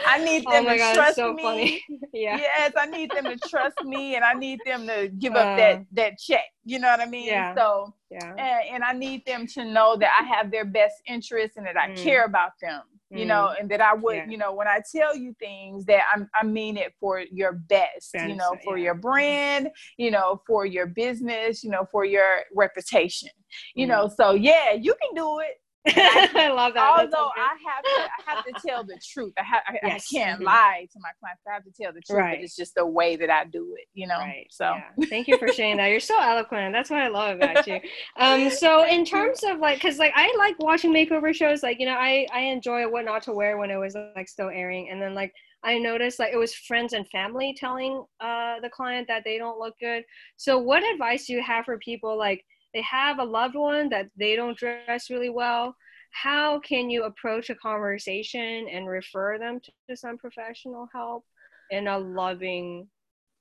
I 0.07 0.25
need 0.25 0.45
oh 0.47 0.53
them 0.53 0.67
oh 0.67 0.71
to 0.71 0.79
God, 0.79 0.95
trust 0.95 1.17
so 1.17 1.33
me. 1.33 1.43
Funny. 1.43 1.85
Yeah. 2.13 2.39
Yes, 2.39 2.73
I 2.77 2.87
need 2.87 3.11
them 3.11 3.25
to 3.25 3.37
trust 3.49 3.83
me, 3.85 4.17
and 4.17 4.25
I 4.25 4.33
need 4.35 4.61
them 4.65 4.87
to 4.87 5.09
give 5.19 5.35
up 5.35 5.47
uh, 5.47 5.57
that 5.57 5.87
that 5.93 6.19
check. 6.19 6.45
You 6.65 6.79
know 6.79 6.89
what 6.89 7.01
I 7.01 7.07
mean? 7.07 7.27
Yeah. 7.27 7.55
So, 7.55 7.95
yeah. 8.11 8.31
And, 8.31 8.75
and, 8.75 8.85
I 8.85 8.93
need 8.93 9.25
them 9.25 9.47
to 9.55 9.65
know 9.65 9.97
that 9.97 10.11
I 10.21 10.25
have 10.35 10.51
their 10.51 10.65
best 10.65 10.95
interests 11.07 11.57
and 11.57 11.67
that 11.67 11.79
I 11.79 11.91
mm. 11.91 11.97
care 11.97 12.25
about 12.25 12.53
them. 12.61 12.83
You 13.11 13.25
mm. 13.25 13.29
know, 13.29 13.55
and 13.59 13.71
that 13.71 13.81
I 13.81 13.95
would, 13.95 14.17
yeah. 14.17 14.27
you 14.29 14.37
know, 14.37 14.53
when 14.53 14.69
I 14.69 14.81
tell 14.95 15.17
you 15.17 15.35
things 15.39 15.85
that 15.87 16.03
I'm, 16.15 16.29
I 16.41 16.45
mean 16.45 16.77
it 16.77 16.95
for 17.01 17.21
your 17.21 17.53
best, 17.53 18.13
best 18.13 18.29
you 18.29 18.37
know, 18.37 18.55
for 18.65 18.77
yeah. 18.77 18.85
your 18.85 18.95
brand, 18.95 19.71
you 19.97 20.11
know, 20.11 20.43
for 20.47 20.67
your 20.67 20.87
business, 20.87 21.65
you 21.65 21.71
know, 21.71 21.87
for 21.91 22.05
your 22.05 22.43
reputation, 22.55 23.31
you 23.75 23.87
mm. 23.87 23.91
know. 23.91 24.11
So 24.15 24.33
yeah, 24.33 24.73
you 24.73 24.95
can 25.03 25.15
do 25.15 25.41
it. 25.41 25.61
I, 25.97 26.31
I, 26.35 26.49
love 26.49 26.75
that. 26.75 26.99
Although 26.99 27.31
I 27.37 27.57
have 27.67 27.85
to, 27.85 28.11
I 28.31 28.35
have 28.35 28.45
to 28.45 28.69
tell 28.69 28.85
the 28.85 28.99
truth. 29.13 29.33
I 29.39 29.43
have, 29.43 29.63
I, 29.67 29.79
yes. 29.83 30.09
I 30.13 30.17
can't 30.17 30.37
mm-hmm. 30.37 30.47
lie 30.47 30.87
to 30.93 30.99
my 31.01 31.11
clients. 31.21 31.43
I 31.49 31.55
have 31.55 31.65
to 31.65 31.71
tell 31.71 31.93
the 31.93 32.01
truth, 32.01 32.19
right. 32.19 32.39
but 32.39 32.45
it's 32.45 32.57
just 32.57 32.75
the 32.75 32.87
way 32.87 33.17
that 33.17 33.31
I 33.31 33.45
do 33.45 33.75
it, 33.79 33.87
you 33.95 34.07
know. 34.07 34.19
Right. 34.19 34.47
So, 34.51 34.65
yeah. 34.65 35.07
thank 35.09 35.29
you 35.29 35.39
for 35.39 35.49
sharing 35.49 35.77
that. 35.79 35.89
You're 35.89 36.01
so 36.01 36.21
eloquent. 36.21 36.73
That's 36.73 36.91
what 36.91 37.01
I 37.01 37.09
love 37.09 37.37
about 37.37 37.67
you. 37.67 37.81
Um, 38.17 38.51
so 38.59 38.87
in 38.87 39.05
terms 39.05 39.43
of 39.45 39.59
like, 39.59 39.81
cause 39.81 39.99
like 39.99 40.13
I 40.15 40.35
like 40.39 40.59
watching 40.59 40.93
makeover 40.93 41.35
shows. 41.35 41.63
Like 41.63 41.79
you 41.79 41.87
know, 41.87 41.97
I 41.97 42.27
I 42.33 42.41
enjoy 42.41 42.89
what 42.89 43.05
not 43.05 43.23
to 43.25 43.33
wear 43.33 43.59
when 43.59 43.71
it 43.71 43.77
was 43.77 43.97
like 44.17 44.29
still 44.29 44.49
airing, 44.49 44.91
and 44.91 45.01
then 45.01 45.15
like 45.15 45.33
I 45.63 45.79
noticed 45.79 46.19
like 46.19 46.33
it 46.33 46.37
was 46.37 46.55
friends 46.55 46.93
and 46.93 47.09
family 47.09 47.55
telling 47.59 48.05
uh 48.21 48.61
the 48.61 48.71
client 48.71 49.09
that 49.09 49.23
they 49.25 49.39
don't 49.39 49.59
look 49.59 49.75
good. 49.81 50.05
So 50.37 50.59
what 50.59 50.83
advice 50.93 51.27
do 51.27 51.33
you 51.35 51.43
have 51.43 51.65
for 51.65 51.79
people 51.79 52.17
like? 52.17 52.45
They 52.75 52.83
have 52.83 53.19
a 53.19 53.25
loved 53.25 53.55
one 53.55 53.89
that 53.89 54.09
they 54.17 54.37
don't 54.37 54.57
dress 54.59 55.11
really 55.11 55.31
well 55.31 55.75
how 56.11 56.59
can 56.61 56.89
you 56.91 57.05
approach 57.05 57.51
a 57.51 57.55
conversation 57.55 58.67
and 58.73 58.89
refer 58.89 59.39
them 59.39 59.61
to, 59.61 59.97
some 59.97 60.19
professional 60.19 60.89
help 60.93 61.25
in 61.71 61.87
a 61.87 61.99
loving 61.99 62.89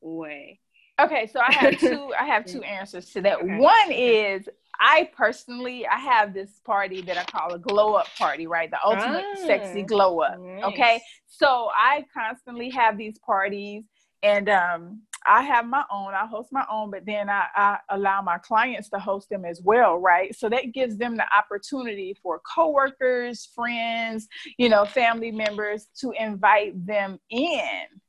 way 0.02 0.60
okay 1.00 1.28
so 1.28 1.40
i 1.40 1.52
have 1.52 1.78
two 1.78 2.12
i 2.20 2.26
have 2.26 2.46
two 2.46 2.62
answers 2.80 3.10
to 3.12 3.22
that 3.22 3.40
okay. 3.40 3.58
one 3.58 3.92
is 3.92 4.48
i 4.80 5.10
personally 5.16 5.86
i 5.88 5.98
have 5.98 6.34
this 6.34 6.62
party 6.66 7.02
that 7.02 7.18
i 7.18 7.24
call 7.26 7.54
a 7.54 7.60
glow 7.60 7.94
up 7.94 8.08
party 8.18 8.48
right 8.48 8.72
the 8.72 8.80
ultimate 8.86 9.26
ah, 9.26 9.46
sexy 9.46 9.84
glow 9.84 10.20
up 10.20 10.40
nice. 10.40 10.64
okay 10.64 11.02
so 11.28 11.70
i 11.76 12.06
constantly 12.14 12.70
have 12.70 12.98
these 12.98 13.18
parties 13.20 13.84
and 14.24 14.50
um 14.50 15.02
I 15.28 15.42
have 15.44 15.66
my 15.68 15.84
own, 15.92 16.14
I 16.14 16.26
host 16.26 16.50
my 16.52 16.66
own, 16.72 16.90
but 16.90 17.06
then 17.06 17.30
I, 17.30 17.48
I, 17.54 17.78
allow 17.90 18.22
my 18.22 18.38
clients 18.38 18.90
to 18.90 19.00
host 19.00 19.30
them 19.30 19.44
as 19.44 19.62
well, 19.62 19.98
right? 19.98 20.34
So 20.34 20.48
that 20.50 20.74
gives 20.74 20.98
them 20.98 21.18
the 21.18 21.26
opportunity 21.38 22.16
for 22.24 22.42
coworkers, 22.56 23.50
friends, 23.54 24.28
you 24.58 24.70
know, 24.70 24.86
family 24.86 25.32
members 25.32 25.88
to 26.00 26.14
invite 26.18 26.86
them 26.86 27.20
in, 27.30 27.62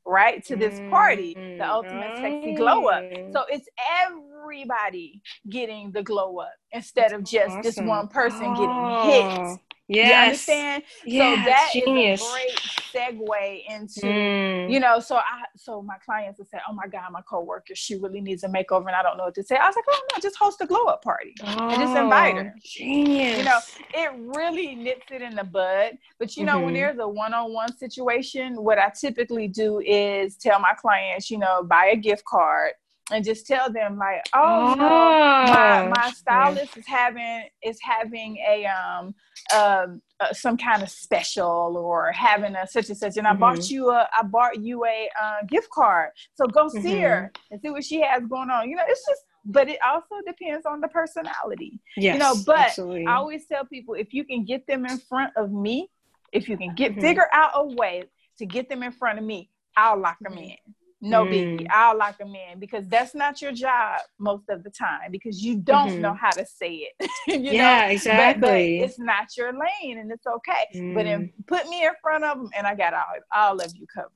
right, 0.06 0.44
to 0.46 0.54
this 0.54 0.78
party, 0.90 1.34
the 1.34 1.40
mm-hmm. 1.40 1.62
ultimate 1.62 2.16
sexy 2.18 2.54
glow 2.54 2.86
up. 2.86 3.02
So 3.32 3.44
it's 3.50 3.68
everybody 4.04 5.20
getting 5.48 5.90
the 5.90 6.04
glow 6.04 6.38
up 6.38 6.54
instead 6.70 7.12
of 7.12 7.24
just 7.24 7.50
awesome. 7.50 7.62
this 7.62 7.78
one 7.78 8.08
person 8.08 8.44
oh. 8.56 9.08
getting 9.08 9.46
hit. 9.46 9.58
Yes. 9.88 10.08
You 10.08 10.54
understand? 10.54 10.82
Yes. 11.06 11.38
So 11.38 11.44
that 11.44 11.70
Genius. 11.72 12.20
is 12.20 12.26
a 12.26 12.32
great 12.32 13.16
segue 13.18 13.64
into, 13.68 14.00
mm. 14.06 14.70
you 14.70 14.80
know, 14.80 15.00
so 15.00 15.16
I 15.16 15.44
so 15.56 15.80
my 15.80 15.96
clients 16.04 16.38
will 16.38 16.46
say, 16.46 16.58
Oh 16.68 16.74
my 16.74 16.86
God, 16.86 17.10
my 17.10 17.22
coworker, 17.22 17.74
she 17.74 17.96
really 17.96 18.20
needs 18.20 18.44
a 18.44 18.48
makeover 18.48 18.86
and 18.86 18.94
I 18.94 19.02
don't 19.02 19.16
know 19.16 19.24
what 19.24 19.34
to 19.36 19.42
say. 19.42 19.56
I 19.56 19.66
was 19.66 19.76
like, 19.76 19.86
Oh 19.88 20.02
no, 20.14 20.20
just 20.20 20.36
host 20.36 20.60
a 20.60 20.66
glow 20.66 20.84
up 20.84 21.02
party 21.02 21.34
oh, 21.42 21.68
and 21.68 21.80
just 21.80 21.96
invite 21.96 22.36
her. 22.36 22.54
Oh, 22.54 22.60
genius. 22.62 23.38
You 23.38 23.44
know, 23.44 23.58
it 23.94 24.12
really 24.36 24.74
nips 24.74 25.06
it 25.10 25.22
in 25.22 25.34
the 25.34 25.44
bud. 25.44 25.96
But 26.18 26.36
you 26.36 26.44
know, 26.44 26.56
mm-hmm. 26.56 26.64
when 26.66 26.74
there's 26.74 26.98
a 26.98 27.08
one-on-one 27.08 27.76
situation, 27.78 28.62
what 28.62 28.78
I 28.78 28.90
typically 28.90 29.48
do 29.48 29.80
is 29.80 30.36
tell 30.36 30.60
my 30.60 30.74
clients, 30.74 31.30
you 31.30 31.38
know, 31.38 31.62
buy 31.62 31.86
a 31.86 31.96
gift 31.96 32.24
card 32.26 32.72
and 33.10 33.24
just 33.24 33.46
tell 33.46 33.72
them 33.72 33.96
like, 33.96 34.28
oh, 34.34 34.72
oh 34.72 34.74
no, 34.74 35.52
my, 35.52 35.92
my 35.94 36.10
stylist 36.10 36.76
is 36.76 36.86
having 36.86 37.44
is 37.62 37.78
having 37.82 38.36
a 38.48 38.66
um 38.66 39.14
um 39.54 40.02
uh, 40.20 40.32
some 40.32 40.56
kind 40.56 40.82
of 40.82 40.90
special 40.90 41.76
or 41.76 42.12
having 42.12 42.54
a 42.56 42.66
such 42.66 42.88
and 42.88 42.98
such, 42.98 43.16
and 43.16 43.26
mm-hmm. 43.26 43.36
I 43.36 43.54
bought 43.54 43.70
you 43.70 43.90
a 43.90 44.08
I 44.16 44.22
bought 44.22 44.60
you 44.60 44.84
a 44.84 45.08
uh, 45.20 45.46
gift 45.46 45.70
card, 45.70 46.10
so 46.34 46.46
go 46.46 46.68
see 46.68 46.78
mm-hmm. 46.78 47.02
her 47.02 47.32
and 47.50 47.60
see 47.60 47.70
what 47.70 47.84
she 47.84 48.00
has 48.02 48.22
going 48.26 48.50
on. 48.50 48.68
You 48.68 48.76
know, 48.76 48.84
it's 48.86 49.06
just. 49.06 49.22
But 49.50 49.70
it 49.70 49.78
also 49.86 50.16
depends 50.26 50.66
on 50.66 50.82
the 50.82 50.88
personality. 50.88 51.80
Yes, 51.96 52.14
you 52.14 52.18
know, 52.18 52.34
but 52.44 52.58
absolutely. 52.58 53.06
I 53.06 53.14
always 53.14 53.46
tell 53.46 53.64
people 53.64 53.94
if 53.94 54.12
you 54.12 54.22
can 54.22 54.44
get 54.44 54.66
them 54.66 54.84
in 54.84 54.98
front 54.98 55.32
of 55.36 55.50
me, 55.50 55.88
if 56.32 56.50
you 56.50 56.58
can 56.58 56.74
get 56.74 56.92
mm-hmm. 56.92 57.00
figure 57.00 57.28
out 57.32 57.52
a 57.54 57.64
way 57.64 58.02
to 58.38 58.44
get 58.44 58.68
them 58.68 58.82
in 58.82 58.92
front 58.92 59.18
of 59.18 59.24
me, 59.24 59.48
I'll 59.74 59.98
lock 59.98 60.18
them 60.20 60.32
mm-hmm. 60.34 60.50
in 60.50 60.74
no 61.00 61.24
mm. 61.24 61.30
biggie. 61.32 61.66
I'll 61.70 61.96
lock 61.96 62.18
them 62.18 62.34
in 62.34 62.58
because 62.58 62.86
that's 62.88 63.14
not 63.14 63.40
your 63.40 63.52
job 63.52 64.00
most 64.18 64.48
of 64.48 64.64
the 64.64 64.70
time 64.70 65.12
because 65.12 65.42
you 65.42 65.56
don't 65.56 65.90
mm-hmm. 65.90 66.00
know 66.00 66.14
how 66.14 66.30
to 66.30 66.44
say 66.44 66.88
it. 66.98 67.10
yeah, 67.26 67.86
know? 67.86 67.92
exactly. 67.92 68.40
But, 68.40 68.48
but, 68.48 68.60
it's 68.60 68.98
not 68.98 69.36
your 69.36 69.52
lane 69.52 69.98
and 69.98 70.10
it's 70.10 70.26
okay. 70.26 70.66
Mm. 70.74 70.94
But 70.94 71.04
then 71.04 71.32
put 71.46 71.68
me 71.68 71.84
in 71.84 71.92
front 72.02 72.24
of 72.24 72.38
them 72.38 72.50
and 72.56 72.66
I 72.66 72.74
got 72.74 72.94
all, 72.94 73.04
all 73.34 73.60
of 73.60 73.72
you 73.76 73.86
covered. 73.94 74.10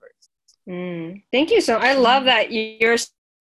Mm. 0.68 1.22
Thank 1.30 1.50
you. 1.50 1.60
So 1.60 1.76
I 1.78 1.94
love 1.94 2.24
that 2.24 2.52
you're 2.52 2.96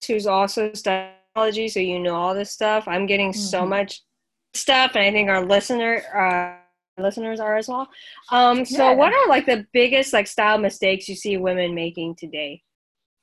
who's 0.07 0.27
also 0.27 0.71
psychology, 0.73 1.67
so 1.67 1.79
you 1.79 1.99
know 1.99 2.15
all 2.15 2.33
this 2.33 2.51
stuff. 2.51 2.87
I'm 2.87 3.05
getting 3.05 3.31
mm-hmm. 3.31 3.39
so 3.39 3.65
much 3.65 4.01
stuff, 4.53 4.91
and 4.95 5.03
I 5.03 5.11
think 5.11 5.29
our 5.29 5.45
listener. 5.45 6.03
Uh, 6.15 6.57
listeners 6.97 7.39
are 7.39 7.57
as 7.57 7.67
well. 7.67 7.87
Um, 8.31 8.65
so 8.65 8.89
yeah. 8.89 8.95
what 8.95 9.13
are 9.13 9.27
like 9.27 9.45
the 9.45 9.65
biggest 9.73 10.13
like 10.13 10.27
style 10.27 10.57
mistakes 10.57 11.07
you 11.07 11.15
see 11.15 11.37
women 11.37 11.73
making 11.73 12.15
today? 12.15 12.61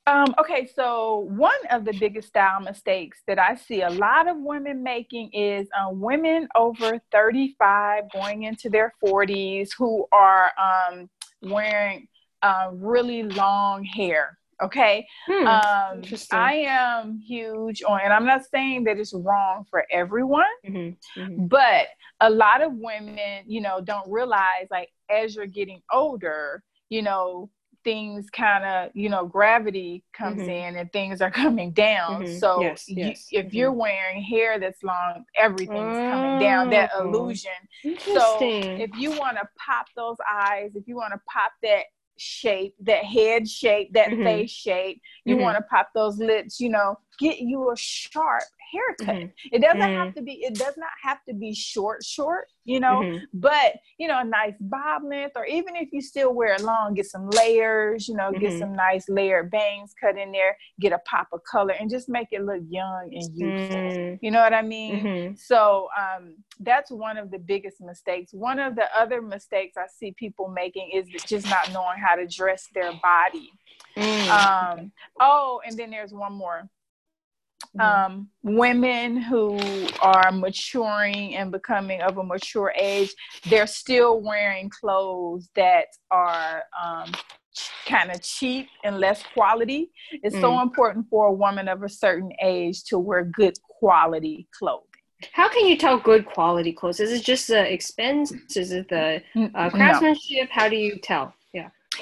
Um, 0.09 0.33
okay, 0.39 0.67
so 0.75 1.27
one 1.29 1.59
of 1.69 1.85
the 1.85 1.93
biggest 1.99 2.29
style 2.29 2.61
mistakes 2.61 3.21
that 3.27 3.37
I 3.37 3.53
see 3.53 3.83
a 3.83 3.91
lot 3.91 4.27
of 4.27 4.37
women 4.37 4.81
making 4.81 5.31
is 5.33 5.67
um, 5.79 5.99
women 5.99 6.47
over 6.55 6.99
35 7.11 8.11
going 8.11 8.43
into 8.43 8.71
their 8.71 8.91
40s 9.05 9.69
who 9.77 10.07
are 10.11 10.51
um, 10.57 11.07
wearing 11.43 12.07
uh, 12.41 12.71
really 12.73 13.21
long 13.21 13.83
hair. 13.83 14.39
Okay, 14.61 15.07
hmm, 15.25 15.47
um, 15.47 16.01
I 16.33 16.65
am 16.67 17.19
huge 17.19 17.81
on, 17.87 18.01
and 18.03 18.11
I'm 18.11 18.25
not 18.25 18.41
saying 18.43 18.83
that 18.85 18.97
it's 18.97 19.13
wrong 19.13 19.65
for 19.69 19.85
everyone, 19.89 20.43
mm-hmm, 20.67 21.21
mm-hmm. 21.21 21.45
but 21.45 21.87
a 22.19 22.29
lot 22.29 22.61
of 22.61 22.73
women, 22.73 23.45
you 23.45 23.61
know, 23.61 23.79
don't 23.79 24.09
realize 24.11 24.67
like 24.69 24.89
as 25.09 25.35
you're 25.35 25.45
getting 25.45 25.81
older, 25.93 26.61
you 26.89 27.01
know, 27.03 27.49
things 27.89 28.29
kind 28.29 28.63
of 28.63 28.91
you 28.93 29.09
know 29.09 29.25
gravity 29.25 30.03
comes 30.13 30.41
mm-hmm. 30.41 30.49
in 30.49 30.75
and 30.75 30.93
things 30.93 31.21
are 31.21 31.31
coming 31.43 31.71
down 31.71 32.23
mm-hmm. 32.23 32.37
so 32.37 32.61
yes, 32.61 32.85
yes. 32.87 33.27
You, 33.31 33.39
if 33.39 33.47
mm-hmm. 33.47 33.57
you're 33.57 33.71
wearing 33.71 34.21
hair 34.21 34.59
that's 34.59 34.83
long 34.83 35.25
everything's 35.35 35.97
coming 35.97 36.39
down 36.39 36.69
that 36.69 36.91
oh, 36.93 37.07
illusion 37.07 37.51
so 38.13 38.37
if 38.41 38.91
you 38.95 39.09
want 39.09 39.37
to 39.37 39.49
pop 39.65 39.87
those 39.95 40.17
eyes 40.31 40.69
if 40.75 40.87
you 40.87 40.95
want 40.95 41.13
to 41.13 41.21
pop 41.33 41.51
that 41.63 41.85
shape 42.17 42.75
that 42.81 43.03
head 43.03 43.47
shape 43.47 43.91
that 43.93 44.09
mm-hmm. 44.09 44.23
face 44.23 44.51
shape 44.51 45.01
you 45.25 45.33
mm-hmm. 45.33 45.45
want 45.45 45.57
to 45.57 45.63
pop 45.63 45.89
those 45.95 46.19
lips 46.19 46.59
you 46.59 46.69
know 46.69 46.95
get 47.19 47.39
you 47.39 47.71
a 47.71 47.77
sharp 47.77 48.43
haircut. 48.71 49.15
Mm-hmm. 49.15 49.55
It 49.55 49.61
doesn't 49.61 49.79
mm-hmm. 49.79 49.95
have 49.95 50.15
to 50.15 50.21
be, 50.21 50.33
it 50.43 50.55
does 50.55 50.77
not 50.77 50.89
have 51.01 51.17
to 51.27 51.33
be 51.33 51.53
short, 51.53 52.03
short, 52.03 52.47
you 52.65 52.79
know, 52.79 53.01
mm-hmm. 53.01 53.25
but 53.33 53.73
you 53.97 54.07
know, 54.07 54.19
a 54.19 54.23
nice 54.23 54.53
bob 54.59 55.03
length, 55.03 55.33
or 55.35 55.45
even 55.45 55.75
if 55.75 55.89
you 55.91 56.01
still 56.01 56.33
wear 56.33 56.53
it 56.53 56.61
long, 56.61 56.93
get 56.93 57.05
some 57.05 57.29
layers, 57.31 58.07
you 58.07 58.15
know, 58.15 58.31
get 58.31 58.51
mm-hmm. 58.51 58.59
some 58.59 58.75
nice 58.75 59.09
layered 59.09 59.49
bangs 59.49 59.93
cut 59.99 60.17
in 60.17 60.31
there, 60.31 60.55
get 60.79 60.93
a 60.93 60.99
pop 60.99 61.27
of 61.33 61.41
color 61.43 61.73
and 61.79 61.89
just 61.89 62.09
make 62.09 62.27
it 62.31 62.43
look 62.43 62.61
young 62.69 63.09
and 63.11 63.23
youthful. 63.35 63.77
Mm-hmm. 63.77 64.15
You 64.25 64.31
know 64.31 64.41
what 64.41 64.53
I 64.53 64.61
mean? 64.61 64.95
Mm-hmm. 64.99 65.35
So 65.35 65.87
um, 65.97 66.35
that's 66.59 66.91
one 66.91 67.17
of 67.17 67.31
the 67.31 67.39
biggest 67.39 67.81
mistakes. 67.81 68.33
One 68.33 68.59
of 68.59 68.75
the 68.75 68.85
other 68.95 69.21
mistakes 69.21 69.77
I 69.77 69.85
see 69.87 70.13
people 70.17 70.47
making 70.47 70.91
is 70.93 71.07
just 71.25 71.49
not 71.49 71.71
knowing 71.73 71.97
how 71.97 72.15
to 72.15 72.27
dress 72.27 72.67
their 72.73 72.91
body. 73.01 73.51
Mm. 73.97 74.29
Um, 74.29 74.91
oh, 75.19 75.61
and 75.65 75.77
then 75.77 75.89
there's 75.89 76.13
one 76.13 76.33
more. 76.33 76.69
Um, 77.79 78.29
women 78.43 79.17
who 79.17 79.59
are 80.01 80.31
maturing 80.31 81.35
and 81.35 81.51
becoming 81.51 82.01
of 82.01 82.17
a 82.17 82.23
mature 82.23 82.73
age, 82.77 83.13
they're 83.49 83.67
still 83.67 84.21
wearing 84.21 84.69
clothes 84.69 85.49
that 85.55 85.85
are 86.09 86.63
um, 86.83 87.11
kind 87.85 88.11
of 88.11 88.21
cheap 88.21 88.67
and 88.83 88.99
less 88.99 89.23
quality. 89.33 89.91
It's 90.23 90.35
mm. 90.35 90.41
so 90.41 90.61
important 90.61 91.07
for 91.09 91.27
a 91.27 91.33
woman 91.33 91.67
of 91.67 91.83
a 91.83 91.89
certain 91.89 92.31
age 92.41 92.83
to 92.85 92.99
wear 92.99 93.23
good 93.23 93.57
quality 93.61 94.47
clothing. 94.57 94.85
How 95.33 95.49
can 95.49 95.65
you 95.65 95.77
tell 95.77 95.99
good 95.99 96.25
quality 96.25 96.71
clothes? 96.71 96.99
Is 97.01 97.11
it 97.11 97.23
just 97.23 97.47
the 97.49 97.71
expense? 97.71 98.31
Is 98.55 98.71
it 98.71 98.87
the 98.87 99.21
uh, 99.53 99.69
craftsmanship? 99.69 100.47
No. 100.47 100.47
How 100.49 100.69
do 100.69 100.77
you 100.77 100.97
tell? 100.97 101.33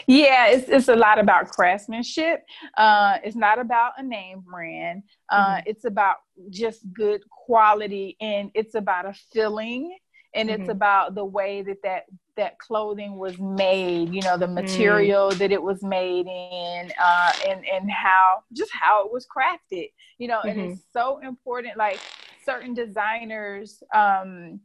Yeah. 0.06 0.48
It's, 0.48 0.70
it's 0.70 0.88
a 0.88 0.96
lot 0.96 1.20
about 1.20 1.50
craftsmanship. 1.50 2.44
Uh, 2.78 3.18
it's 3.24 3.36
not 3.36 3.60
about 3.60 3.94
a 3.98 4.04
name 4.04 4.42
brand. 4.42 5.04
Uh, 5.30 5.56
mm-hmm. 5.56 5.64
It's 5.66 5.86
about 5.86 6.18
just 6.50 6.82
good 6.94 7.22
quality, 7.30 8.16
and 8.22 8.52
it's 8.54 8.76
about 8.76 9.06
a 9.06 9.14
feeling, 9.34 9.98
and 10.34 10.50
mm-hmm. 10.50 10.62
it's 10.62 10.70
about 10.70 11.16
the 11.16 11.26
way 11.26 11.62
that 11.64 11.78
that 11.84 12.04
that 12.36 12.60
clothing 12.60 13.18
was 13.18 13.38
made. 13.40 14.14
You 14.14 14.22
know, 14.22 14.38
the 14.38 14.48
mm. 14.48 14.54
material 14.54 15.32
mm. 15.32 15.38
that 15.40 15.52
it 15.52 15.62
was 15.62 15.84
made 15.84 16.28
in, 16.28 16.92
uh, 17.02 17.32
and 17.48 17.66
and 17.66 17.90
how 17.92 18.44
just 18.54 18.72
how 18.74 19.06
it 19.06 19.12
was 19.12 19.26
crafted. 19.26 19.92
You 20.18 20.28
know, 20.28 20.40
mm-hmm. 20.40 20.60
and 20.60 20.72
it's 20.72 20.82
so 20.94 21.20
important. 21.20 21.78
Like 21.78 22.00
certain 22.46 22.74
designers. 22.74 23.82
Um, 23.94 24.62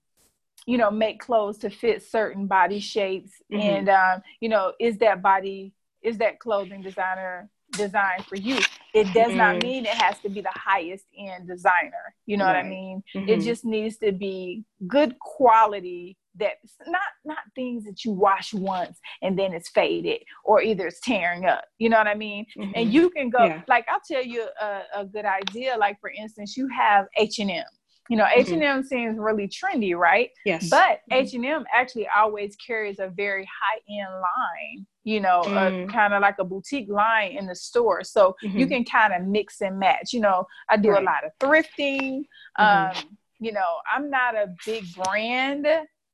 you 0.66 0.78
know 0.78 0.90
make 0.90 1.20
clothes 1.20 1.58
to 1.58 1.70
fit 1.70 2.02
certain 2.02 2.46
body 2.46 2.80
shapes 2.80 3.32
mm-hmm. 3.52 3.60
and 3.60 3.88
um, 3.88 4.22
you 4.40 4.48
know 4.48 4.72
is 4.80 4.98
that 4.98 5.22
body 5.22 5.72
is 6.02 6.18
that 6.18 6.38
clothing 6.38 6.82
designer 6.82 7.48
designed 7.72 8.24
for 8.26 8.36
you 8.36 8.58
it 8.94 9.04
does 9.14 9.28
mm-hmm. 9.28 9.38
not 9.38 9.62
mean 9.62 9.86
it 9.86 9.94
has 9.94 10.18
to 10.18 10.28
be 10.28 10.40
the 10.40 10.52
highest 10.54 11.06
end 11.16 11.48
designer 11.48 12.14
you 12.26 12.36
know 12.36 12.44
right. 12.44 12.56
what 12.56 12.64
i 12.66 12.68
mean 12.68 13.02
mm-hmm. 13.14 13.28
it 13.28 13.40
just 13.40 13.64
needs 13.64 13.96
to 13.96 14.12
be 14.12 14.62
good 14.86 15.18
quality 15.18 16.16
that's 16.38 16.76
not 16.86 17.00
not 17.24 17.38
things 17.54 17.84
that 17.84 18.04
you 18.04 18.12
wash 18.12 18.52
once 18.54 18.98
and 19.22 19.38
then 19.38 19.52
it's 19.52 19.70
faded 19.70 20.20
or 20.44 20.62
either 20.62 20.86
it's 20.86 21.00
tearing 21.00 21.46
up 21.46 21.64
you 21.78 21.88
know 21.88 21.96
what 21.96 22.06
i 22.06 22.14
mean 22.14 22.44
mm-hmm. 22.56 22.72
and 22.74 22.92
you 22.92 23.10
can 23.10 23.30
go 23.30 23.44
yeah. 23.44 23.62
like 23.68 23.86
i'll 23.90 24.00
tell 24.06 24.24
you 24.24 24.46
a, 24.60 24.82
a 24.96 25.04
good 25.04 25.24
idea 25.24 25.76
like 25.78 25.98
for 26.00 26.10
instance 26.10 26.56
you 26.56 26.68
have 26.68 27.06
h&m 27.16 27.64
you 28.08 28.16
know 28.16 28.26
h&m 28.34 28.58
mm-hmm. 28.58 28.82
seems 28.82 29.18
really 29.18 29.48
trendy 29.48 29.96
right 29.96 30.30
yes 30.44 30.68
but 30.68 31.00
mm-hmm. 31.10 31.44
h&m 31.44 31.64
actually 31.72 32.08
always 32.14 32.56
carries 32.56 32.98
a 32.98 33.08
very 33.08 33.44
high-end 33.44 34.12
line 34.12 34.86
you 35.04 35.20
know 35.20 35.42
mm. 35.44 35.88
kind 35.90 36.14
of 36.14 36.22
like 36.22 36.36
a 36.38 36.44
boutique 36.44 36.88
line 36.88 37.32
in 37.32 37.46
the 37.46 37.54
store 37.54 38.02
so 38.02 38.34
mm-hmm. 38.44 38.58
you 38.58 38.66
can 38.66 38.84
kind 38.84 39.12
of 39.12 39.26
mix 39.26 39.60
and 39.60 39.78
match 39.78 40.12
you 40.12 40.20
know 40.20 40.46
i 40.68 40.76
do 40.76 40.90
right. 40.90 41.02
a 41.02 41.04
lot 41.04 41.24
of 41.24 41.30
thrifting 41.40 42.22
mm-hmm. 42.58 42.98
um 42.98 43.16
you 43.40 43.52
know 43.52 43.78
i'm 43.92 44.10
not 44.10 44.34
a 44.34 44.48
big 44.66 44.84
brand 44.94 45.66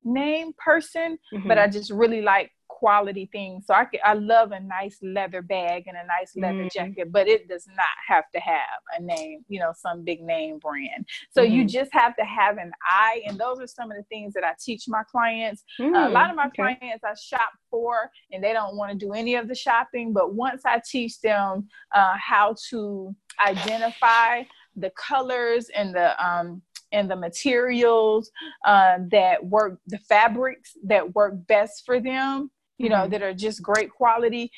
name 0.05 0.53
person 0.57 1.19
but 1.47 1.59
i 1.59 1.67
just 1.67 1.91
really 1.91 2.23
like 2.23 2.51
quality 2.79 3.29
things. 3.33 3.67
So 3.67 3.75
I 3.75 3.87
I 4.05 4.15
love 4.15 4.53
a 4.53 4.61
nice 4.61 4.99
leather 5.03 5.43
bag 5.43 5.89
and 5.89 5.97
a 5.97 6.07
nice 6.07 6.33
leather 6.37 6.65
mm. 6.65 6.73
jacket, 6.73 7.11
but 7.11 7.27
it 7.27 7.49
does 7.49 7.67
not 7.67 7.97
have 8.07 8.31
to 8.35 8.41
have 8.41 8.81
a 8.97 9.03
name, 9.03 9.45
you 9.49 9.59
know, 9.59 9.73
some 9.75 10.05
big 10.05 10.21
name 10.23 10.61
brand. 10.61 11.05
So 11.33 11.43
mm. 11.43 11.51
you 11.51 11.61
mm-hmm. 11.63 11.69
just 11.69 11.93
have 11.93 12.15
to 12.17 12.25
have 12.25 12.57
an 12.57 12.71
eye, 12.89 13.23
and 13.27 13.37
those 13.37 13.59
are 13.59 13.67
some 13.67 13.91
of 13.91 13.97
the 13.97 14.05
things 14.05 14.33
that 14.35 14.45
I 14.45 14.53
teach 14.65 14.85
my 14.87 15.03
clients. 15.11 15.65
Mm. 15.81 15.93
Uh, 15.93 16.09
a 16.09 16.11
lot 16.11 16.31
of 16.31 16.37
my 16.37 16.47
okay. 16.47 16.77
clients 16.79 17.03
I 17.05 17.15
shop 17.15 17.51
for, 17.69 18.13
and 18.31 18.43
they 18.43 18.53
don't 18.53 18.77
want 18.77 18.93
to 18.93 18.97
do 18.97 19.13
any 19.13 19.35
of 19.35 19.49
the 19.49 19.57
shopping. 19.57 20.13
But 20.13 20.35
once 20.35 20.63
I 20.65 20.81
teach 20.89 21.21
them 21.21 21.67
uh, 21.93 22.15
how 22.17 22.55
to 22.71 23.15
identify 23.45 24.45
the 24.77 24.91
colors 24.91 25.69
and 25.75 25.93
the 25.93 26.09
um, 26.25 26.63
and 26.93 27.11
the 27.11 27.17
materials 27.17 28.31
uh, 28.65 28.99
that 29.11 29.45
work, 29.45 29.79
the 29.89 29.99
fabrics 29.99 30.77
that 30.85 31.15
work 31.15 31.35
best 31.47 31.85
for 31.85 32.01
them, 32.01 32.51
you 32.79 32.89
know, 32.89 32.97
mm-hmm. 32.97 33.11
that 33.11 33.23
are 33.23 33.35
just 33.35 33.63
great 33.63 33.91
quality, 33.91 34.51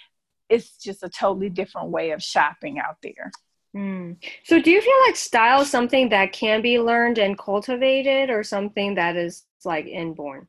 it's 0.48 0.76
just 0.76 1.02
a 1.02 1.08
totally 1.08 1.48
different 1.48 1.88
way 1.88 2.10
of 2.10 2.22
shopping 2.22 2.78
out 2.78 2.96
there. 3.02 3.30
Mm. 3.74 4.16
So, 4.44 4.60
do 4.60 4.70
you 4.70 4.80
feel 4.80 5.00
like 5.06 5.16
style 5.16 5.60
is 5.60 5.70
something 5.70 6.08
that 6.08 6.32
can 6.32 6.60
be 6.60 6.80
learned 6.80 7.18
and 7.18 7.38
cultivated, 7.38 8.28
or 8.28 8.42
something 8.42 8.96
that 8.96 9.16
is 9.16 9.44
like 9.64 9.86
inborn? 9.86 10.48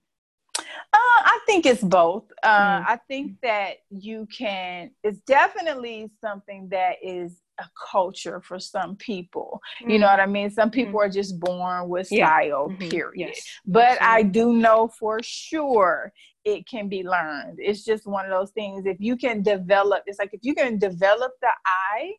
Uh, 0.57 1.19
I 1.23 1.39
think 1.45 1.65
it's 1.65 1.83
both. 1.83 2.23
Uh, 2.41 2.79
mm. 2.79 2.85
I 2.87 2.99
think 3.07 3.33
that 3.43 3.77
you 3.89 4.27
can. 4.35 4.91
It's 5.03 5.19
definitely 5.19 6.09
something 6.19 6.69
that 6.69 6.95
is 7.03 7.39
a 7.61 7.69
culture 7.91 8.41
for 8.41 8.59
some 8.59 8.95
people. 8.95 9.61
Mm. 9.83 9.93
You 9.93 9.99
know 9.99 10.07
mm. 10.07 10.13
what 10.13 10.19
I 10.19 10.25
mean? 10.25 10.49
Some 10.49 10.71
people 10.71 10.99
mm. 10.99 11.05
are 11.05 11.09
just 11.09 11.39
born 11.39 11.89
with 11.89 12.07
style. 12.07 12.17
Yeah. 12.19 12.75
Mm-hmm. 12.75 12.89
Period. 12.89 13.29
Yes. 13.29 13.59
But 13.65 13.97
Absolutely. 13.99 14.07
I 14.07 14.23
do 14.23 14.53
know 14.53 14.87
for 14.99 15.19
sure 15.23 16.11
it 16.43 16.67
can 16.67 16.89
be 16.89 17.03
learned. 17.03 17.59
It's 17.59 17.83
just 17.83 18.07
one 18.07 18.25
of 18.25 18.31
those 18.31 18.51
things. 18.51 18.85
If 18.85 18.97
you 18.99 19.15
can 19.15 19.43
develop, 19.43 20.03
it's 20.07 20.19
like 20.19 20.33
if 20.33 20.41
you 20.43 20.55
can 20.55 20.77
develop 20.77 21.33
the 21.41 21.51
eye, 21.65 22.13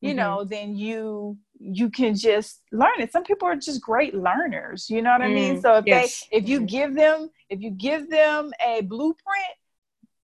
you 0.00 0.10
mm-hmm. 0.10 0.18
know, 0.18 0.44
then 0.44 0.76
you 0.76 1.36
you 1.58 1.90
can 1.90 2.14
just 2.14 2.62
learn 2.72 3.00
it. 3.00 3.12
Some 3.12 3.24
people 3.24 3.46
are 3.48 3.56
just 3.56 3.82
great 3.82 4.14
learners. 4.14 4.88
You 4.88 5.02
know 5.02 5.10
what 5.10 5.22
I 5.22 5.28
mean? 5.28 5.56
Mm, 5.56 5.62
so 5.62 5.74
if 5.76 5.84
yes. 5.86 6.26
they 6.30 6.38
if 6.38 6.48
you 6.48 6.58
mm-hmm. 6.58 6.66
give 6.66 6.94
them 6.94 7.30
if 7.50 7.60
you 7.60 7.70
give 7.70 8.08
them 8.08 8.52
a 8.66 8.80
blueprint, 8.82 9.54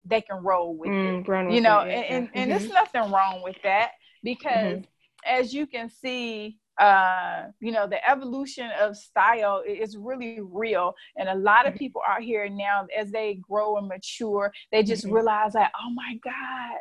they 0.05 0.21
can 0.21 0.43
roll 0.43 0.75
with 0.75 0.89
mm, 0.89 1.21
it. 1.21 1.27
With 1.27 1.55
you 1.55 1.61
know, 1.61 1.79
it, 1.79 1.89
yeah. 1.89 1.95
and, 1.95 2.05
and, 2.05 2.29
and 2.35 2.51
mm-hmm. 2.51 2.59
there's 2.59 2.71
nothing 2.71 3.11
wrong 3.11 3.41
with 3.43 3.55
that 3.63 3.91
because 4.23 4.79
mm-hmm. 4.79 4.83
as 5.25 5.53
you 5.53 5.67
can 5.67 5.89
see 5.89 6.57
uh, 6.79 7.43
you 7.59 7.71
know, 7.71 7.87
the 7.87 8.09
evolution 8.09 8.69
of 8.81 8.97
style 8.97 9.61
is 9.67 9.95
really 9.95 10.39
real. 10.41 10.95
And 11.15 11.29
a 11.29 11.35
lot 11.35 11.67
of 11.67 11.73
mm-hmm. 11.73 11.79
people 11.79 12.01
out 12.07 12.21
here 12.21 12.49
now, 12.49 12.87
as 12.97 13.11
they 13.11 13.35
grow 13.35 13.77
and 13.77 13.87
mature, 13.87 14.51
they 14.71 14.83
just 14.83 15.05
mm-hmm. 15.05 15.13
realize 15.13 15.53
that, 15.53 15.71
oh 15.79 15.91
my 15.91 16.19
God, 16.23 16.79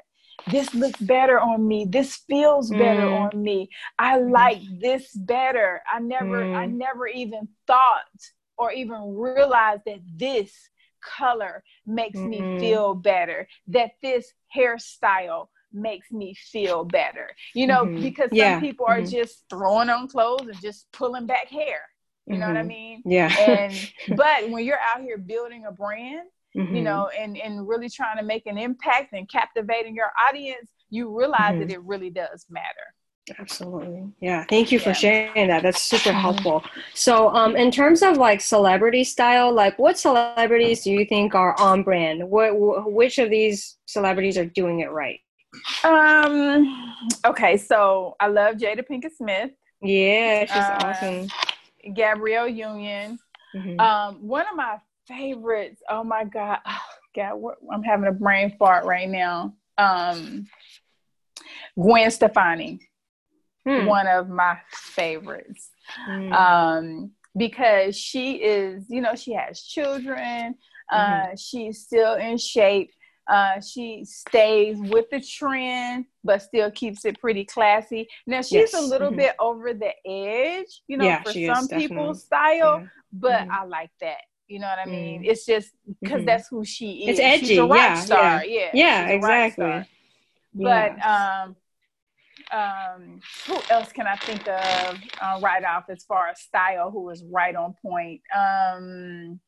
this 0.51 0.75
looks 0.75 1.01
better 1.01 1.39
on 1.39 1.67
me. 1.67 1.85
This 1.89 2.17
feels 2.29 2.71
better 2.71 3.03
mm. 3.03 3.33
on 3.33 3.43
me. 3.43 3.69
I 3.99 4.19
mm-hmm. 4.19 4.33
like 4.33 4.63
this 4.81 5.15
better. 5.15 5.83
I 5.91 6.01
never, 6.01 6.43
mm. 6.43 6.57
I 6.57 6.67
never 6.67 7.07
even 7.07 7.49
thought 7.67 8.03
or 8.57 8.73
even 8.73 9.15
realized 9.15 9.83
that 9.87 10.01
this 10.17 10.53
color 11.03 11.63
makes 11.87 12.19
mm-hmm. 12.19 12.55
me 12.55 12.59
feel 12.59 12.95
better, 12.95 13.47
that 13.69 13.93
this 14.01 14.33
hairstyle 14.57 15.49
makes 15.73 16.11
me 16.11 16.35
feel 16.35 16.85
better. 16.85 17.31
You 17.55 17.67
know, 17.67 17.85
mm-hmm. 17.85 18.03
because 18.03 18.31
some 18.31 18.39
yeah. 18.39 18.61
people 18.61 18.87
are 18.87 18.99
mm-hmm. 18.99 19.11
just 19.11 19.45
throwing 19.51 19.91
on 19.91 20.09
clothes 20.09 20.47
and 20.47 20.61
just 20.61 20.91
pulling 20.93 21.27
back 21.27 21.49
hair. 21.49 21.81
You 22.27 22.39
know 22.39 22.47
what 22.47 22.57
I 22.57 22.61
mm-hmm. 22.61 22.69
mean? 22.69 23.03
Yeah. 23.05 23.35
and 23.37 23.93
but 24.17 24.49
when 24.49 24.65
you're 24.65 24.79
out 24.79 25.03
here 25.03 25.19
building 25.19 25.65
a 25.67 25.73
brand, 25.73 26.29
you 26.55 26.63
mm-hmm. 26.63 26.83
know, 26.85 27.09
and 27.19 27.37
and 27.37 27.67
really 27.67 27.89
trying 27.89 28.19
to 28.19 28.23
make 28.23 28.47
an 28.47 28.59
impact 28.59 29.13
and 29.13 29.29
captivating 29.29 29.95
your 29.95 30.11
audience, 30.29 30.71
you 30.91 31.17
realize 31.17 31.59
that 31.59 31.69
mm-hmm. 31.69 31.71
it 31.71 31.83
really 31.83 32.11
does 32.11 32.47
matter. 32.51 32.95
Absolutely. 33.39 34.11
Yeah. 34.21 34.45
Thank 34.49 34.73
you 34.73 34.79
yeah. 34.79 34.85
for 34.85 34.95
sharing 34.95 35.49
that. 35.49 35.63
That's 35.63 35.81
super 35.81 36.13
helpful. 36.13 36.65
So, 36.93 37.29
um, 37.31 37.57
in 37.57 37.71
terms 37.71 38.03
of 38.03 38.17
like 38.17 38.41
celebrity 38.41 39.05
style, 39.05 39.53
like 39.53 39.79
what 39.79 39.99
celebrities 39.99 40.83
do 40.83 40.91
you 40.91 41.05
think 41.05 41.35
are 41.35 41.59
on 41.61 41.85
brand? 41.85 42.29
What, 42.29 42.51
which 42.93 43.19
of 43.19 43.31
these 43.31 43.79
celebrities 43.87 44.37
are 44.37 44.45
doing 44.45 44.81
it 44.81 44.91
right? 44.91 45.21
Um. 45.85 46.95
Okay, 47.27 47.57
so 47.57 48.17
I 48.21 48.29
love 48.29 48.57
Jada 48.57 48.87
Pinkett 48.89 49.17
Smith. 49.17 49.51
Yeah, 49.81 50.45
she's 50.47 50.57
uh, 50.57 50.79
awesome. 50.83 51.29
Gabrielle 51.95 52.49
Union. 52.49 53.19
Mm-hmm. 53.55 53.81
Um, 53.81 54.27
one 54.27 54.47
of 54.49 54.57
my 54.57 54.79
favorites. 55.07 55.83
Oh 55.89 56.05
my 56.05 56.25
god, 56.25 56.59
oh, 56.67 56.79
God, 57.15 57.39
I'm 57.73 57.83
having 57.83 58.07
a 58.07 58.13
brain 58.13 58.57
fart 58.59 58.85
right 58.85 59.09
now. 59.09 59.55
Um, 59.77 60.47
Gwen 61.79 62.11
Stefani. 62.11 62.81
Hmm. 63.67 63.87
One 63.87 64.09
of 64.09 64.29
my 64.29 64.59
favorites. 64.71 65.71
Hmm. 66.07 66.33
Um, 66.33 67.11
because 67.37 67.97
she 67.97 68.35
is, 68.35 68.85
you 68.89 69.01
know, 69.01 69.15
she 69.15 69.35
has 69.35 69.63
children. 69.63 70.57
Uh, 70.91 70.97
mm-hmm. 70.97 71.35
she's 71.37 71.81
still 71.81 72.15
in 72.15 72.39
shape 72.39 72.91
uh, 73.29 73.61
she 73.61 74.05
stays 74.05 74.77
with 74.79 75.07
the 75.11 75.21
trend, 75.21 76.07
but 76.25 76.43
still 76.43 76.71
keeps 76.71 77.05
it 77.05 77.21
pretty 77.21 77.45
classy. 77.45 78.09
Now 78.27 78.43
she's 78.43 78.53
yes. 78.53 78.75
a 78.75 78.81
little 78.81 79.09
mm-hmm. 79.09 79.19
bit 79.19 79.37
over 79.39 79.73
the 79.75 79.93
edge, 80.07 80.83
you 80.89 80.97
know, 80.97 81.05
yeah, 81.05 81.23
for 81.23 81.33
some 81.33 81.69
people's 81.69 82.25
style, 82.25 82.81
yeah. 82.81 82.87
but 83.13 83.43
mm-hmm. 83.43 83.53
I 83.53 83.65
like 83.65 83.91
that. 84.01 84.23
You 84.49 84.59
know 84.59 84.67
what 84.67 84.79
I 84.81 84.91
mean? 84.91 85.21
Mm-hmm. 85.21 85.31
It's 85.31 85.47
just 85.47 85.71
because 86.01 86.19
mm-hmm. 86.19 86.27
that's 86.27 86.49
who 86.49 86.65
she 86.65 87.05
is. 87.05 87.19
It's 87.19 87.21
edgy, 87.21 87.47
she's 87.47 87.59
a 87.59 87.63
rock 87.63 87.77
yeah, 87.77 88.01
star. 88.01 88.45
Yeah, 88.45 88.71
yeah, 88.75 89.09
exactly. 89.09 89.89
But 90.55 91.07
um, 91.07 91.57
um, 92.53 93.21
who 93.47 93.59
else 93.71 93.93
can 93.93 94.07
I 94.07 94.17
think 94.17 94.47
of 94.49 95.01
uh, 95.21 95.41
right 95.41 95.65
off 95.65 95.85
as 95.89 96.05
far 96.05 96.29
as 96.29 96.41
style? 96.41 96.91
Who 96.91 97.09
is 97.11 97.25
right 97.25 97.55
on 97.55 97.75
point? 97.81 98.21
Um, 98.37 99.41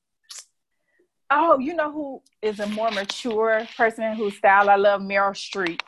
Oh, 1.36 1.58
you 1.58 1.74
know 1.74 1.90
who 1.90 2.22
is 2.42 2.60
a 2.60 2.68
more 2.68 2.92
mature 2.92 3.66
person 3.76 4.14
whose 4.14 4.36
style 4.36 4.70
I 4.70 4.76
love? 4.76 5.00
Meryl 5.00 5.32
Streep. 5.32 5.80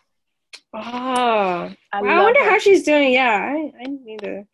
Oh, 0.74 0.80
I, 0.80 1.76
I 1.92 2.00
wonder 2.00 2.42
her. 2.42 2.50
how 2.50 2.59
she's 2.59 2.82
doing. 2.82 3.12
Yeah, 3.12 3.30
I, 3.30 3.72
I 3.80 3.85
need 3.85 4.18
to. 4.20 4.44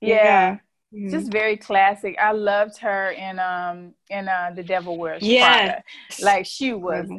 Yeah, 0.00 0.14
yeah. 0.16 0.58
Mm-hmm. 0.92 1.10
just 1.10 1.30
very 1.30 1.56
classic. 1.56 2.16
I 2.20 2.32
loved 2.32 2.78
her 2.78 3.12
in 3.12 3.38
um 3.38 3.94
in 4.10 4.28
uh 4.28 4.50
The 4.54 4.64
Devil 4.64 4.98
Wears 4.98 5.22
yeah. 5.22 5.64
Prada. 5.64 5.84
Like 6.20 6.44
she 6.44 6.72
was 6.72 7.06
mm-hmm. 7.06 7.18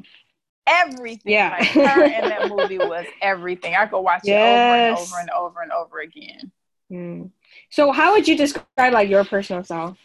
everything. 0.68 1.32
Yeah, 1.32 1.56
like 1.58 1.68
her 1.70 2.04
in 2.04 2.30
that 2.30 2.50
movie 2.56 2.78
was 2.78 3.06
everything. 3.22 3.74
I 3.74 3.86
could 3.86 4.02
watch 4.02 4.24
yes. 4.26 5.00
it 5.00 5.02
over 5.02 5.22
and 5.22 5.30
over 5.30 5.62
and 5.62 5.62
over 5.62 5.62
and 5.62 5.72
over 5.72 6.00
again. 6.02 6.52
Mm. 6.92 7.32
So, 7.70 7.94
how 7.94 8.12
would 8.12 8.28
you 8.28 8.36
describe 8.36 8.92
like 8.92 9.10
your 9.10 9.24
personal 9.24 9.64
style? 9.64 9.98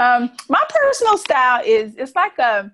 Um, 0.00 0.30
my 0.48 0.62
personal 0.70 1.18
style 1.18 1.62
is 1.64 1.94
it's 1.96 2.14
like 2.16 2.38
a 2.38 2.72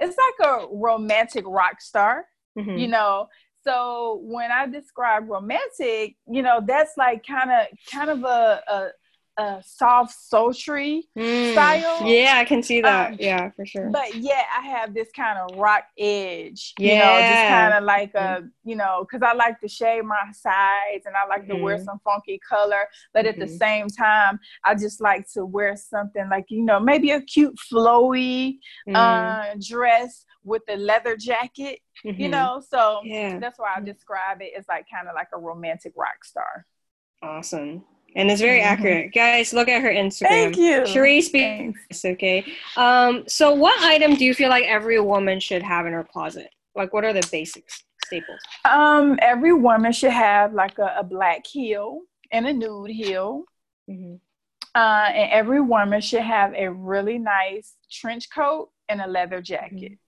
it's 0.00 0.16
like 0.16 0.48
a 0.48 0.66
romantic 0.72 1.44
rock 1.46 1.80
star, 1.80 2.26
mm-hmm. 2.58 2.76
you 2.76 2.88
know. 2.88 3.28
So 3.62 4.20
when 4.24 4.50
I 4.50 4.66
describe 4.66 5.28
romantic, 5.28 6.16
you 6.28 6.42
know, 6.42 6.60
that's 6.66 6.96
like 6.96 7.24
kind 7.24 7.50
of 7.50 7.66
kind 7.90 8.10
of 8.10 8.24
a, 8.24 8.60
a 8.68 8.88
a 9.36 9.62
soft 9.64 10.14
sultry 10.14 11.08
mm. 11.16 11.52
style. 11.52 12.06
Yeah, 12.06 12.34
I 12.36 12.44
can 12.44 12.62
see 12.62 12.80
that. 12.82 13.12
Um, 13.12 13.16
yeah, 13.18 13.50
for 13.50 13.66
sure. 13.66 13.90
But 13.90 14.14
yet 14.14 14.46
I 14.56 14.62
have 14.66 14.94
this 14.94 15.08
kind 15.14 15.38
of 15.38 15.56
rock 15.58 15.84
edge. 15.98 16.74
Yeah. 16.78 16.92
You 16.92 16.98
know, 16.98 17.28
just 17.28 17.48
kind 17.48 17.74
of 17.74 17.84
like 17.84 18.12
mm-hmm. 18.12 18.44
a, 18.44 18.48
you 18.64 18.76
know, 18.76 19.04
because 19.08 19.26
I 19.26 19.34
like 19.34 19.60
to 19.60 19.68
shave 19.68 20.04
my 20.04 20.30
sides 20.32 21.06
and 21.06 21.14
I 21.16 21.26
like 21.28 21.42
mm-hmm. 21.42 21.56
to 21.56 21.62
wear 21.62 21.76
mm-hmm. 21.76 21.84
some 21.84 22.00
funky 22.04 22.40
color. 22.48 22.86
But 23.12 23.26
at 23.26 23.36
mm-hmm. 23.36 23.40
the 23.42 23.48
same 23.48 23.88
time, 23.88 24.38
I 24.64 24.74
just 24.74 25.00
like 25.00 25.30
to 25.32 25.44
wear 25.44 25.76
something 25.76 26.28
like, 26.28 26.46
you 26.48 26.62
know, 26.62 26.78
maybe 26.78 27.10
a 27.10 27.20
cute 27.20 27.56
flowy 27.72 28.58
mm. 28.88 28.94
uh, 28.94 29.54
dress 29.60 30.24
with 30.44 30.62
a 30.68 30.76
leather 30.76 31.16
jacket. 31.16 31.80
You 32.02 32.12
mm-hmm. 32.12 32.30
know, 32.30 32.62
so 32.68 33.00
yeah. 33.04 33.38
that's 33.38 33.58
why 33.58 33.74
I 33.76 33.80
describe 33.80 34.42
it 34.42 34.52
as 34.56 34.66
like 34.68 34.86
kind 34.92 35.08
of 35.08 35.14
like 35.14 35.28
a 35.32 35.38
romantic 35.38 35.94
rock 35.96 36.24
star. 36.24 36.66
Awesome 37.22 37.84
and 38.14 38.30
it's 38.30 38.40
very 38.40 38.60
mm-hmm. 38.60 38.68
accurate. 38.68 39.12
Guys, 39.12 39.52
look 39.52 39.68
at 39.68 39.82
her 39.82 39.90
Instagram. 39.90 40.28
Thank 40.28 40.56
you. 40.56 40.80
Sheree 40.82 41.22
speaks. 41.22 42.04
Okay. 42.04 42.44
Um, 42.76 43.24
so 43.26 43.52
what 43.52 43.80
item 43.82 44.14
do 44.14 44.24
you 44.24 44.34
feel 44.34 44.50
like 44.50 44.64
every 44.64 45.00
woman 45.00 45.40
should 45.40 45.62
have 45.62 45.86
in 45.86 45.92
her 45.92 46.04
closet? 46.04 46.50
Like 46.74 46.92
what 46.92 47.04
are 47.04 47.12
the 47.12 47.26
basics, 47.30 47.84
staples? 48.06 48.40
Um, 48.68 49.18
every 49.20 49.52
woman 49.52 49.92
should 49.92 50.12
have 50.12 50.54
like 50.54 50.78
a, 50.78 50.96
a 50.98 51.04
black 51.04 51.46
heel 51.46 52.00
and 52.30 52.46
a 52.46 52.52
nude 52.52 52.90
heel. 52.90 53.44
Mm-hmm. 53.90 54.16
Uh, 54.74 55.08
and 55.08 55.30
every 55.30 55.60
woman 55.60 56.00
should 56.00 56.22
have 56.22 56.52
a 56.54 56.70
really 56.70 57.18
nice 57.18 57.74
trench 57.90 58.28
coat 58.30 58.70
and 58.88 59.00
a 59.00 59.06
leather 59.06 59.40
jacket. 59.40 59.98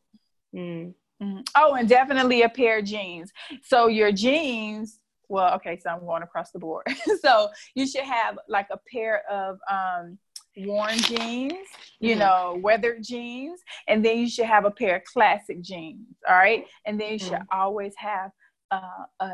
Mm-hmm. 0.55 0.91
Mm-hmm. 1.23 1.41
Oh, 1.57 1.75
and 1.75 1.89
definitely 1.89 2.43
a 2.43 2.49
pair 2.49 2.79
of 2.79 2.85
jeans. 2.85 3.33
So 3.63 3.87
your 3.87 4.13
jeans 4.13 4.99
well, 5.29 5.55
okay, 5.55 5.79
so 5.83 5.91
I'm 5.91 6.01
going 6.01 6.23
across 6.23 6.51
the 6.51 6.59
board. 6.59 6.87
so 7.21 7.49
you 7.75 7.87
should 7.87 8.05
have 8.05 8.39
like 8.49 8.69
a 8.71 8.79
pair 8.93 9.23
of 9.31 9.59
um, 9.71 10.19
worn 10.57 10.97
jeans, 10.99 11.69
you 12.01 12.11
mm-hmm. 12.11 12.21
know, 12.21 12.61
weathered 12.63 13.03
jeans, 13.03 13.61
and 13.89 14.05
then 14.05 14.19
you 14.19 14.29
should 14.29 14.47
have 14.47 14.65
a 14.65 14.71
pair 14.71 14.97
of 14.97 15.05
classic 15.05 15.61
jeans. 15.61 16.07
All 16.29 16.37
right, 16.37 16.65
and 16.85 17.01
then 17.01 17.13
you 17.13 17.19
should 17.19 17.33
mm-hmm. 17.33 17.59
always 17.59 17.95
have 17.97 18.31
uh, 18.71 19.05
a 19.21 19.31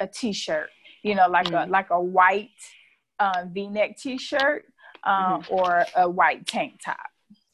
a 0.00 0.06
t-shirt, 0.06 0.68
you 1.02 1.14
know, 1.14 1.28
like 1.28 1.46
mm-hmm. 1.46 1.68
a 1.68 1.72
like 1.72 1.90
a 1.90 2.00
white 2.00 2.50
uh, 3.18 3.44
V-neck 3.50 3.96
t-shirt 3.98 4.64
uh, 5.04 5.40
or 5.48 5.84
a 5.96 6.08
white 6.08 6.46
tank 6.46 6.80
top, 6.84 6.96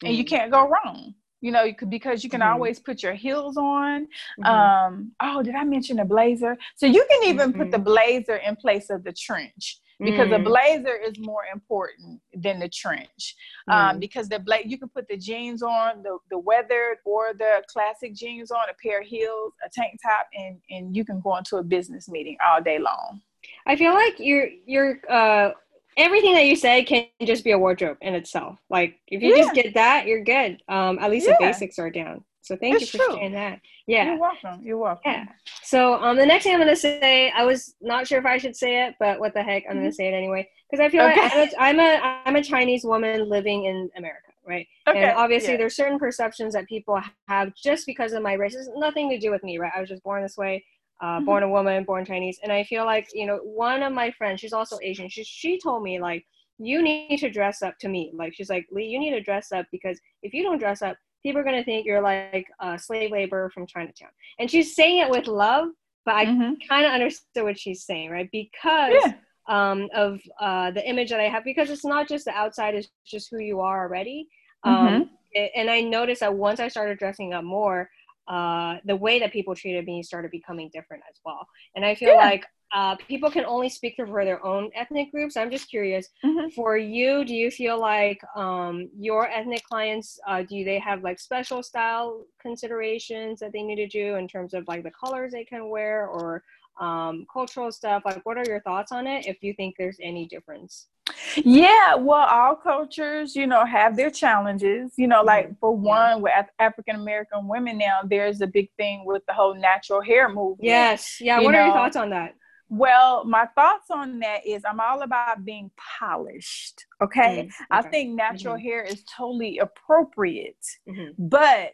and 0.03 0.15
you 0.15 0.23
mm-hmm. 0.23 0.35
can't 0.35 0.51
go 0.51 0.69
wrong 0.69 1.13
you 1.41 1.51
know, 1.51 1.63
you 1.63 1.75
could, 1.75 1.89
because 1.89 2.23
you 2.23 2.29
can 2.29 2.41
mm-hmm. 2.41 2.53
always 2.53 2.79
put 2.79 3.03
your 3.03 3.13
heels 3.13 3.57
on. 3.57 4.07
Mm-hmm. 4.39 4.45
Um, 4.45 5.11
oh, 5.21 5.43
did 5.43 5.55
I 5.55 5.63
mention 5.63 5.99
a 5.99 6.05
blazer? 6.05 6.57
So 6.75 6.85
you 6.85 7.05
can 7.09 7.29
even 7.29 7.51
put 7.51 7.71
the 7.71 7.77
mm-hmm. 7.77 7.85
blazer 7.85 8.37
in 8.37 8.55
place 8.55 8.89
of 8.89 9.03
the 9.03 9.11
trench 9.13 9.79
because 10.03 10.29
the 10.29 10.37
mm. 10.37 10.45
blazer 10.45 10.95
is 10.95 11.19
more 11.19 11.43
important 11.53 12.19
than 12.33 12.59
the 12.59 12.67
trench. 12.69 13.35
Um, 13.67 13.97
mm. 13.97 13.99
because 13.99 14.27
the 14.27 14.39
bla- 14.39 14.65
you 14.65 14.77
can 14.77 14.89
put 14.89 15.07
the 15.07 15.17
jeans 15.17 15.61
on, 15.61 16.01
the, 16.01 16.17
the 16.29 16.39
weathered 16.39 16.97
or 17.05 17.33
the 17.37 17.63
classic 17.67 18.15
jeans 18.15 18.51
on, 18.51 18.63
a 18.69 18.73
pair 18.81 19.01
of 19.01 19.07
heels, 19.07 19.53
a 19.65 19.69
tank 19.69 19.99
top, 20.01 20.27
and, 20.33 20.59
and 20.69 20.95
you 20.95 21.05
can 21.05 21.21
go 21.21 21.37
into 21.37 21.57
a 21.57 21.63
business 21.63 22.09
meeting 22.09 22.37
all 22.45 22.61
day 22.61 22.79
long. 22.79 23.21
I 23.65 23.75
feel 23.75 23.93
like 23.93 24.15
you're 24.19 24.49
you're 24.65 24.99
uh 25.09 25.51
everything 25.97 26.33
that 26.33 26.45
you 26.45 26.55
said 26.55 26.85
can 26.85 27.05
just 27.23 27.43
be 27.43 27.51
a 27.51 27.57
wardrobe 27.57 27.97
in 28.01 28.13
itself. 28.13 28.59
Like 28.69 28.99
if 29.07 29.21
you 29.21 29.35
yeah. 29.35 29.43
just 29.43 29.53
get 29.53 29.73
that, 29.73 30.07
you're 30.07 30.23
good. 30.23 30.61
Um, 30.67 30.99
at 30.99 31.11
least 31.11 31.27
yeah. 31.27 31.33
the 31.39 31.45
basics 31.45 31.79
are 31.79 31.89
down. 31.89 32.23
So 32.41 32.55
thank 32.55 32.75
it's 32.75 32.93
you 32.93 32.99
for 32.99 33.05
true. 33.05 33.15
saying 33.15 33.33
that. 33.33 33.61
Yeah. 33.85 34.05
You're 34.05 34.19
welcome. 34.19 34.61
You're 34.63 34.77
welcome. 34.77 35.11
Yeah. 35.11 35.25
So 35.63 36.01
um, 36.01 36.17
the 36.17 36.25
next 36.25 36.43
thing 36.43 36.53
I'm 36.53 36.59
gonna 36.59 36.75
say, 36.75 37.31
I 37.31 37.43
was 37.43 37.75
not 37.81 38.07
sure 38.07 38.19
if 38.19 38.25
I 38.25 38.37
should 38.37 38.55
say 38.55 38.85
it, 38.87 38.95
but 38.99 39.19
what 39.19 39.33
the 39.33 39.43
heck, 39.43 39.63
I'm 39.65 39.73
mm-hmm. 39.73 39.81
gonna 39.81 39.93
say 39.93 40.07
it 40.07 40.15
anyway 40.15 40.49
because 40.69 40.83
I 40.83 40.89
feel 40.89 41.03
okay. 41.03 41.21
like 41.21 41.53
I'm 41.59 41.79
a, 41.79 41.85
I'm 41.85 42.01
a 42.01 42.21
I'm 42.25 42.35
a 42.35 42.43
Chinese 42.43 42.83
woman 42.83 43.29
living 43.29 43.65
in 43.65 43.89
America, 43.95 44.31
right? 44.47 44.67
Okay. 44.87 45.03
And 45.03 45.17
obviously, 45.17 45.51
yeah. 45.51 45.57
there's 45.57 45.75
certain 45.75 45.99
perceptions 45.99 46.53
that 46.53 46.67
people 46.67 46.99
have 47.27 47.53
just 47.55 47.85
because 47.85 48.13
of 48.13 48.23
my 48.23 48.33
race. 48.33 48.55
It's 48.55 48.69
nothing 48.75 49.09
to 49.11 49.19
do 49.19 49.29
with 49.29 49.43
me, 49.43 49.57
right? 49.59 49.71
I 49.75 49.79
was 49.79 49.89
just 49.89 50.03
born 50.03 50.23
this 50.23 50.37
way 50.37 50.63
uh, 51.01 51.17
mm-hmm. 51.17 51.25
born 51.25 51.43
a 51.43 51.49
woman, 51.49 51.83
born 51.83 52.05
Chinese. 52.05 52.39
And 52.43 52.51
I 52.51 52.63
feel 52.63 52.85
like, 52.85 53.09
you 53.13 53.25
know, 53.25 53.37
one 53.37 53.83
of 53.83 53.91
my 53.91 54.11
friends, 54.11 54.39
she's 54.39 54.53
also 54.53 54.77
Asian, 54.81 55.09
she, 55.09 55.23
she 55.23 55.59
told 55.59 55.83
me, 55.83 55.99
like, 55.99 56.25
you 56.59 56.81
need 56.81 57.17
to 57.17 57.29
dress 57.29 57.63
up 57.63 57.77
to 57.79 57.89
me. 57.89 58.11
Like, 58.13 58.35
she's 58.35 58.49
like, 58.49 58.67
Lee, 58.71 58.85
you 58.85 58.99
need 58.99 59.11
to 59.11 59.21
dress 59.21 59.51
up 59.51 59.65
because 59.71 59.99
if 60.21 60.33
you 60.33 60.43
don't 60.43 60.59
dress 60.59 60.81
up, 60.81 60.95
people 61.23 61.41
are 61.41 61.43
going 61.43 61.57
to 61.57 61.63
think 61.63 61.85
you're 61.85 62.01
like 62.01 62.45
a 62.59 62.77
slave 62.77 63.11
labor 63.11 63.49
from 63.49 63.65
Chinatown. 63.65 64.09
And 64.39 64.49
she's 64.49 64.75
saying 64.75 64.99
it 64.99 65.09
with 65.09 65.27
love, 65.27 65.69
but 66.05 66.15
I 66.15 66.25
mm-hmm. 66.25 66.53
kind 66.69 66.85
of 66.85 66.91
understood 66.91 67.43
what 67.43 67.59
she's 67.59 67.83
saying, 67.83 68.09
right? 68.11 68.29
Because. 68.31 68.93
Yeah. 69.03 69.13
Um, 69.47 69.89
of 69.93 70.21
uh, 70.39 70.69
the 70.69 70.87
image 70.87 71.09
that 71.09 71.19
I 71.19 71.27
have, 71.27 71.43
because 71.43 71.71
it's 71.71 71.83
not 71.83 72.07
just 72.07 72.25
the 72.25 72.31
outside; 72.31 72.75
it's 72.75 72.89
just 73.05 73.29
who 73.31 73.39
you 73.39 73.59
are 73.59 73.81
already. 73.81 74.29
Um, 74.63 74.87
mm-hmm. 74.87 75.01
it, 75.31 75.51
and 75.55 75.69
I 75.69 75.81
noticed 75.81 76.19
that 76.21 76.33
once 76.33 76.59
I 76.59 76.67
started 76.67 76.99
dressing 76.99 77.33
up 77.33 77.43
more, 77.43 77.89
uh, 78.31 78.77
the 78.85 78.95
way 78.95 79.19
that 79.19 79.33
people 79.33 79.53
treated 79.53 79.85
me 79.85 80.01
started 80.01 80.31
becoming 80.31 80.69
different 80.73 81.03
as 81.09 81.19
well. 81.25 81.45
And 81.75 81.83
I 81.83 81.95
feel 81.95 82.13
yeah. 82.13 82.29
like 82.29 82.45
uh, 82.73 82.95
people 82.95 83.29
can 83.29 83.43
only 83.43 83.67
speak 83.67 83.95
for 83.97 84.23
their 84.23 84.43
own 84.45 84.71
ethnic 84.73 85.11
groups. 85.11 85.35
I'm 85.35 85.51
just 85.51 85.69
curious, 85.69 86.07
mm-hmm. 86.23 86.47
for 86.55 86.77
you, 86.77 87.25
do 87.25 87.35
you 87.35 87.51
feel 87.51 87.77
like 87.77 88.21
um, 88.37 88.89
your 88.97 89.29
ethnic 89.29 89.63
clients, 89.65 90.17
uh, 90.25 90.43
do 90.43 90.63
they 90.63 90.79
have 90.79 91.03
like 91.03 91.19
special 91.19 91.61
style 91.61 92.23
considerations 92.41 93.41
that 93.41 93.51
they 93.51 93.63
need 93.63 93.75
to 93.75 93.87
do 93.87 94.15
in 94.15 94.29
terms 94.29 94.53
of 94.53 94.65
like 94.69 94.83
the 94.83 94.91
colors 94.91 95.33
they 95.33 95.43
can 95.43 95.67
wear 95.67 96.07
or 96.07 96.41
um, 96.81 97.25
cultural 97.31 97.71
stuff? 97.71 98.03
Like, 98.03 98.25
what 98.25 98.37
are 98.37 98.43
your 98.45 98.59
thoughts 98.61 98.91
on 98.91 99.07
it 99.07 99.27
if 99.27 99.37
you 99.41 99.53
think 99.53 99.75
there's 99.77 99.97
any 100.01 100.25
difference? 100.25 100.87
Yeah, 101.35 101.95
well, 101.95 102.27
all 102.27 102.55
cultures, 102.55 103.35
you 103.35 103.47
know, 103.47 103.65
have 103.65 103.95
their 103.95 104.09
challenges. 104.09 104.93
You 104.97 105.07
know, 105.07 105.23
like 105.23 105.45
mm-hmm. 105.45 105.53
for 105.59 105.75
one, 105.75 106.21
with 106.21 106.33
African 106.59 106.95
American 106.95 107.47
women 107.47 107.77
now, 107.77 108.01
there's 108.03 108.41
a 108.41 108.47
big 108.47 108.69
thing 108.77 109.03
with 109.05 109.23
the 109.27 109.33
whole 109.33 109.55
natural 109.55 110.01
hair 110.01 110.27
movement. 110.27 110.63
Yes. 110.63 111.17
Yeah. 111.21 111.39
what 111.39 111.51
know? 111.51 111.59
are 111.59 111.65
your 111.65 111.73
thoughts 111.73 111.95
on 111.95 112.09
that? 112.09 112.35
Well, 112.69 113.25
my 113.25 113.47
thoughts 113.47 113.87
on 113.91 114.19
that 114.19 114.47
is 114.47 114.63
I'm 114.65 114.79
all 114.79 115.01
about 115.01 115.43
being 115.43 115.71
polished. 115.99 116.85
Okay. 117.01 117.49
Mm-hmm. 117.49 117.63
okay. 117.63 117.65
I 117.69 117.81
think 117.81 118.15
natural 118.15 118.55
mm-hmm. 118.55 118.63
hair 118.63 118.83
is 118.83 119.03
totally 119.17 119.59
appropriate, 119.59 120.65
mm-hmm. 120.87 121.11
but 121.17 121.73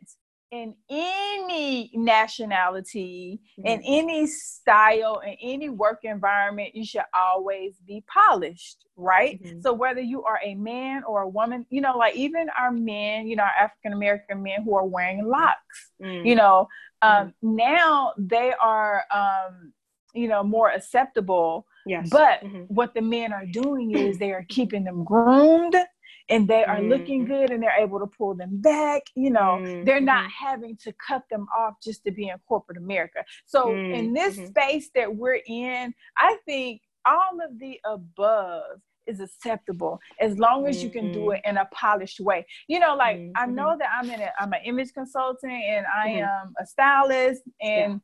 in 0.52 0.76
any 0.90 1.92
nationality, 1.94 3.42
mm-hmm. 3.60 3.68
in 3.68 3.82
any 3.84 4.28
style, 4.28 5.22
in 5.26 5.36
any 5.42 5.70
work 5.70 6.00
environment, 6.04 6.74
you 6.74 6.86
should 6.86 7.04
always 7.14 7.76
be 7.86 8.04
polished, 8.08 8.86
right? 8.96 9.44
Mm-hmm. 9.44 9.60
So 9.62 9.74
whether 9.74 10.00
you 10.00 10.24
are 10.24 10.40
a 10.44 10.56
man 10.56 11.04
or 11.04 11.24
a 11.24 11.28
woman, 11.28 11.66
you 11.70 11.82
know, 11.82 11.98
like 11.98 12.16
even 12.16 12.48
our 12.58 12.72
men, 12.72 13.28
you 13.28 13.36
know, 13.36 13.44
our 13.44 13.66
African 13.66 13.94
American 13.94 14.42
men 14.42 14.64
who 14.64 14.76
are 14.76 14.86
wearing 14.86 15.26
locks, 15.26 15.92
mm-hmm. 16.02 16.26
you 16.26 16.36
know, 16.36 16.68
um, 17.02 17.28
mm-hmm. 17.28 17.56
now 17.58 18.14
they 18.18 18.54
are, 18.62 19.04
um, 19.14 19.74
you 20.14 20.28
know, 20.28 20.44
more 20.44 20.72
acceptable. 20.72 21.66
Yes. 21.86 22.10
But 22.10 22.44
mm-hmm. 22.44 22.64
what 22.74 22.94
the 22.94 23.02
men 23.02 23.34
are 23.34 23.46
doing 23.46 23.92
is 23.92 24.18
they 24.18 24.32
are 24.32 24.46
keeping 24.48 24.84
them 24.84 25.04
groomed 25.04 25.76
and 26.30 26.48
they 26.48 26.64
are 26.64 26.78
mm. 26.78 26.90
looking 26.90 27.26
good 27.26 27.52
and 27.52 27.62
they're 27.62 27.80
able 27.80 28.00
to 28.00 28.08
pull 28.08 28.36
them 28.36 28.62
back. 28.62 29.04
You 29.16 29.32
know, 29.32 29.60
mm. 29.62 29.86
they're 29.86 30.02
not 30.02 30.26
mm-hmm. 30.26 30.46
having 30.46 30.78
to 30.78 30.94
cut 31.06 31.24
them 31.30 31.48
off 31.58 31.76
just 31.82 32.04
to 32.06 32.12
be 32.12 32.30
in 32.30 32.36
corporate 32.48 32.78
America. 32.78 33.24
So, 33.46 33.72
in 33.74 34.14
this 34.14 34.36
mm-hmm. 34.36 34.48
space 34.48 34.90
that 34.96 35.16
we're 35.16 35.42
in, 35.46 35.94
I 36.18 36.38
think 36.46 36.82
all 37.06 37.40
of 37.44 37.58
the 37.60 37.80
above 37.86 38.82
is 39.08 39.22
acceptable 39.22 40.00
as 40.20 40.38
long 40.38 40.68
as 40.68 40.84
you 40.84 40.90
can 40.90 41.12
do 41.12 41.20
mm-hmm. 41.20 41.36
it 41.36 41.42
in 41.46 41.58
a 41.58 41.66
polished 41.72 42.20
way. 42.20 42.46
You 42.68 42.80
know, 42.80 42.96
like 42.96 43.18
mm-hmm. 43.18 43.32
I 43.36 43.46
know 43.46 43.76
that 43.80 43.90
I'm 43.98 44.10
in 44.10 44.22
a 44.22 44.30
I'm 44.40 44.54
an 44.54 44.60
image 44.66 44.94
consultant 44.94 45.52
and 45.52 45.86
I 45.86 46.10
mm-hmm. 46.10 46.24
am 46.24 46.54
a 46.60 46.66
stylist 46.66 47.44
and 47.62 47.94
yeah. 47.94 47.98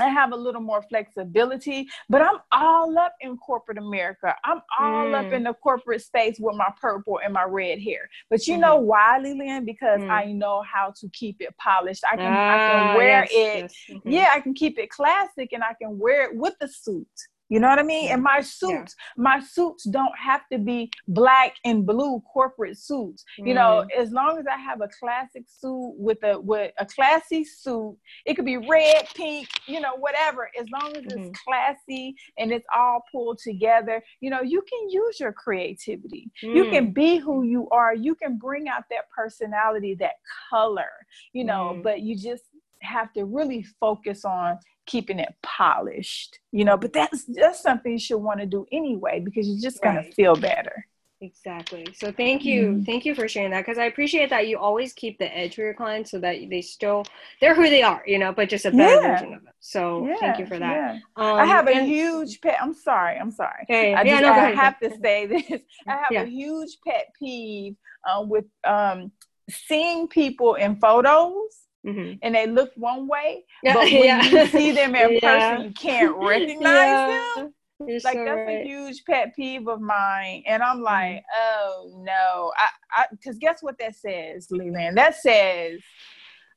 I 0.00 0.08
have 0.08 0.32
a 0.32 0.36
little 0.36 0.60
more 0.60 0.82
flexibility, 0.82 1.88
but 2.08 2.22
I'm 2.22 2.38
all 2.52 2.98
up 2.98 3.14
in 3.20 3.36
corporate 3.36 3.78
America. 3.78 4.34
I'm 4.44 4.60
all 4.78 5.06
mm. 5.06 5.26
up 5.26 5.32
in 5.32 5.44
the 5.44 5.54
corporate 5.54 6.02
space 6.02 6.36
with 6.38 6.56
my 6.56 6.70
purple 6.80 7.20
and 7.22 7.32
my 7.32 7.44
red 7.44 7.80
hair. 7.80 8.08
But 8.28 8.46
you 8.46 8.54
mm-hmm. 8.54 8.62
know 8.62 8.76
why, 8.76 9.18
Lillian? 9.18 9.64
Because 9.64 10.00
mm. 10.00 10.10
I 10.10 10.32
know 10.32 10.62
how 10.62 10.92
to 11.00 11.08
keep 11.10 11.40
it 11.40 11.54
polished. 11.58 12.02
I 12.10 12.16
can 12.16 12.32
ah, 12.32 12.54
I 12.54 12.56
can 12.56 12.86
ah, 12.88 12.96
wear 12.96 13.20
yes, 13.22 13.30
it. 13.32 13.60
Yes. 13.62 13.74
Mm-hmm. 13.90 14.10
Yeah, 14.10 14.32
I 14.32 14.40
can 14.40 14.54
keep 14.54 14.78
it 14.78 14.90
classic 14.90 15.52
and 15.52 15.62
I 15.62 15.74
can 15.80 15.98
wear 15.98 16.24
it 16.24 16.36
with 16.36 16.54
the 16.60 16.68
suit. 16.68 17.06
You 17.50 17.58
know 17.58 17.68
what 17.68 17.80
I 17.80 17.82
mean? 17.82 18.10
And 18.10 18.22
my 18.22 18.40
suits, 18.40 18.94
yeah. 18.96 19.22
my 19.22 19.40
suits 19.40 19.84
don't 19.84 20.16
have 20.16 20.42
to 20.52 20.58
be 20.58 20.90
black 21.08 21.56
and 21.64 21.84
blue 21.84 22.22
corporate 22.32 22.78
suits. 22.78 23.24
Mm. 23.40 23.48
You 23.48 23.54
know, 23.54 23.84
mm. 23.84 24.00
as 24.00 24.12
long 24.12 24.38
as 24.38 24.46
I 24.46 24.56
have 24.56 24.80
a 24.80 24.88
classic 24.98 25.44
suit 25.48 25.94
with 25.98 26.18
a 26.22 26.40
with 26.40 26.72
a 26.78 26.86
classy 26.86 27.44
suit, 27.44 27.96
it 28.24 28.34
could 28.34 28.44
be 28.44 28.56
red, 28.56 29.08
pink, 29.16 29.48
you 29.66 29.80
know, 29.80 29.96
whatever. 29.96 30.48
As 30.58 30.66
long 30.70 30.96
as 30.96 31.02
mm-hmm. 31.02 31.24
it's 31.24 31.40
classy 31.40 32.14
and 32.38 32.52
it's 32.52 32.66
all 32.74 33.02
pulled 33.10 33.38
together, 33.38 34.00
you 34.20 34.30
know, 34.30 34.42
you 34.42 34.62
can 34.62 34.88
use 34.88 35.18
your 35.18 35.32
creativity. 35.32 36.30
Mm. 36.44 36.54
You 36.54 36.70
can 36.70 36.86
mm. 36.88 36.94
be 36.94 37.18
who 37.18 37.42
you 37.42 37.68
are. 37.70 37.96
You 37.96 38.14
can 38.14 38.38
bring 38.38 38.68
out 38.68 38.84
that 38.90 39.10
personality, 39.10 39.96
that 39.96 40.14
color, 40.48 40.92
you 41.32 41.42
know, 41.42 41.74
mm. 41.74 41.82
but 41.82 42.02
you 42.02 42.16
just 42.16 42.44
have 42.82 43.12
to 43.14 43.24
really 43.24 43.62
focus 43.80 44.24
on 44.24 44.58
keeping 44.86 45.18
it 45.18 45.34
polished, 45.42 46.38
you 46.52 46.64
know. 46.64 46.76
But 46.76 46.92
that's 46.92 47.24
that's 47.24 47.62
something 47.62 47.92
you 47.92 47.98
should 47.98 48.18
want 48.18 48.40
to 48.40 48.46
do 48.46 48.66
anyway 48.72 49.20
because 49.20 49.48
you're 49.48 49.60
just 49.60 49.82
gonna 49.82 50.00
right. 50.00 50.14
feel 50.14 50.34
better. 50.34 50.86
Exactly. 51.22 51.86
So 51.94 52.10
thank 52.10 52.46
you, 52.46 52.62
mm-hmm. 52.62 52.82
thank 52.84 53.04
you 53.04 53.14
for 53.14 53.28
sharing 53.28 53.50
that 53.50 53.60
because 53.60 53.76
I 53.76 53.84
appreciate 53.84 54.30
that 54.30 54.48
you 54.48 54.58
always 54.58 54.94
keep 54.94 55.18
the 55.18 55.36
edge 55.36 55.54
for 55.54 55.60
your 55.60 55.74
clients 55.74 56.10
so 56.10 56.18
that 56.20 56.36
they 56.48 56.62
still 56.62 57.04
they're 57.42 57.54
who 57.54 57.68
they 57.68 57.82
are, 57.82 58.02
you 58.06 58.18
know, 58.18 58.32
but 58.32 58.48
just 58.48 58.64
a 58.64 58.70
better 58.70 59.02
yeah. 59.02 59.12
version 59.12 59.34
of 59.34 59.44
them. 59.44 59.52
So 59.60 60.06
yeah, 60.06 60.14
thank 60.18 60.38
you 60.38 60.46
for 60.46 60.58
that. 60.58 60.94
Yeah. 60.94 60.98
Um, 61.16 61.36
I 61.36 61.44
have 61.44 61.66
a 61.68 61.74
and, 61.74 61.86
huge 61.86 62.40
pet. 62.40 62.56
I'm 62.60 62.72
sorry. 62.72 63.18
I'm 63.18 63.30
sorry. 63.30 63.64
Okay. 63.64 63.94
I, 63.94 64.02
just, 64.02 64.22
no, 64.22 64.32
I 64.32 64.52
have 64.52 64.80
to 64.80 64.96
say 64.98 65.26
this. 65.26 65.60
I 65.86 65.98
have 66.08 66.26
a 66.26 66.30
huge 66.30 66.78
pet 66.86 67.08
peeve 67.18 67.76
uh, 68.08 68.24
with 68.26 68.46
um, 68.64 69.12
seeing 69.50 70.08
people 70.08 70.54
in 70.54 70.76
photos. 70.76 71.58
Mm-hmm. 71.86 72.18
And 72.22 72.34
they 72.34 72.46
look 72.46 72.70
one 72.76 73.08
way, 73.08 73.44
but 73.62 73.74
when 73.76 74.24
you 74.24 74.46
see 74.48 74.72
them 74.72 74.94
in 74.94 75.18
person, 75.20 75.64
you 75.64 75.72
can't 75.72 76.14
recognize 76.16 77.36
them 77.36 77.54
you're 77.86 78.00
like 78.04 78.14
so 78.14 78.24
that's 78.24 78.46
right. 78.46 78.60
a 78.60 78.64
huge 78.64 79.04
pet 79.04 79.34
peeve 79.34 79.66
of 79.68 79.80
mine, 79.80 80.42
and 80.46 80.62
I'm 80.62 80.82
like, 80.82 81.16
mm-hmm. 81.16 81.22
oh 81.38 82.02
no, 82.04 82.52
I, 82.94 83.06
because 83.10 83.38
guess 83.38 83.62
what 83.62 83.78
that 83.78 83.96
says, 83.96 84.48
Leland? 84.50 84.98
That 84.98 85.16
says, 85.16 85.80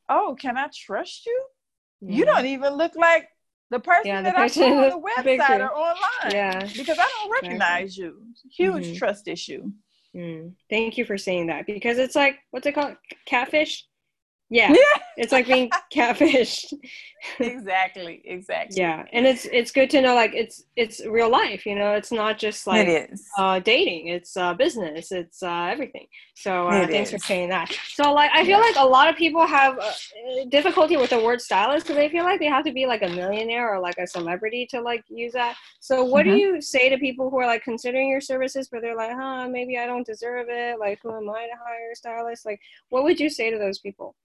oh, 0.10 0.36
can 0.40 0.58
I 0.58 0.68
trust 0.74 1.26
you? 1.26 1.46
Yeah. 2.02 2.18
You 2.18 2.26
don't 2.26 2.46
even 2.46 2.74
look 2.74 2.96
like 2.96 3.28
the 3.70 3.80
person 3.80 4.08
yeah, 4.08 4.22
the 4.22 4.32
that 4.32 4.36
person 4.36 4.64
I 4.64 4.68
saw 4.68 4.84
on 4.84 4.90
the 5.02 5.08
website 5.08 5.24
picture. 5.24 5.70
or 5.70 5.78
online. 5.78 6.32
Yeah, 6.32 6.60
because 6.76 7.00
I 7.00 7.10
don't 7.22 7.32
recognize 7.32 7.98
exactly. 7.98 8.04
you. 8.04 8.24
Huge 8.56 8.86
mm-hmm. 8.86 8.96
trust 8.98 9.28
issue. 9.28 9.72
Mm. 10.16 10.54
Thank 10.70 10.98
you 10.98 11.06
for 11.06 11.18
saying 11.18 11.48
that 11.48 11.66
because 11.66 11.98
it's 11.98 12.16
like 12.16 12.38
what's 12.52 12.68
it 12.68 12.76
called? 12.76 12.98
Catfish. 13.26 13.88
Yeah. 14.54 14.72
yeah. 14.72 15.02
it's 15.18 15.32
like 15.32 15.48
being 15.48 15.72
catfished. 15.94 16.74
exactly. 17.40 18.22
Exactly. 18.24 18.80
Yeah. 18.80 19.04
And 19.12 19.26
it's 19.26 19.46
it's 19.46 19.72
good 19.72 19.90
to 19.90 20.02
know 20.02 20.14
like 20.14 20.34
it's 20.36 20.66
it's 20.76 21.04
real 21.08 21.30
life, 21.30 21.66
you 21.66 21.74
know, 21.74 21.94
it's 21.94 22.12
not 22.12 22.38
just 22.38 22.68
like 22.68 22.88
it 22.88 23.12
is. 23.12 23.28
uh 23.36 23.60
dating, 23.60 24.10
it's 24.10 24.38
uh 24.38 24.54
business, 24.54 25.12
it's 25.12 25.42
uh 25.42 25.70
everything. 25.72 26.06
So 26.36 26.68
uh, 26.68 26.86
thanks 26.86 27.12
is. 27.12 27.14
for 27.14 27.26
saying 27.26 27.50
that. 27.50 27.76
So 27.94 28.14
like 28.14 28.30
I 28.34 28.46
feel 28.46 28.60
like 28.60 28.76
a 28.78 28.86
lot 28.86 29.10
of 29.10 29.16
people 29.16 29.48
have 29.48 29.80
uh, 29.80 29.92
difficulty 30.50 30.98
with 30.98 31.10
the 31.10 31.24
word 31.24 31.42
stylist 31.42 31.88
because 31.88 31.98
they 31.98 32.10
feel 32.10 32.24
like 32.24 32.40
they 32.40 32.46
have 32.46 32.66
to 32.66 32.72
be 32.72 32.86
like 32.86 33.02
a 33.02 33.10
millionaire 33.10 33.74
or 33.74 33.80
like 33.80 33.98
a 33.98 34.06
celebrity 34.06 34.68
to 34.70 34.82
like 34.82 35.04
use 35.10 35.34
that. 35.34 35.56
So 35.80 36.04
what 36.04 36.28
mm-hmm. 36.28 36.36
do 36.36 36.42
you 36.42 36.62
say 36.62 36.90
to 36.90 36.98
people 37.00 37.32
who 37.32 37.40
are 37.40 37.48
like 37.48 37.64
considering 37.64 38.08
your 38.08 38.22
services 38.22 38.70
but 38.72 38.82
they're 38.82 38.96
like, 38.96 39.14
"Huh, 39.14 39.48
maybe 39.48 39.80
I 39.80 39.88
don't 39.88 40.06
deserve 40.06 40.48
it. 40.50 40.80
Like 40.80 41.00
who 41.02 41.10
am 41.10 41.28
I 41.28 41.48
to 41.48 41.58
hire 41.66 41.92
a 41.92 41.96
stylist?" 41.96 42.46
Like 42.46 42.60
what 42.90 43.04
would 43.04 43.20
you 43.20 43.32
say 43.32 43.50
to 43.50 43.58
those 43.58 43.80
people? 43.80 44.16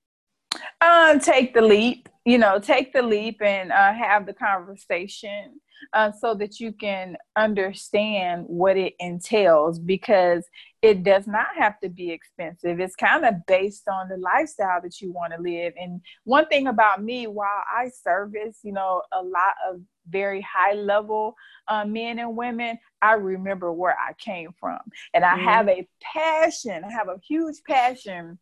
Uh, 0.81 1.19
take 1.19 1.55
the 1.55 1.63
leap, 1.63 2.09
you 2.25 2.39
know, 2.39 2.59
take 2.59 2.93
the 2.93 3.03
leap 3.03 3.43
and 3.43 3.73
uh, 3.73 3.93
have 3.93 4.27
the 4.27 4.33
conversation 4.33 5.61
uh, 5.93 6.11
so 6.13 6.35
that 6.35 6.61
you 6.61 6.73
can 6.73 7.17
understand 7.37 8.45
what 8.47 8.77
it 8.77 8.95
entails 8.99 9.79
because 9.79 10.45
it 10.83 11.03
does 11.03 11.27
not 11.27 11.49
have 11.57 11.79
to 11.81 11.89
be 11.89 12.11
expensive. 12.11 12.81
It's 12.81 12.95
kind 12.95 13.25
of 13.25 13.35
based 13.47 13.89
on 13.89 14.09
the 14.09 14.17
lifestyle 14.17 14.81
that 14.83 15.01
you 15.01 15.13
want 15.13 15.33
to 15.33 15.43
live. 15.43 15.73
And 15.79 16.01
one 16.25 16.47
thing 16.47 16.69
about 16.69 17.03
me, 17.03 17.27
while 17.27 17.63
I 17.77 17.89
service, 17.89 18.59
you 18.63 18.73
know, 18.73 19.03
a 19.13 19.23
lot 19.23 19.55
of 19.69 19.81
very 20.09 20.41
high 20.41 20.75
level 20.75 21.35
uh, 21.67 21.85
men 21.85 22.19
and 22.19 22.37
women, 22.37 22.79
I 23.03 23.15
remember 23.15 23.73
where 23.73 23.97
I 23.99 24.13
came 24.15 24.51
from. 24.59 24.79
And 25.15 25.25
I 25.25 25.37
mm-hmm. 25.37 25.45
have 25.45 25.69
a 25.69 25.89
passion, 26.01 26.85
I 26.85 26.93
have 26.93 27.09
a 27.09 27.21
huge 27.27 27.57
passion 27.67 28.39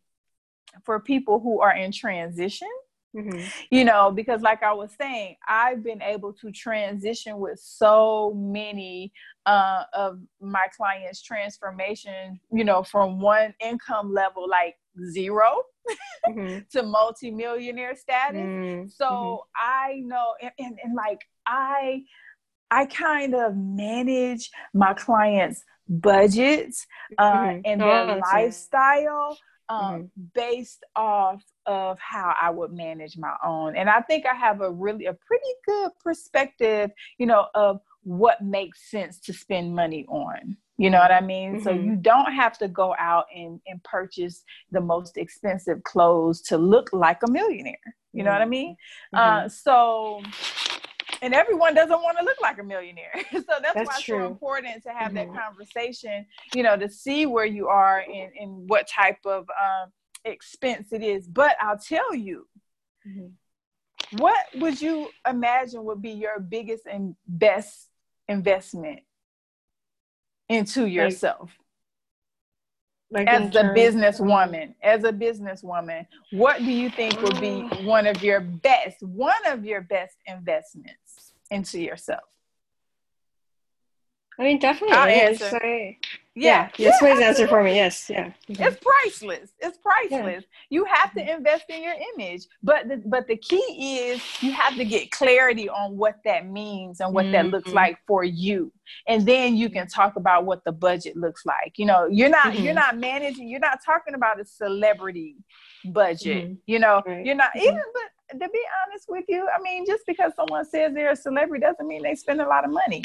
for 0.85 0.99
people 0.99 1.39
who 1.39 1.61
are 1.61 1.75
in 1.75 1.91
transition. 1.91 2.69
Mm-hmm. 3.15 3.47
You 3.71 3.85
know, 3.85 4.11
because 4.11 4.41
like 4.41 4.61
I 4.63 4.73
was 4.73 4.91
saying, 4.99 5.37
I've 5.47 5.83
been 5.83 6.01
able 6.01 6.33
to 6.33 6.51
transition 6.51 7.39
with 7.39 7.59
so 7.59 8.33
many 8.35 9.11
uh, 9.45 9.83
of 9.93 10.19
my 10.41 10.67
clients' 10.75 11.23
transformation, 11.23 12.39
you 12.51 12.63
know, 12.63 12.83
from 12.83 13.19
one 13.19 13.55
income 13.59 14.13
level 14.13 14.47
like 14.47 14.75
0 15.09 15.63
mm-hmm. 16.27 16.59
to 16.71 16.83
multimillionaire 16.83 17.95
status. 17.95 18.41
Mm-hmm. 18.41 18.87
So 18.89 19.05
mm-hmm. 19.05 19.43
I 19.55 20.01
know, 20.05 20.33
and, 20.41 20.51
and, 20.59 20.79
and 20.83 20.95
like 20.95 21.21
I, 21.47 22.03
I 22.69 22.85
kind 22.85 23.33
of 23.33 23.55
manage 23.55 24.51
my 24.73 24.93
clients' 24.93 25.63
budgets 25.87 26.85
uh, 27.17 27.33
mm-hmm. 27.33 27.61
and 27.65 27.81
their 27.81 28.11
oh, 28.11 28.19
lifestyle 28.33 29.37
um, 29.69 29.79
mm-hmm. 29.81 30.05
based 30.33 30.85
off 30.95 31.43
of 31.65 31.97
how 31.99 32.33
I 32.39 32.49
would 32.49 32.71
manage 32.71 33.17
my 33.17 33.35
own. 33.45 33.75
And 33.75 33.89
I 33.89 34.01
think 34.01 34.25
I 34.25 34.33
have 34.33 34.61
a 34.61 34.71
really 34.71 35.05
a 35.05 35.13
pretty 35.13 35.53
good 35.65 35.91
perspective, 36.03 36.91
you 37.17 37.25
know, 37.25 37.47
of 37.55 37.81
what 38.03 38.41
makes 38.41 38.89
sense 38.89 39.19
to 39.21 39.33
spend 39.33 39.75
money 39.75 40.05
on. 40.07 40.57
You 40.77 40.91
know 40.91 40.99
what 40.99 41.11
I 41.11 41.21
mean? 41.21 41.55
Mm-hmm. 41.55 41.63
So 41.63 41.71
you 41.71 41.95
don't 41.95 42.31
have 42.31 42.57
to 42.59 42.67
go 42.67 42.95
out 42.99 43.25
and, 43.35 43.59
and 43.65 43.83
purchase 43.83 44.43
the 44.71 44.79
most 44.79 45.17
expensive 45.17 45.83
clothes 45.83 46.41
to 46.43 46.57
look 46.57 46.89
like 46.93 47.19
a 47.27 47.31
millionaire. 47.31 47.77
You 48.13 48.19
mm-hmm. 48.19 48.25
know 48.25 48.31
what 48.31 48.41
I 48.41 48.43
mm-hmm. 48.43 48.49
mean? 48.51 48.75
Mm-hmm. 49.13 49.45
Uh, 49.45 49.49
so 49.49 50.21
and 51.21 51.33
everyone 51.33 51.73
doesn't 51.73 52.01
want 52.01 52.17
to 52.17 52.23
look 52.23 52.39
like 52.41 52.59
a 52.59 52.63
millionaire. 52.63 53.11
so 53.31 53.41
that's, 53.47 53.73
that's 53.73 53.75
why 53.75 53.81
it's 53.83 54.01
true. 54.01 54.19
so 54.19 54.27
important 54.27 54.83
to 54.83 54.89
have 54.89 55.11
mm-hmm. 55.11 55.33
that 55.33 55.43
conversation, 55.43 56.25
you 56.53 56.63
know, 56.63 56.77
to 56.77 56.89
see 56.89 57.25
where 57.25 57.45
you 57.45 57.67
are 57.67 57.99
and, 57.99 58.31
and 58.39 58.69
what 58.69 58.87
type 58.87 59.19
of 59.25 59.47
um, 59.49 59.91
expense 60.25 60.91
it 60.91 61.03
is. 61.03 61.27
But 61.27 61.55
I'll 61.59 61.79
tell 61.79 62.13
you, 62.13 62.47
mm-hmm. 63.07 64.17
what 64.17 64.45
would 64.55 64.81
you 64.81 65.09
imagine 65.27 65.83
would 65.85 66.01
be 66.01 66.11
your 66.11 66.39
biggest 66.39 66.85
and 66.85 67.15
best 67.27 67.89
investment 68.27 68.99
into 70.49 70.85
yourself? 70.85 71.49
Like 71.49 71.66
as 73.15 73.55
a 73.55 73.63
businesswoman, 73.63 74.73
as 74.83 75.03
a 75.03 75.11
businesswoman, 75.11 76.05
what 76.31 76.57
do 76.59 76.71
you 76.71 76.89
think 76.89 77.21
would 77.21 77.39
be 77.39 77.63
mm. 77.63 77.85
one 77.85 78.05
of 78.05 78.21
your 78.21 78.41
best, 78.41 79.01
one 79.01 79.45
of 79.45 79.63
your 79.63 79.81
best 79.81 80.17
investments 80.25 81.33
into 81.49 81.79
yourself? 81.79 82.23
I 84.39 84.43
mean, 84.43 84.59
definitely. 84.59 84.95
I'll 84.95 85.07
answer. 85.07 85.95
Yeah. 86.37 86.69
yeah. 86.77 86.85
Yes, 86.85 86.99
please 86.99 87.19
answer 87.19 87.47
for 87.47 87.63
me. 87.63 87.75
Yes. 87.75 88.09
Yeah. 88.09 88.31
Mm-hmm. 88.49 88.63
It's 88.63 88.77
priceless. 88.81 89.51
It's 89.59 89.77
priceless. 89.77 90.43
Yeah. 90.43 90.57
You 90.69 90.85
have 90.85 91.13
to 91.13 91.35
invest 91.35 91.65
in 91.69 91.83
your 91.83 91.95
image, 92.13 92.43
but 92.61 92.87
the, 92.87 93.01
but 93.05 93.27
the 93.27 93.37
key 93.37 94.09
is 94.11 94.21
you 94.41 94.51
have 94.51 94.75
to 94.75 94.85
get 94.85 95.11
clarity 95.11 95.67
on 95.69 95.97
what 95.97 96.17
that 96.25 96.47
means 96.47 96.99
and 96.99 97.13
what 97.13 97.25
mm-hmm. 97.25 97.33
that 97.33 97.45
looks 97.47 97.67
mm-hmm. 97.67 97.75
like 97.75 97.97
for 98.05 98.23
you, 98.23 98.71
and 99.07 99.25
then 99.25 99.55
you 99.55 99.69
can 99.69 99.87
talk 99.87 100.15
about 100.15 100.45
what 100.45 100.63
the 100.63 100.71
budget 100.71 101.17
looks 101.17 101.45
like. 101.45 101.73
You 101.77 101.85
know, 101.85 102.07
you're 102.09 102.29
not 102.29 102.53
mm-hmm. 102.53 102.63
you're 102.63 102.73
not 102.73 102.97
managing. 102.97 103.49
You're 103.49 103.59
not 103.59 103.79
talking 103.85 104.13
about 104.13 104.39
a 104.39 104.45
celebrity 104.45 105.37
budget. 105.85 106.45
Mm-hmm. 106.45 106.53
You 106.67 106.79
know, 106.79 107.01
right. 107.05 107.25
you're 107.25 107.35
not 107.35 107.51
even. 107.55 107.81
But 107.93 108.39
to 108.39 108.49
be 108.49 108.61
honest 108.85 109.05
with 109.07 109.25
you, 109.27 109.47
I 109.47 109.61
mean, 109.61 109.85
just 109.85 110.03
because 110.05 110.33
someone 110.35 110.65
says 110.65 110.93
they're 110.93 111.11
a 111.11 111.15
celebrity 111.15 111.61
doesn't 111.61 111.87
mean 111.87 112.03
they 112.03 112.15
spend 112.15 112.41
a 112.41 112.47
lot 112.47 112.65
of 112.65 112.71
money. 112.71 113.03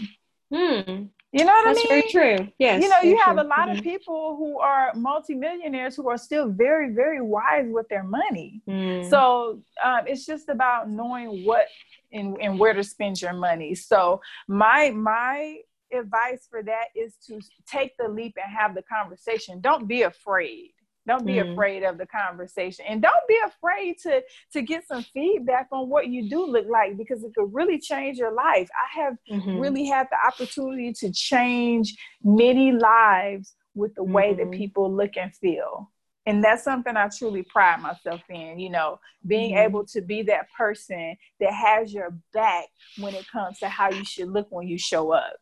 Hmm. 0.53 1.05
You 1.33 1.47
know 1.47 1.53
what 1.53 1.65
That's 1.65 1.79
I 1.79 1.89
mean? 1.95 2.01
That's 2.03 2.13
very 2.13 2.37
true. 2.37 2.49
Yes. 2.59 2.83
You 2.83 2.91
know, 2.91 3.01
you 3.03 3.17
have 3.17 3.37
true. 3.37 3.47
a 3.47 3.49
lot 3.49 3.69
mm-hmm. 3.69 3.79
of 3.79 3.83
people 3.83 4.37
who 4.37 4.59
are 4.61 4.93
multimillionaires 4.95 5.97
who 5.97 6.09
are 6.11 6.19
still 6.19 6.51
very, 6.51 6.93
very 6.93 7.23
wise 7.23 7.67
with 7.69 7.89
their 7.89 8.05
money. 8.05 8.61
Mm. 8.69 9.09
So 9.09 9.63
um, 9.83 10.01
it's 10.07 10.27
just 10.27 10.51
about 10.51 10.91
knowing 10.91 11.47
what 11.47 11.67
and, 12.13 12.37
and 12.41 12.59
where 12.59 12.75
to 12.75 12.85
spend 12.85 13.23
your 13.23 13.33
money. 13.33 13.75
So 13.75 14.21
my 14.47 14.91
my 14.91 15.57
advice 15.91 16.47
for 16.51 16.63
that 16.63 16.87
is 16.95 17.17
to 17.27 17.41
take 17.67 17.97
the 17.99 18.09
leap 18.09 18.37
and 18.43 18.55
have 18.55 18.75
the 18.75 18.83
conversation. 18.83 19.61
Don't 19.61 19.89
be 19.89 20.03
afraid. 20.03 20.73
Don't 21.07 21.27
be 21.27 21.35
mm 21.35 21.53
afraid 21.53 21.83
of 21.83 21.99
the 21.99 22.07
conversation 22.07 22.85
and 22.89 23.03
don't 23.03 23.27
be 23.29 23.39
afraid 23.45 23.99
to 23.99 24.23
to 24.53 24.63
get 24.63 24.87
some 24.87 25.03
feedback 25.03 25.67
on 25.73 25.89
what 25.89 26.07
you 26.07 26.29
do 26.31 26.47
look 26.47 26.67
like 26.69 26.97
because 26.97 27.25
it 27.25 27.35
could 27.35 27.53
really 27.53 27.79
change 27.79 28.19
your 28.19 28.33
life. 28.33 28.69
I 28.73 29.01
have 29.01 29.17
mm-hmm. 29.31 29.59
really 29.59 29.87
had 29.87 30.07
the 30.11 30.27
opportunity 30.27 30.93
to 30.95 31.13
change 31.13 31.97
many 32.23 32.73
lives 32.73 33.55
with 33.75 33.95
the 33.95 34.03
mm-hmm. 34.03 34.13
way 34.13 34.35
that 34.35 34.43
mm-hmm. 34.43 34.61
people 34.61 34.93
look 34.93 35.17
and 35.17 35.35
feel. 35.35 35.91
And 36.25 36.43
that's 36.43 36.63
something 36.63 36.97
I 36.97 37.09
truly 37.09 37.43
pride 37.43 37.81
myself 37.81 38.21
in, 38.29 38.61
you 38.61 38.71
know, 38.71 39.01
being 39.27 39.53
mm-hmm. 39.53 39.67
able 39.67 39.85
to 39.87 40.01
be 40.01 40.23
that 40.23 40.47
person 40.57 41.17
that 41.41 41.53
has 41.53 41.93
your 41.93 42.17
back 42.33 42.67
when 42.99 43.15
it 43.15 43.27
comes 43.29 43.59
to 43.59 43.69
how 43.69 43.91
you 43.91 44.05
should 44.05 44.29
look 44.29 44.47
when 44.51 44.69
you 44.69 44.79
show 44.79 45.13
up. 45.13 45.37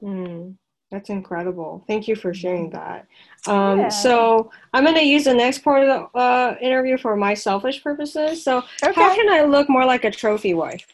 Mm. 0.00 0.54
That's 0.90 1.08
incredible. 1.08 1.84
Thank 1.86 2.08
you 2.08 2.16
for 2.16 2.34
sharing 2.34 2.70
that. 2.70 3.06
Um, 3.46 3.78
yeah. 3.78 3.88
So 3.88 4.50
I'm 4.74 4.82
going 4.84 4.96
to 4.96 5.04
use 5.04 5.24
the 5.24 5.34
next 5.34 5.60
part 5.60 5.88
of 5.88 5.88
the 6.12 6.18
uh, 6.18 6.56
interview 6.60 6.98
for 6.98 7.14
my 7.14 7.34
selfish 7.34 7.82
purposes. 7.82 8.42
So 8.42 8.58
okay. 8.82 8.92
how 8.92 9.14
can 9.14 9.30
I 9.30 9.42
look 9.42 9.68
more 9.68 9.84
like 9.84 10.04
a 10.04 10.10
trophy 10.10 10.54
wife? 10.54 10.84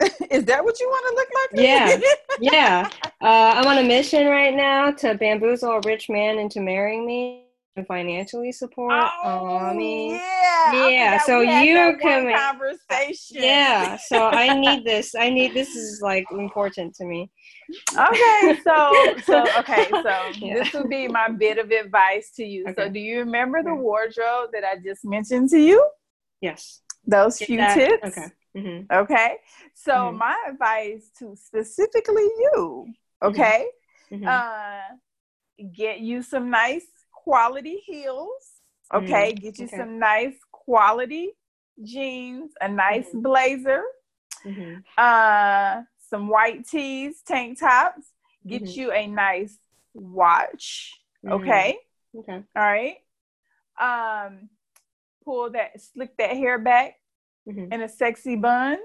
Is 0.30 0.46
that 0.46 0.64
what 0.64 0.80
you 0.80 0.88
want 0.88 1.06
to 1.10 1.14
look 1.14 1.28
like? 1.34 1.62
Yeah, 1.62 2.00
yeah. 2.40 2.90
Uh, 3.20 3.60
I'm 3.60 3.66
on 3.66 3.78
a 3.78 3.86
mission 3.86 4.26
right 4.26 4.54
now 4.54 4.90
to 4.92 5.14
bamboozle 5.14 5.70
a 5.70 5.80
rich 5.80 6.08
man 6.08 6.38
into 6.38 6.60
marrying 6.60 7.06
me. 7.06 7.44
Financially 7.86 8.52
support. 8.52 8.92
Oh, 9.24 9.56
I 9.56 9.72
mean, 9.74 10.10
yeah, 10.72 10.88
yeah. 10.88 11.18
So 11.18 11.40
you 11.40 11.96
can 12.00 12.34
conversation. 12.36 13.42
Yeah. 13.42 13.96
So 13.96 14.26
I 14.28 14.58
need 14.64 14.84
this. 14.84 15.14
I 15.14 15.30
need 15.30 15.54
this 15.54 15.74
is 15.76 16.00
like 16.02 16.26
important 16.32 16.94
to 16.96 17.04
me. 17.04 17.30
Okay. 17.96 18.58
So 18.64 19.14
so 19.22 19.46
okay. 19.58 19.88
So 20.02 20.30
Yeah. 20.40 20.54
this 20.62 20.72
would 20.74 20.88
be 20.88 21.08
my 21.08 21.28
bit 21.28 21.58
of 21.58 21.70
advice 21.70 22.32
to 22.36 22.44
you. 22.44 22.64
So 22.76 22.88
do 22.88 22.98
you 22.98 23.20
remember 23.20 23.62
the 23.62 23.74
wardrobe 23.74 24.50
that 24.52 24.64
I 24.64 24.76
just 24.82 25.04
mentioned 25.04 25.50
to 25.50 25.58
you? 25.58 25.86
Yes. 26.40 26.80
Those 27.06 27.38
Get 27.38 27.46
few 27.46 27.56
that- 27.58 27.74
tips. 27.74 28.18
Okay. 28.18 28.26
hmm 28.54 28.80
Okay. 28.92 29.36
So 29.74 29.92
Mhm. 29.92 30.18
my 30.18 30.36
advice 30.48 31.10
to 31.20 31.36
specifically 31.36 32.24
you, 32.24 32.86
okay, 33.22 33.66
hmm 34.10 34.26
uh, 34.26 34.80
get 35.72 36.00
you 36.00 36.22
some 36.22 36.50
nice 36.50 36.86
quality 37.24 37.76
heels. 37.86 38.44
Okay, 38.92 39.32
get 39.32 39.58
you 39.58 39.66
okay. 39.66 39.76
some 39.76 39.98
nice 39.98 40.36
quality 40.50 41.30
jeans, 41.82 42.52
a 42.60 42.68
nice 42.68 43.08
Mhm. 43.14 43.22
blazer, 43.22 43.82
hmm 44.42 44.74
uh, 44.96 45.82
some 46.10 46.28
white 46.28 46.66
tees, 46.66 47.22
tank 47.22 47.58
tops. 47.60 48.06
Get 48.46 48.62
Mhm. 48.64 48.76
you 48.76 48.92
a 48.92 49.06
nice 49.06 49.58
watch. 49.94 50.98
Mm-hmm. 51.24 51.34
Okay, 51.34 51.78
Okay. 52.16 52.42
all 52.56 52.62
right. 52.62 52.96
Um, 53.78 54.48
pull 55.24 55.50
that, 55.50 55.80
slick 55.80 56.16
that 56.16 56.36
hair 56.36 56.58
back 56.58 56.96
in 57.46 57.80
a 57.82 57.88
sexy 57.88 58.36
bun. 58.36 58.78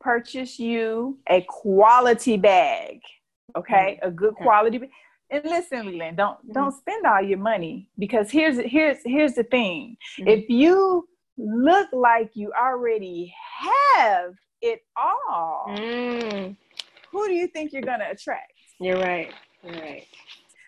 purchase 0.00 0.58
you 0.60 1.18
a 1.28 1.42
quality 1.42 2.36
bag. 2.36 3.00
Okay, 3.56 3.98
a 4.02 4.10
good 4.10 4.34
Okay. 4.34 4.44
quality. 4.44 4.78
And 5.30 5.44
listen, 5.44 5.86
Leland, 5.86 6.16
don't 6.16 6.38
Mhm. 6.48 6.54
don't 6.54 6.72
spend 6.72 7.06
all 7.06 7.20
your 7.22 7.38
money 7.38 7.88
because 7.98 8.30
here's 8.30 8.58
here's 8.58 8.98
here's 9.04 9.34
the 9.34 9.44
thing. 9.44 9.96
Mhm. 10.18 10.28
If 10.28 10.48
you 10.48 11.08
look 11.36 11.88
like 11.92 12.30
you 12.34 12.52
already 12.52 13.32
have 13.60 14.34
it 14.60 14.80
all, 14.96 15.66
Mm, 15.68 16.56
who 17.10 17.26
do 17.28 17.34
you 17.34 17.46
think 17.48 17.72
you're 17.72 17.82
gonna 17.82 18.08
attract? 18.10 18.52
you're 18.80 18.98
right. 19.00 19.32
You're 19.62 19.74
right. 19.74 20.06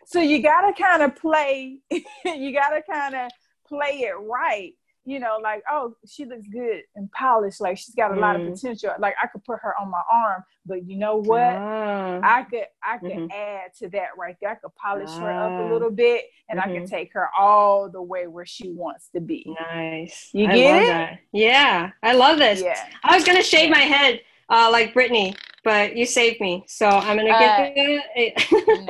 So 0.07 0.21
you 0.21 0.43
gotta 0.43 0.73
kind 0.75 1.03
of 1.03 1.17
play. 1.17 1.79
you 2.25 2.53
gotta 2.53 2.83
kind 2.83 3.15
of 3.15 3.31
play 3.67 4.01
it 4.01 4.15
right. 4.19 4.75
You 5.11 5.19
know, 5.19 5.39
like 5.43 5.65
oh, 5.69 5.97
she 6.07 6.25
looks 6.25 6.47
good 6.47 6.83
and 6.95 7.11
polished. 7.11 7.61
Like 7.61 7.77
she's 7.79 7.97
got 7.97 8.17
a 8.17 8.21
lot 8.21 8.37
of 8.37 8.43
Mm. 8.43 8.55
potential. 8.55 8.93
Like 9.01 9.17
I 9.21 9.27
could 9.27 9.43
put 9.45 9.59
her 9.61 9.75
on 9.81 9.91
my 9.91 10.03
arm, 10.11 10.45
but 10.65 10.87
you 10.89 10.97
know 10.97 11.17
what? 11.17 11.57
Ah, 11.59 12.21
I 12.23 12.43
could 12.45 12.67
I 12.85 12.99
could 12.99 13.11
Mhm. 13.11 13.33
add 13.33 13.75
to 13.81 13.89
that 13.89 14.11
right 14.17 14.37
there. 14.41 14.51
I 14.51 14.55
could 14.55 14.75
polish 14.77 15.11
her 15.19 15.31
up 15.33 15.55
Ah. 15.59 15.63
a 15.63 15.67
little 15.73 15.91
bit 15.91 16.27
and 16.49 16.61
I 16.61 16.67
Mhm. 16.69 16.75
could 16.83 16.87
take 16.87 17.13
her 17.15 17.29
all 17.37 17.89
the 17.91 18.01
way 18.01 18.29
where 18.29 18.47
she 18.47 18.71
wants 18.71 19.09
to 19.15 19.21
be. 19.21 19.45
nice. 19.75 20.31
You 20.33 20.47
I 20.47 20.55
get 20.55 20.83
it? 20.85 20.87
That. 20.87 21.19
Yeah, 21.33 21.91
I 22.05 22.13
love 22.13 22.39
this. 22.39 22.63
Yeah. 22.63 22.79
I 23.03 23.17
was 23.17 23.25
gonna 23.25 23.43
shave 23.43 23.69
my 23.69 23.81
head 23.95 24.21
uh, 24.49 24.69
like 24.71 24.95
Brittany, 24.95 25.35
but 25.65 25.97
you 25.97 26.07
saved 26.07 26.41
me, 26.41 26.63
so 26.69 26.87
I'm 26.89 27.17
gonna 27.17 27.37
get 27.37 27.75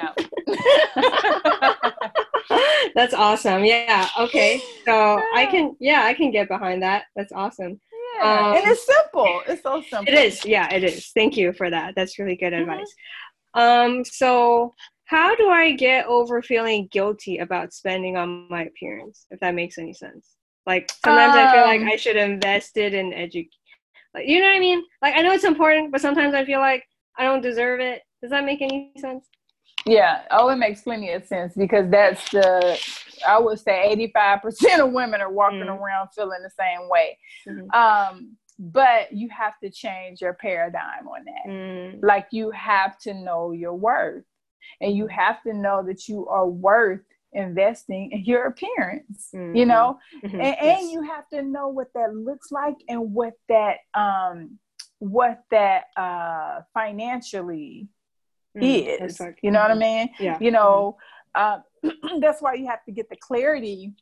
No. 0.01 0.12
that. 2.51 2.90
That's 2.94 3.14
awesome. 3.14 3.64
Yeah. 3.64 4.09
Okay. 4.18 4.61
So 4.86 5.22
I 5.34 5.46
can. 5.46 5.74
Yeah, 5.80 6.03
I 6.05 6.14
can 6.14 6.30
get 6.30 6.48
behind 6.48 6.82
that. 6.82 7.05
That's 7.16 7.32
awesome. 7.32 7.80
yeah. 8.18 8.48
Um, 8.51 8.57
and 8.57 8.66
it's 8.66 8.84
simple. 8.86 9.40
It's 9.48 9.62
so 9.62 9.82
simple. 9.88 10.12
It 10.12 10.18
is. 10.18 10.44
Yeah, 10.44 10.72
it 10.72 10.84
is. 10.84 11.11
Thank 11.14 11.36
you 11.36 11.53
for 11.55 11.70
that. 11.70 11.94
That's 11.96 12.18
really 12.18 12.36
good 12.36 12.53
Mhm. 12.53 12.61
advice. 12.62 12.94
Um. 13.55 14.05
So. 14.05 14.74
How 15.07 15.34
do 15.34 15.48
I 15.51 15.72
get 15.72 16.07
over 16.07 16.40
feeling 16.40 16.86
guilty 16.92 17.38
about 17.38 17.72
spending 17.72 18.16
on 18.16 18.46
my 18.48 18.66
appearance? 18.66 19.26
If 19.32 19.40
that 19.40 19.57
makes 19.57 19.76
any 19.76 19.92
sense. 19.92 20.36
Like 20.66 20.88
sometimes 21.05 21.34
I 21.34 21.51
feel 21.51 21.62
like 21.62 21.80
Um, 21.80 21.88
I 21.88 21.96
should 21.96 22.14
invest 22.14 22.76
it 22.76 22.94
in 22.94 23.12
education. 23.12 23.51
Like 24.14 24.28
you 24.28 24.38
know 24.38 24.46
what 24.46 24.55
I 24.55 24.61
mean? 24.61 24.84
Like 25.03 25.16
I 25.16 25.22
know 25.22 25.32
it's 25.32 25.42
important, 25.42 25.90
but 25.90 26.01
sometimes 26.01 26.32
I 26.32 26.44
feel 26.44 26.61
like 26.61 26.84
I 27.18 27.24
don't 27.24 27.40
deserve 27.40 27.80
it. 27.80 28.03
Does 28.22 28.30
that 28.30 28.44
make 28.44 28.62
any 28.62 28.92
sense? 28.98 29.26
Yeah. 29.87 30.22
Oh, 30.31 30.49
it 30.51 30.57
makes 30.57 30.83
plenty 30.83 31.11
of 31.12 31.24
sense 31.26 31.55
because 31.55 31.91
that's 31.91 32.28
the 32.31 32.78
I 33.26 33.39
would 33.39 33.59
say 33.61 34.11
85% 34.14 34.81
of 34.81 34.93
women 34.93 35.20
are 35.20 35.31
walking 35.33 35.61
Mm. 35.61 35.78
around 35.81 36.09
feeling 36.14 36.43
the 36.43 36.51
same 36.51 36.89
way. 36.89 37.18
Mhm. 37.47 37.74
Um, 37.74 38.37
but 38.59 39.12
you 39.12 39.28
have 39.31 39.59
to 39.62 39.70
change 39.70 40.20
your 40.20 40.35
paradigm 40.35 41.09
on 41.09 41.24
that. 41.24 41.51
Mm, 41.51 42.01
like 42.03 42.28
you 42.31 42.51
have 42.51 42.99
to 43.01 43.14
know 43.14 43.53
your 43.53 43.74
worth 43.74 44.24
and 44.83 44.95
you 44.95 45.07
have 45.07 45.43
to 45.43 45.53
know 45.55 45.83
that 45.83 46.09
you 46.09 46.28
are 46.28 46.47
worth 46.47 47.01
investing 47.33 48.11
in 48.12 48.24
your 48.24 48.47
appearance 48.47 49.31
you 49.33 49.64
Mhm. 49.64 49.68
know 49.68 49.99
mhm, 50.24 50.41
and, 50.43 50.57
and 50.59 50.91
you 50.91 51.01
have 51.03 51.28
to 51.28 51.43
know 51.43 51.68
what 51.68 51.87
that 51.95 52.12
looks 52.12 52.51
like 52.51 52.74
and 52.89 53.14
what 53.14 53.35
that 53.49 53.78
um 53.95 54.59
what 54.99 55.45
that 55.53 55.85
uh 55.97 56.61
financially 56.74 57.87
Mm, 58.57 59.03
is 59.03 59.20
like- 59.20 59.38
you 59.42 59.51
know 59.51 59.61
what 59.61 59.70
i 59.70 59.74
mhm. 59.74 59.78
mean? 59.80 60.11
Yeah. 60.18 60.38
you 60.40 60.51
know 60.51 60.96
uh, 61.34 61.61
that's 62.20 62.42
why 62.42 62.55
you 62.55 62.66
have 62.66 62.84
to 62.84 62.92
get 62.92 63.09
the 63.09 63.16
clarity 63.16 63.92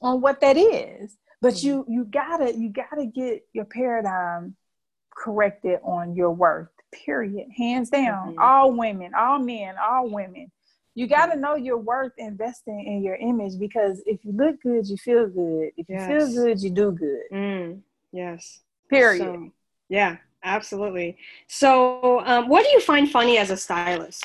on 0.00 0.20
what 0.20 0.40
that 0.40 0.56
is. 0.56 1.16
But 1.40 1.54
Mhm. 1.54 1.62
you 1.64 1.84
you 1.88 2.04
gotta 2.04 2.56
you 2.56 2.68
gotta 2.68 3.06
get 3.06 3.46
your 3.52 3.64
paradigm 3.64 4.56
corrected 5.16 5.80
on 5.82 6.14
your 6.14 6.30
worth 6.30 6.68
period. 6.92 7.48
Hands 7.56 7.88
down. 7.90 8.34
Mhm. 8.34 8.40
all 8.40 8.72
women 8.72 9.12
all 9.14 9.38
men 9.40 9.74
all 9.78 10.08
women. 10.08 10.50
You 10.94 11.06
got 11.06 11.26
to 11.26 11.36
know 11.38 11.54
your 11.54 11.78
worth 11.78 12.12
investing 12.18 12.84
in 12.84 13.02
your 13.04 13.14
image 13.14 13.56
because 13.58 14.02
if 14.04 14.24
you 14.24 14.32
look 14.32 14.60
good 14.62 14.86
you 14.88 14.96
feel 14.96 15.28
good. 15.28 15.70
If 15.76 15.88
you 15.88 15.98
feel 15.98 16.26
good 16.32 16.60
you 16.60 16.70
do 16.70 16.90
good. 16.92 17.22
Mm, 17.32 17.82
yes. 18.12 18.62
period. 18.88 19.18
So, 19.24 19.52
yeah, 19.88 20.16
absolutely. 20.42 21.16
So, 21.46 22.20
um, 22.24 22.48
what 22.48 22.64
do 22.64 22.70
you 22.70 22.80
find 22.80 23.10
funny 23.10 23.38
as 23.38 23.50
a 23.50 23.56
stylist? 23.56 24.24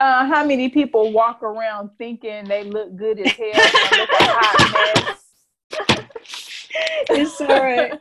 uh, 0.00 0.26
how 0.26 0.44
many 0.44 0.68
people 0.68 1.12
walk 1.12 1.42
around 1.42 1.88
thinking 1.98 2.44
they 2.48 2.64
look 2.64 2.94
good 2.96 3.18
as 3.20 3.32
hell 3.36 3.54
and 3.54 3.98
look 3.98 4.08
a 4.10 4.24
hot 4.24 5.06
mess 5.06 5.20
It's 7.10 7.40
all 7.40 7.48
right. 7.48 7.92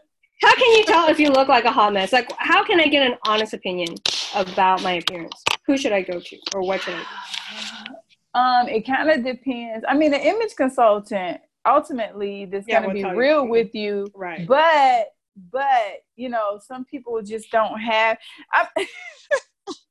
How 0.42 0.56
can 0.56 0.72
you 0.76 0.84
tell 0.86 1.08
if 1.08 1.20
you 1.20 1.30
look 1.30 1.48
like 1.48 1.66
a 1.66 1.72
hot 1.72 1.94
mess? 1.94 2.12
Like, 2.12 2.30
how 2.38 2.64
can 2.66 2.80
I 2.80 2.88
get 2.88 3.06
an 3.10 3.18
honest 3.28 3.54
opinion 3.54 3.96
about 4.36 4.82
my 4.82 4.94
appearance? 4.94 5.44
Who 5.68 5.78
should 5.78 5.94
I 5.94 6.02
go 6.02 6.20
to, 6.20 6.38
or 6.54 6.62
what 6.64 6.82
should 6.82 6.96
I 6.96 7.00
do? 7.00 7.94
Um, 8.36 8.68
it 8.68 8.86
kind 8.86 9.10
of 9.10 9.24
depends. 9.24 9.86
I 9.88 9.96
mean, 9.96 10.12
the 10.12 10.20
image 10.20 10.56
consultant 10.58 11.40
ultimately 11.66 12.46
that's 12.46 12.68
Yeah, 12.68 12.82
gonna 12.82 12.92
be 12.94 13.00
you. 13.02 13.14
real 13.16 13.48
with 13.48 13.74
you, 13.74 14.08
Right. 14.16 14.46
but 14.48 15.14
but 15.52 16.04
you 16.16 16.30
know, 16.30 16.60
some 16.66 16.86
people 16.86 17.22
just 17.22 17.52
don't 17.52 17.80
have. 17.80 18.18
I, 18.52 18.68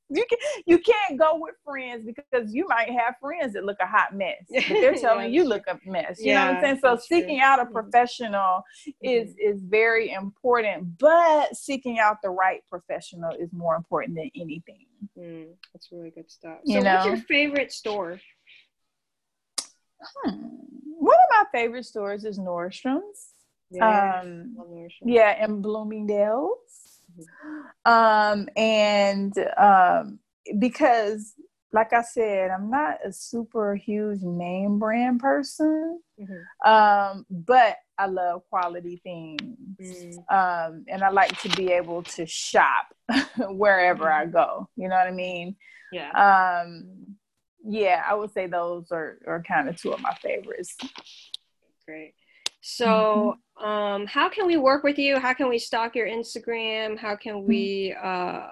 you 0.09 0.25
can 0.29 0.37
you 0.65 0.77
can't 0.79 1.17
go 1.19 1.37
with 1.39 1.55
friends 1.65 2.05
because 2.05 2.53
you 2.53 2.67
might 2.67 2.89
have 2.91 3.15
friends 3.19 3.53
that 3.53 3.65
look 3.65 3.77
a 3.81 3.87
hot 3.87 4.15
mess, 4.15 4.35
but 4.49 4.77
they're 4.79 4.91
Yeah, 4.95 4.99
telling 5.01 5.33
you 5.33 5.43
look 5.43 5.63
a 5.67 5.79
mess. 5.85 6.19
You 6.19 6.33
know 6.33 6.45
what 6.45 6.55
I'm 6.55 6.61
saying? 6.61 6.79
So 6.81 6.89
that's 6.91 7.07
true. 7.07 7.17
seeking 7.19 7.39
out 7.41 7.59
a 7.59 7.65
Mhm. 7.65 7.73
professional 7.73 8.63
is 9.01 9.35
is 9.37 9.61
very 9.63 10.11
important, 10.11 10.97
but 10.99 11.55
seeking 11.55 11.99
out 11.99 12.17
the 12.21 12.29
right 12.29 12.61
professional 12.69 13.31
is 13.31 13.51
more 13.51 13.75
important 13.75 14.15
than 14.15 14.29
anything. 14.35 14.85
Mm, 15.17 15.53
that's 15.73 15.91
really 15.91 16.11
good 16.11 16.29
stuff. 16.29 16.59
You 16.63 16.81
so, 16.81 16.89
what's 16.91 17.05
your 17.05 17.17
favorite 17.17 17.71
store? 17.71 18.19
Hmm. 20.23 20.31
One 20.99 21.15
of 21.15 21.29
my 21.31 21.43
favorite 21.51 21.85
stores 21.85 22.23
is 22.25 22.39
Nordstrom's. 22.39 23.33
Um, 23.81 24.55
yeah, 25.03 25.43
in 25.43 25.61
Bloomingdale's. 25.61 27.01
Mm-hmm. 27.19 27.91
Um, 27.91 28.49
and 28.55 29.33
um, 29.57 30.19
because, 30.59 31.33
like 31.71 31.93
I 31.93 32.01
said, 32.01 32.51
I'm 32.51 32.69
not 32.69 32.99
a 33.05 33.11
super 33.11 33.75
huge 33.75 34.21
name 34.21 34.79
brand 34.79 35.19
person, 35.19 35.99
Mhm. 36.19 36.67
um, 36.67 37.25
but 37.29 37.77
I 37.97 38.07
love 38.07 38.43
quality 38.49 38.97
things. 39.03 39.57
Mm. 39.79 40.17
Um, 40.31 40.85
and 40.87 41.03
I 41.03 41.09
like 41.09 41.39
to 41.41 41.49
be 41.49 41.71
able 41.71 42.03
to 42.03 42.25
shop 42.25 42.87
wherever 43.37 44.11
I 44.11 44.25
go. 44.25 44.67
You 44.75 44.87
know 44.87 44.95
what 44.95 45.07
I 45.07 45.11
mean? 45.11 45.55
Yeah. 45.91 46.09
Um, 46.11 47.15
yeah, 47.65 48.03
I 48.07 48.15
would 48.15 48.33
say 48.33 48.47
those 48.47 48.91
are, 48.91 49.19
are 49.27 49.43
kind 49.43 49.69
of 49.69 49.77
two 49.77 49.93
of 49.93 50.01
my 50.01 50.13
favorites. 50.15 50.75
Great. 51.85 52.13
So, 52.63 52.85
Mm-hmm. 52.85 53.43
um, 53.63 54.07
how 54.07 54.29
can 54.29 54.47
we 54.47 54.57
work 54.57 54.83
with 54.83 54.97
you? 54.97 55.19
How 55.19 55.33
can 55.33 55.49
we 55.49 55.59
stalk 55.59 55.95
your 55.95 56.07
Instagram? 56.07 56.97
How 56.97 57.17
Mm-hmm. 57.17 57.17
can 57.17 57.43
we 57.45 57.95
uh, 58.01 58.47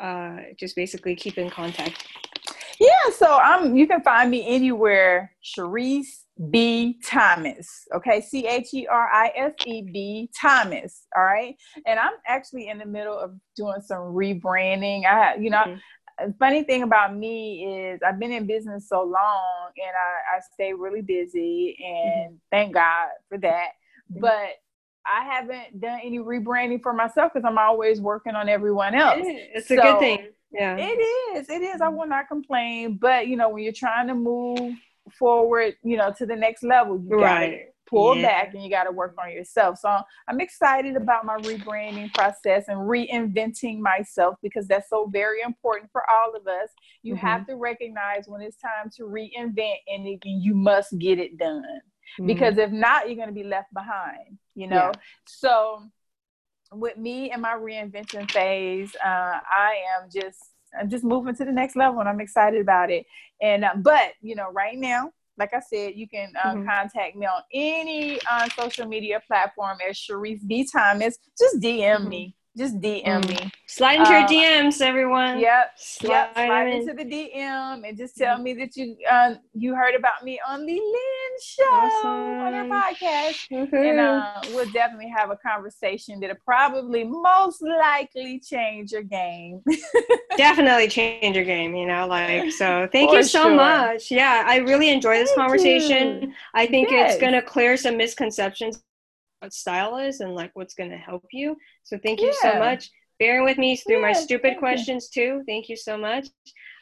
uh, 0.00 0.36
just 0.58 0.76
basically 0.76 1.14
keep 1.14 1.38
in 1.38 1.50
contact? 1.50 2.06
Yeah, 2.80 3.10
so 3.16 3.36
I'm 3.36 3.76
you 3.76 3.86
can 3.86 4.02
find 4.02 4.30
me 4.30 4.46
anywhere, 4.46 5.32
Cherise 5.44 6.24
B 6.50 6.98
Thomas. 7.04 7.86
Okay, 7.94 8.20
C 8.22 8.46
H 8.46 8.72
E 8.72 8.86
R 8.86 9.08
I 9.12 9.32
S 9.36 9.52
E 9.64 9.82
B 9.82 10.30
Thomas. 10.40 11.06
All 11.16 11.24
right. 11.24 11.56
And 11.86 11.98
I'm 11.98 12.12
actually 12.26 12.68
in 12.68 12.78
the 12.78 12.86
middle 12.86 13.18
of 13.18 13.32
doing 13.56 13.80
some 13.82 13.98
rebranding. 13.98 15.04
I 15.04 15.36
you 15.36 15.50
know, 15.50 15.64
Mhm. 15.64 15.82
Funny 16.38 16.62
thing 16.64 16.82
about 16.82 17.16
me 17.16 17.90
is 17.92 18.00
I've 18.06 18.18
been 18.18 18.32
in 18.32 18.46
business 18.46 18.88
so 18.88 19.02
long 19.02 19.70
and 19.76 19.94
I, 19.94 20.36
I 20.36 20.40
stay 20.54 20.72
really 20.72 21.02
busy 21.02 21.76
and 21.84 22.30
mm-hmm. 22.30 22.36
thank 22.50 22.74
God 22.74 23.08
for 23.28 23.38
that. 23.38 23.68
Mm-hmm. 24.10 24.20
But 24.20 24.56
I 25.06 25.24
haven't 25.24 25.80
done 25.80 26.00
any 26.02 26.18
rebranding 26.18 26.82
for 26.82 26.92
myself 26.92 27.32
because 27.32 27.46
I'm 27.46 27.58
always 27.58 28.00
working 28.00 28.34
on 28.34 28.48
everyone 28.48 28.94
else. 28.94 29.22
It's 29.22 29.68
so 29.68 29.74
a 29.74 29.82
good 29.82 29.98
thing. 29.98 30.28
Yeah. 30.52 30.76
It 30.76 30.98
is. 31.36 31.48
It 31.48 31.62
is. 31.62 31.80
I 31.80 31.88
will 31.88 32.06
not 32.06 32.28
complain. 32.28 32.98
But 33.00 33.28
you 33.28 33.36
know, 33.36 33.48
when 33.48 33.62
you're 33.62 33.72
trying 33.72 34.08
to 34.08 34.14
move 34.14 34.74
forward, 35.18 35.76
you 35.82 35.96
know, 35.96 36.12
to 36.18 36.26
the 36.26 36.36
next 36.36 36.62
level, 36.62 37.02
you 37.08 37.20
right. 37.20 37.66
Pull 37.90 38.16
yeah. 38.16 38.22
back 38.22 38.54
and 38.54 38.62
you 38.62 38.70
gotta 38.70 38.92
work 38.92 39.14
on 39.22 39.32
yourself. 39.32 39.78
So 39.78 40.00
I'm 40.28 40.40
excited 40.40 40.96
about 40.96 41.26
my 41.26 41.36
rebranding 41.38 42.14
process 42.14 42.68
and 42.68 42.78
reinventing 42.78 43.80
myself 43.80 44.36
because 44.42 44.66
that's 44.66 44.88
so 44.88 45.10
very 45.12 45.42
important 45.42 45.90
for 45.92 46.02
all 46.08 46.34
of 46.34 46.46
us. 46.46 46.70
You 47.02 47.14
mm-hmm. 47.14 47.26
have 47.26 47.46
to 47.48 47.56
recognize 47.56 48.24
when 48.26 48.40
it's 48.40 48.56
time 48.56 48.90
to 48.96 49.02
reinvent 49.02 49.76
anything, 49.88 50.40
you 50.40 50.54
must 50.54 50.96
get 50.98 51.18
it 51.18 51.36
done. 51.36 51.64
Mm-hmm. 52.18 52.26
Because 52.26 52.58
if 52.58 52.70
not, 52.70 53.08
you're 53.08 53.18
gonna 53.18 53.32
be 53.32 53.44
left 53.44 53.72
behind, 53.74 54.38
you 54.54 54.68
know. 54.68 54.92
Yeah. 54.94 55.00
So 55.26 55.82
with 56.72 56.96
me 56.96 57.30
and 57.30 57.42
my 57.42 57.54
reinvention 57.54 58.30
phase, 58.30 58.94
uh, 59.04 59.38
I 59.40 59.76
am 59.98 60.08
just 60.12 60.38
I'm 60.78 60.88
just 60.88 61.04
moving 61.04 61.34
to 61.34 61.44
the 61.44 61.52
next 61.52 61.76
level, 61.76 62.00
and 62.00 62.08
I'm 62.08 62.20
excited 62.20 62.60
about 62.60 62.90
it. 62.90 63.06
And 63.42 63.64
uh, 63.64 63.74
but 63.76 64.12
you 64.20 64.34
know, 64.36 64.50
right 64.52 64.78
now, 64.78 65.12
like 65.38 65.54
I 65.54 65.60
said, 65.60 65.94
you 65.96 66.08
can 66.08 66.32
uh, 66.42 66.54
mm-hmm. 66.54 66.68
contact 66.68 67.16
me 67.16 67.26
on 67.26 67.42
any 67.52 68.20
uh, 68.30 68.48
social 68.58 68.86
media 68.86 69.20
platform 69.26 69.78
as 69.88 69.96
Cherise 69.96 70.46
B 70.46 70.68
Thomas. 70.70 71.18
Just 71.38 71.60
DM 71.60 72.00
mm-hmm. 72.00 72.08
me 72.08 72.36
just 72.56 72.80
DM 72.80 73.04
mm. 73.04 73.28
me. 73.28 73.50
Slide 73.66 74.00
into 74.00 74.10
your 74.10 74.22
uh, 74.22 74.28
DMs, 74.28 74.80
everyone. 74.80 75.38
Yep. 75.38 75.70
Slide, 75.76 76.08
yep. 76.10 76.34
Slide 76.34 76.68
into 76.68 76.94
the 76.94 77.04
DM 77.04 77.88
and 77.88 77.96
just 77.96 78.16
tell 78.16 78.38
mm. 78.38 78.42
me 78.42 78.54
that 78.54 78.76
you 78.76 78.96
uh, 79.10 79.34
you 79.54 79.74
heard 79.74 79.94
about 79.94 80.24
me 80.24 80.40
on 80.46 80.66
the 80.66 80.72
Lynn 80.72 81.34
Show 81.42 81.62
awesome. 81.64 82.10
on 82.10 82.54
our 82.54 82.64
podcast, 82.64 83.48
mm-hmm. 83.52 83.74
and 83.74 84.00
uh, 84.00 84.40
we'll 84.48 84.70
definitely 84.72 85.12
have 85.16 85.30
a 85.30 85.36
conversation 85.36 86.18
that'll 86.18 86.36
probably 86.44 87.04
most 87.04 87.62
likely 87.62 88.40
change 88.40 88.92
your 88.92 89.04
game. 89.04 89.62
definitely 90.36 90.88
change 90.88 91.36
your 91.36 91.44
game. 91.44 91.76
You 91.76 91.86
know, 91.86 92.06
like 92.06 92.50
so. 92.50 92.88
Thank 92.90 93.10
For 93.10 93.18
you 93.18 93.22
so 93.22 93.44
sure. 93.44 93.54
much. 93.54 94.10
Yeah, 94.10 94.42
I 94.46 94.56
really 94.56 94.90
enjoy 94.90 95.18
this 95.18 95.30
thank 95.30 95.38
conversation. 95.38 96.22
You. 96.22 96.32
I 96.54 96.66
think 96.66 96.90
yes. 96.90 97.12
it's 97.12 97.20
going 97.20 97.34
to 97.34 97.42
clear 97.42 97.76
some 97.76 97.96
misconceptions 97.96 98.82
what 99.40 99.52
style 99.52 99.96
is 99.96 100.20
and 100.20 100.34
like 100.34 100.50
what's 100.54 100.74
going 100.74 100.90
to 100.90 100.96
help 100.96 101.24
you. 101.32 101.56
So 101.82 101.98
thank 102.02 102.20
you 102.20 102.32
yeah. 102.42 102.52
so 102.52 102.58
much. 102.58 102.90
Bearing 103.18 103.44
with 103.44 103.58
me 103.58 103.76
through 103.76 103.96
yeah, 103.96 104.02
my 104.08 104.12
stupid 104.14 104.56
questions 104.58 105.10
you. 105.14 105.22
too. 105.22 105.42
Thank 105.46 105.68
you 105.68 105.76
so 105.76 105.98
much. 105.98 106.28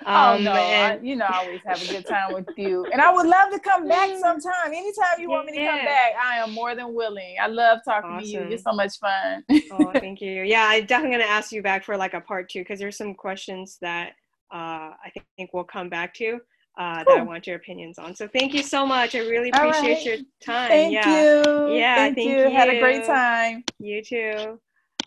Oh, 0.07 0.15
um, 0.15 0.41
oh 0.41 0.43
no, 0.43 0.53
and- 0.53 1.01
I, 1.01 1.05
you 1.05 1.17
know, 1.17 1.27
I 1.29 1.39
always 1.39 1.61
have 1.67 1.83
a 1.83 1.93
good 1.93 2.07
time 2.07 2.33
with 2.33 2.47
you, 2.57 2.87
and 2.93 3.01
I 3.01 3.13
would 3.13 3.27
love 3.27 3.51
to 3.51 3.59
come 3.59 3.89
back 3.89 4.11
sometime. 4.21 4.69
Anytime 4.69 5.19
you 5.19 5.29
want 5.29 5.47
me 5.47 5.53
to 5.59 5.67
come 5.67 5.85
back, 5.85 6.13
I 6.23 6.37
am 6.37 6.53
more 6.53 6.77
than 6.77 6.95
willing. 6.95 7.35
I 7.43 7.49
love 7.49 7.81
talking 7.85 8.11
awesome. 8.11 8.25
to 8.25 8.31
you. 8.31 8.49
You're 8.51 8.59
so 8.59 8.73
much 8.73 8.93
fun. 9.01 9.43
oh, 9.73 9.91
thank 9.95 10.21
you. 10.21 10.45
Yeah, 10.45 10.67
I'm 10.69 10.87
definitely 10.87 11.19
gonna 11.19 11.29
ask 11.29 11.51
you 11.51 11.61
back 11.61 11.83
for 11.83 11.97
like 11.97 12.15
a 12.15 12.21
part 12.21 12.49
two 12.49 12.61
because 12.61 12.79
there's 12.79 12.97
some 12.97 13.15
questions 13.15 13.79
that 13.81 14.13
uh, 14.53 14.95
I 14.95 15.13
think 15.37 15.51
we'll 15.53 15.65
come 15.65 15.89
back 15.89 16.15
to 16.15 16.39
uh, 16.79 17.05
cool. 17.05 17.17
that 17.17 17.21
I 17.21 17.25
want 17.25 17.47
your 17.47 17.57
opinions 17.57 17.99
on. 17.99 18.15
So 18.15 18.29
thank 18.29 18.55
you 18.55 18.63
so 18.63 18.87
much. 18.87 19.15
I 19.15 19.19
really 19.19 19.51
appreciate 19.51 19.95
right. 19.95 20.05
your 20.07 20.17
time. 20.41 20.69
Thank 20.69 20.95
yeah. 20.95 21.09
you. 21.09 21.75
Yeah. 21.75 21.97
Thank, 21.97 22.17
thank 22.17 22.31
you. 22.31 22.39
you. 22.39 22.51
Had 22.51 22.69
a 22.69 22.81
great 22.81 23.05
time. 23.05 23.65
You 23.79 24.03
too. 24.03 24.61